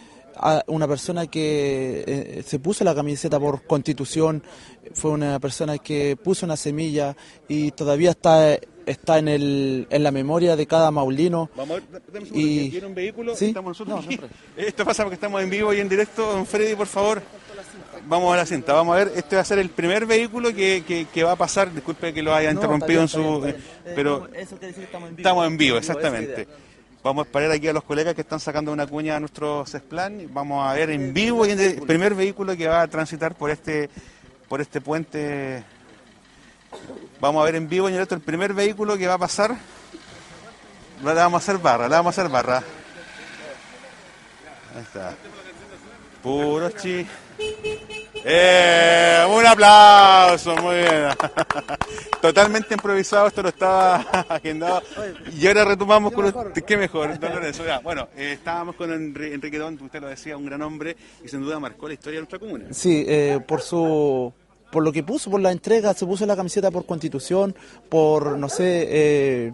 una 0.66 0.86
persona 0.86 1.26
que 1.26 2.04
eh, 2.06 2.42
se 2.46 2.58
puso 2.58 2.84
la 2.84 2.94
camiseta 2.94 3.40
por 3.40 3.62
constitución, 3.62 4.42
fue 4.92 5.10
una 5.12 5.40
persona 5.40 5.78
que 5.78 6.16
puso 6.16 6.44
una 6.46 6.56
semilla 6.56 7.16
y 7.48 7.70
todavía 7.72 8.10
está 8.10 8.58
está 8.86 9.18
en, 9.18 9.28
el, 9.28 9.86
en 9.90 10.02
la 10.02 10.10
memoria 10.10 10.56
de 10.56 10.66
cada 10.66 10.90
maulino. 10.90 11.50
Vamos 11.54 11.72
a 11.76 11.80
ver, 11.80 12.02
dame 12.06 12.20
un 12.20 12.24
segundo, 12.26 12.38
Y- 12.48 12.70
¿Tiene 12.70 12.86
un 12.86 12.94
vehículo? 12.94 13.36
¿Sí? 13.36 13.46
Estamos 13.46 13.78
nosotros. 13.78 14.06
Esto 14.56 14.82
pasa 14.86 15.02
porque 15.02 15.16
estamos 15.16 15.42
en 15.42 15.50
vivo 15.50 15.74
y 15.74 15.80
en 15.80 15.90
directo. 15.90 16.32
Don 16.32 16.46
Freddy, 16.46 16.74
por 16.74 16.86
favor. 16.86 17.20
Vamos 18.08 18.32
a 18.32 18.38
la 18.38 18.46
cinta, 18.46 18.72
vamos 18.72 18.94
a 18.94 19.04
ver, 19.04 19.12
este 19.16 19.36
va 19.36 19.42
a 19.42 19.44
ser 19.44 19.58
el 19.58 19.68
primer 19.68 20.06
vehículo 20.06 20.54
que, 20.54 20.82
que- 20.86 21.06
que 21.12 21.24
va 21.24 21.32
a 21.32 21.36
pasar, 21.36 21.70
disculpe 21.72 22.14
que 22.14 22.22
lo 22.22 22.34
haya 22.34 22.50
No, 22.54 22.60
interrumpido 22.62 23.04
está 23.04 23.18
bien, 23.18 23.28
en 23.28 23.40
su... 23.42 23.46
está 23.46 23.58
bien, 23.58 23.66
está 23.68 23.82
bien. 23.84 23.94
pero 23.96 24.26
Eh, 24.28 24.40
eso 24.42 24.50
quiere 24.56 24.66
decir 24.68 24.74
que 24.80 24.84
estamos 24.86 25.08
en 25.10 25.16
vivo. 25.16 25.28
estamos 25.28 25.46
en 25.46 25.56
vivo, 25.58 25.74
la 25.74 25.80
exactamente. 25.80 26.48
Vamos 27.02 27.24
a 27.24 27.28
esperar 27.28 27.50
aquí 27.52 27.68
a 27.68 27.72
los 27.74 27.84
colegas 27.84 28.14
que 28.14 28.22
están 28.22 28.40
sacando 28.40 28.72
una 28.72 28.86
cuña 28.86 29.16
a 29.16 29.20
nuestro 29.20 29.64
CESPLAN. 29.66 30.28
Vamos 30.32 30.66
a 30.66 30.72
ver 30.74 30.88
en 30.90 31.12
vivo 31.12 31.44
y 31.46 31.50
en 31.50 31.60
el 31.60 31.82
primer 31.82 32.14
vehículo 32.14 32.56
que 32.56 32.66
va 32.66 32.80
a 32.82 32.88
transitar 32.88 33.34
por 33.34 33.50
este 33.50 33.90
por 34.48 34.60
este 34.62 34.80
puente. 34.80 35.62
Vamos 37.20 37.42
a 37.42 37.44
ver 37.44 37.56
en 37.56 37.68
vivo 37.68 37.88
y 37.88 37.92
en 37.92 37.94
directo 37.96 38.14
el 38.14 38.20
primer 38.22 38.54
vehículo 38.54 38.96
que 38.96 39.06
va 39.06 39.14
a 39.14 39.18
pasar. 39.18 39.54
Le 41.04 41.12
vamos 41.14 41.40
a 41.40 41.42
hacer 41.44 41.58
barra, 41.62 41.88
le 41.88 41.94
vamos 41.94 42.16
a 42.18 42.20
hacer 42.20 42.32
barra. 42.32 42.58
Ahí 44.74 44.82
está. 44.82 45.14
Puro 46.22 46.70
chi. 46.70 47.06
¡Eh! 48.24 49.24
Un 49.30 49.46
aplauso, 49.46 50.56
muy 50.56 50.76
bien. 50.76 51.08
Totalmente 52.20 52.74
improvisado, 52.74 53.28
esto 53.28 53.42
no 53.42 53.48
estaba 53.50 53.96
agendado. 54.28 54.82
Y 55.38 55.46
ahora 55.46 55.64
retomamos 55.64 56.12
con 56.12 56.24
usted. 56.26 56.64
¿Qué 56.64 56.76
mejor, 56.76 57.18
don 57.18 57.34
Lorenzo? 57.34 57.64
Ya, 57.64 57.78
Bueno, 57.80 58.08
eh, 58.16 58.32
estábamos 58.32 58.74
con 58.76 58.90
Enri- 58.90 59.32
Enrique 59.32 59.58
Don, 59.58 59.80
usted 59.80 60.00
lo 60.00 60.08
decía, 60.08 60.36
un 60.36 60.46
gran 60.46 60.62
hombre 60.62 60.96
y 61.24 61.28
sin 61.28 61.40
duda 61.40 61.58
marcó 61.60 61.86
la 61.88 61.94
historia 61.94 62.16
de 62.18 62.22
nuestra 62.22 62.38
comuna. 62.38 62.66
Sí, 62.72 63.04
eh, 63.08 63.40
por 63.46 63.60
su 63.60 64.32
por 64.70 64.82
lo 64.84 64.92
que 64.92 65.02
puso, 65.02 65.30
por 65.30 65.40
la 65.40 65.50
entrega, 65.50 65.94
se 65.94 66.04
puso 66.04 66.26
la 66.26 66.36
camiseta 66.36 66.70
por 66.70 66.84
constitución, 66.84 67.54
por, 67.88 68.36
no 68.36 68.50
sé, 68.50 68.86
eh, 68.90 69.52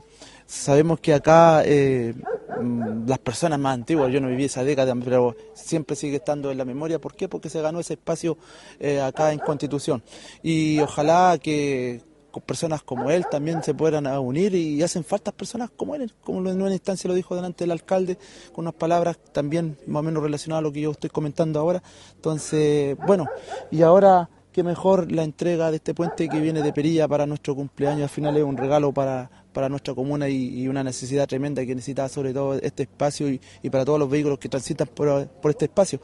sabemos 0.55 1.01
que 1.01 1.13
acá 1.13 1.63
eh, 1.65 2.15
mm, 2.61 3.07
las 3.09 3.19
personas 3.19 3.59
más 3.59 3.75
antiguas, 3.75 4.13
yo 4.13 4.21
no 4.21 4.29
viví 4.29 4.45
esa 4.45 4.65
década, 4.65 4.95
pero 5.03 5.35
siempre 5.53 5.97
sigue 5.97 6.17
estando 6.17 6.51
en 6.51 6.59
la 6.59 6.65
memoria. 6.65 7.01
¿Por 7.01 7.15
qué? 7.15 7.29
Porque 7.29 7.51
se 7.51 7.61
ganó 7.61 7.81
ese 7.81 7.95
espacio 7.95 8.39
eh, 8.79 9.01
acá 9.01 9.33
en 9.33 9.41
constitución. 9.41 10.03
Y 10.43 10.79
ojalá 10.79 11.39
que 11.43 12.03
personas 12.47 12.83
como 12.83 13.11
él 13.11 13.27
también 13.31 13.63
se 13.63 13.75
puedan 13.75 14.09
unir 14.19 14.57
y 14.57 14.83
hacen 14.83 15.05
falta 15.05 15.31
personas 15.31 15.71
como 15.71 15.95
él, 15.95 16.13
como 16.21 16.51
en 16.51 16.61
una 16.61 16.73
instancia 16.73 17.07
lo 17.07 17.15
dijo 17.15 17.37
delante 17.37 17.63
del 17.63 17.71
alcalde, 17.71 18.19
con 18.53 18.65
unas 18.65 18.75
palabras 18.75 19.19
también 19.33 19.79
más 19.87 20.01
o 20.01 20.03
menos 20.03 20.21
relacionadas 20.21 20.61
a 20.61 20.63
lo 20.63 20.73
que 20.73 20.81
yo 20.81 20.91
estoy 20.91 21.11
comentando 21.11 21.61
ahora. 21.61 21.81
Entonces, 22.17 22.97
bueno, 23.07 23.29
y 23.71 23.83
ahora 23.83 24.29
qué 24.51 24.65
mejor 24.65 25.13
la 25.13 25.23
entrega 25.23 25.71
de 25.71 25.77
este 25.77 25.95
puente 25.95 26.29
que 26.29 26.41
viene 26.41 26.63
de 26.63 26.73
Perilla 26.73 27.07
para 27.07 27.25
nuestro 27.25 27.55
cumpleaños, 27.55 28.03
al 28.03 28.09
final 28.09 28.37
es 28.37 28.43
un 28.43 28.57
regalo 28.57 28.93
para, 28.93 29.31
para 29.55 29.71
nuestra 29.71 29.95
comuna 29.95 30.29
y, 30.29 30.61
y 30.63 30.69
una 30.69 30.85
necesidad 30.85 31.27
tremenda 31.27 31.65
que 31.65 31.75
necesita 31.75 32.07
sobre 32.11 32.35
todo 32.35 32.55
este 32.55 32.83
espacio 32.83 33.31
y, 33.31 33.41
y 33.63 33.71
para 33.71 33.87
todos 33.87 33.99
los 33.99 34.11
vehículos 34.11 34.39
que 34.39 34.51
transitan 34.51 34.89
por, 34.89 35.27
por 35.29 35.51
este 35.53 35.65
espacio. 35.65 35.99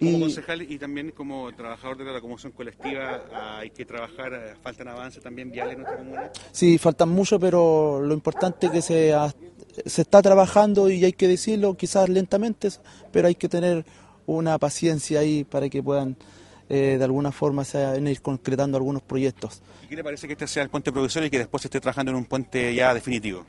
Como 0.00 0.16
Y- 0.16 0.20
concejal 0.22 0.62
y 0.62 0.78
también 0.78 1.10
como 1.10 1.54
trabajador 1.54 1.98
de 1.98 2.04
la 2.06 2.12
locomoción 2.14 2.52
colectiva, 2.52 3.22
hay 3.60 3.68
que 3.70 3.84
trabajar, 3.84 4.56
faltan 4.62 4.88
avances 4.88 5.22
también 5.22 5.50
viales 5.50 5.74
en 5.74 5.80
nuestra 5.82 5.98
comuna. 5.98 6.30
Sí, 6.52 6.78
faltan 6.78 7.10
mucho, 7.10 7.38
pero 7.38 8.00
lo 8.02 8.14
importante 8.14 8.66
es 8.68 8.72
que 8.72 8.80
se, 8.82 9.12
se 9.84 10.00
está 10.02 10.22
trabajando 10.22 10.88
y 10.88 11.04
hay 11.04 11.12
que 11.12 11.28
decirlo, 11.28 11.76
quizás 11.76 12.08
lentamente, 12.08 12.70
pero 13.12 13.28
hay 13.28 13.34
que 13.34 13.48
tener 13.50 13.84
una 14.24 14.58
paciencia 14.58 15.20
ahí 15.20 15.44
para 15.44 15.68
que 15.68 15.82
puedan 15.82 16.16
eh, 16.70 16.96
de 16.96 17.04
alguna 17.04 17.32
forma 17.32 17.64
se 17.64 17.84
van 17.84 18.06
a 18.06 18.10
ir 18.10 18.22
concretando 18.22 18.78
algunos 18.78 19.02
proyectos. 19.02 19.60
¿Y 19.84 19.88
qué 19.88 19.96
le 19.96 20.04
parece 20.04 20.26
que 20.26 20.32
este 20.34 20.46
sea 20.46 20.62
el 20.62 20.70
puente 20.70 20.92
provisorio 20.92 21.26
y 21.26 21.30
que 21.30 21.38
después 21.38 21.60
se 21.60 21.66
esté 21.68 21.80
trabajando 21.80 22.12
en 22.12 22.16
un 22.16 22.24
puente 22.24 22.74
ya 22.74 22.94
definitivo? 22.94 23.44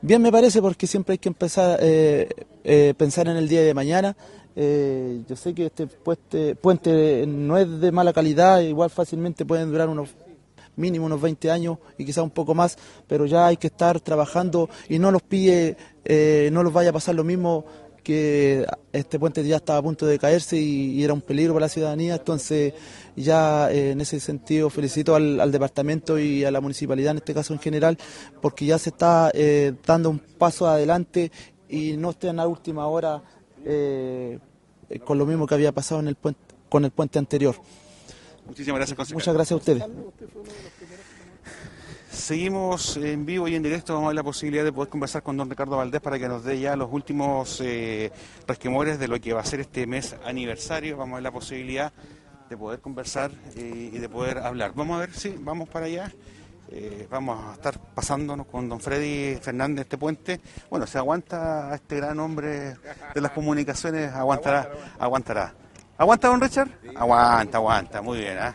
Bien 0.00 0.22
me 0.22 0.30
parece 0.30 0.62
porque 0.62 0.86
siempre 0.86 1.14
hay 1.14 1.18
que 1.18 1.28
empezar 1.28 1.80
eh, 1.82 2.28
eh, 2.62 2.94
pensar 2.96 3.26
en 3.26 3.36
el 3.36 3.48
día 3.48 3.62
de 3.62 3.74
mañana. 3.74 4.16
Eh, 4.54 5.22
yo 5.28 5.34
sé 5.34 5.52
que 5.54 5.66
este 5.66 5.88
puente, 5.88 6.54
puente 6.54 7.26
no 7.26 7.58
es 7.58 7.80
de 7.80 7.90
mala 7.90 8.12
calidad, 8.12 8.60
igual 8.60 8.90
fácilmente 8.90 9.44
pueden 9.44 9.70
durar 9.70 9.88
unos 9.88 10.10
mínimo 10.76 11.06
unos 11.06 11.20
20 11.20 11.50
años 11.50 11.78
y 11.98 12.04
quizás 12.04 12.22
un 12.22 12.30
poco 12.30 12.54
más, 12.54 12.78
pero 13.08 13.26
ya 13.26 13.48
hay 13.48 13.56
que 13.56 13.66
estar 13.66 14.00
trabajando 14.00 14.70
y 14.88 15.00
no 15.00 15.10
los 15.10 15.22
pille, 15.22 15.76
no 16.52 16.62
los 16.62 16.72
vaya 16.72 16.90
a 16.90 16.92
pasar 16.92 17.16
lo 17.16 17.24
mismo 17.24 17.64
que 18.02 18.66
este 18.92 19.18
puente 19.18 19.46
ya 19.46 19.56
estaba 19.56 19.78
a 19.78 19.82
punto 19.82 20.06
de 20.06 20.18
caerse 20.18 20.56
y, 20.58 20.92
y 20.92 21.04
era 21.04 21.12
un 21.12 21.20
peligro 21.20 21.54
para 21.54 21.66
la 21.66 21.68
ciudadanía, 21.68 22.14
entonces 22.16 22.74
ya 23.16 23.70
eh, 23.70 23.90
en 23.90 24.00
ese 24.00 24.20
sentido 24.20 24.70
felicito 24.70 25.14
al, 25.14 25.40
al 25.40 25.52
departamento 25.52 26.18
y 26.18 26.44
a 26.44 26.50
la 26.50 26.60
municipalidad 26.60 27.12
en 27.12 27.18
este 27.18 27.34
caso 27.34 27.52
en 27.52 27.60
general, 27.60 27.98
porque 28.40 28.66
ya 28.66 28.78
se 28.78 28.90
está 28.90 29.30
eh, 29.34 29.74
dando 29.86 30.10
un 30.10 30.18
paso 30.18 30.66
adelante 30.66 31.30
y 31.68 31.96
no 31.96 32.10
esté 32.10 32.28
en 32.28 32.36
la 32.36 32.48
última 32.48 32.86
hora 32.86 33.22
eh, 33.64 34.38
con 35.04 35.18
lo 35.18 35.26
mismo 35.26 35.46
que 35.46 35.54
había 35.54 35.72
pasado 35.72 36.00
en 36.00 36.08
el 36.08 36.16
puente, 36.16 36.40
con 36.68 36.84
el 36.84 36.90
puente 36.90 37.18
anterior. 37.18 37.56
Muchísimas 38.46 38.78
gracias, 38.78 38.96
concejal. 38.96 39.14
Muchas 39.14 39.34
gracias 39.34 39.52
a 39.52 39.56
ustedes. 39.56 39.84
Seguimos 42.18 42.96
en 42.96 43.24
vivo 43.24 43.46
y 43.46 43.54
en 43.54 43.62
directo. 43.62 43.94
Vamos 43.94 44.08
a 44.08 44.10
ver 44.10 44.16
la 44.16 44.22
posibilidad 44.24 44.64
de 44.64 44.72
poder 44.72 44.90
conversar 44.90 45.22
con 45.22 45.36
don 45.36 45.48
Ricardo 45.48 45.76
Valdés 45.76 46.00
para 46.00 46.18
que 46.18 46.28
nos 46.28 46.44
dé 46.44 46.58
ya 46.58 46.74
los 46.74 46.92
últimos 46.92 47.60
eh, 47.64 48.10
resquemores 48.46 48.98
de 48.98 49.06
lo 49.06 49.20
que 49.20 49.32
va 49.32 49.40
a 49.40 49.44
ser 49.44 49.60
este 49.60 49.86
mes 49.86 50.16
aniversario. 50.24 50.96
Vamos 50.96 51.12
a 51.12 51.16
ver 51.16 51.22
la 51.22 51.30
posibilidad 51.30 51.92
de 52.50 52.56
poder 52.56 52.80
conversar 52.80 53.30
eh, 53.56 53.90
y 53.92 53.98
de 53.98 54.08
poder 54.08 54.38
hablar. 54.38 54.72
Vamos 54.74 54.96
a 54.96 55.00
ver, 55.00 55.14
sí, 55.14 55.36
vamos 55.38 55.68
para 55.68 55.86
allá. 55.86 56.12
Eh, 56.70 57.06
vamos 57.08 57.42
a 57.42 57.54
estar 57.54 57.78
pasándonos 57.94 58.46
con 58.48 58.68
don 58.68 58.80
Freddy 58.80 59.36
Fernández 59.36 59.84
este 59.84 59.96
puente. 59.96 60.40
Bueno, 60.68 60.88
si 60.88 60.98
aguanta 60.98 61.70
a 61.70 61.76
este 61.76 61.96
gran 61.96 62.18
hombre 62.18 62.74
de 63.14 63.20
las 63.20 63.30
comunicaciones, 63.30 64.12
aguantará. 64.12 64.68
Aguantará. 64.98 65.54
¿Aguanta, 65.96 66.28
don 66.28 66.40
Richard? 66.40 66.68
Aguanta, 66.96 67.58
aguanta. 67.58 68.02
Muy 68.02 68.18
bien, 68.18 68.38
¿ah? 68.38 68.54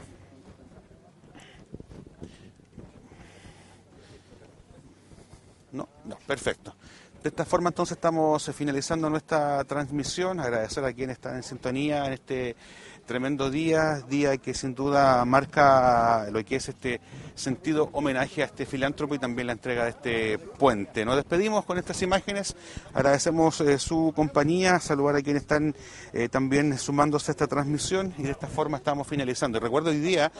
No, 6.06 6.18
perfecto. 6.28 6.76
De 7.24 7.30
esta 7.30 7.46
forma 7.46 7.70
entonces 7.70 7.96
estamos 7.96 8.46
eh, 8.50 8.54
finalizando 8.54 9.10
nuestra 9.10 9.64
transmisión. 9.64 10.42
Agradecer 10.42 10.84
a 10.84 10.92
quienes 10.92 11.16
están 11.16 11.38
en 11.38 11.44
sintonía 11.44 12.06
en 12.06 12.14
este 12.14 12.58
tremendo 13.06 13.50
día, 13.50 14.02
día 14.10 14.38
que 14.38 14.54
sin 14.54 14.76
duda 14.76 15.24
marca 15.24 16.28
lo 16.32 16.44
que 16.44 16.58
es 16.58 16.70
este 16.70 17.00
sentido 17.36 17.90
homenaje 17.94 18.42
a 18.42 18.46
este 18.46 18.66
filántropo 18.66 19.16
y 19.16 19.20
también 19.20 19.48
la 19.48 19.54
entrega 19.54 19.84
de 19.86 19.90
este 19.92 20.38
puente. 20.38 21.06
Nos 21.06 21.16
despedimos 21.16 21.64
con 21.64 21.78
estas 21.78 22.02
imágenes, 22.02 22.56
agradecemos 22.94 23.62
eh, 23.62 23.80
su 23.80 24.12
compañía, 24.16 24.80
saludar 24.80 25.16
a 25.16 25.22
quienes 25.22 25.44
están 25.44 25.74
eh, 26.12 26.28
también 26.30 26.78
sumándose 26.78 27.32
a 27.32 27.34
esta 27.34 27.48
transmisión 27.48 28.14
y 28.18 28.24
de 28.24 28.32
esta 28.32 28.48
forma 28.48 28.78
estamos 28.78 29.08
finalizando. 29.08 29.62
Recuerdo 29.62 29.92
hoy 29.92 30.00
día 30.00 30.32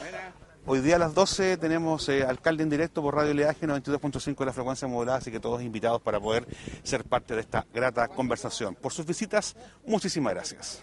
Hoy 0.66 0.80
día 0.80 0.96
a 0.96 0.98
las 0.98 1.12
12 1.12 1.58
tenemos 1.58 2.08
eh, 2.08 2.24
alcalde 2.24 2.62
en 2.62 2.70
directo 2.70 3.02
por 3.02 3.14
Radio 3.14 3.34
Leaje 3.34 3.66
92.5 3.66 4.38
de 4.38 4.46
la 4.46 4.52
frecuencia 4.54 4.88
modulada, 4.88 5.18
así 5.18 5.30
que 5.30 5.38
todos 5.38 5.60
invitados 5.60 6.00
para 6.00 6.18
poder 6.18 6.46
ser 6.82 7.04
parte 7.04 7.34
de 7.34 7.42
esta 7.42 7.66
grata 7.74 8.08
conversación. 8.08 8.74
Por 8.74 8.90
sus 8.90 9.04
visitas, 9.04 9.56
muchísimas 9.86 10.32
gracias. 10.32 10.82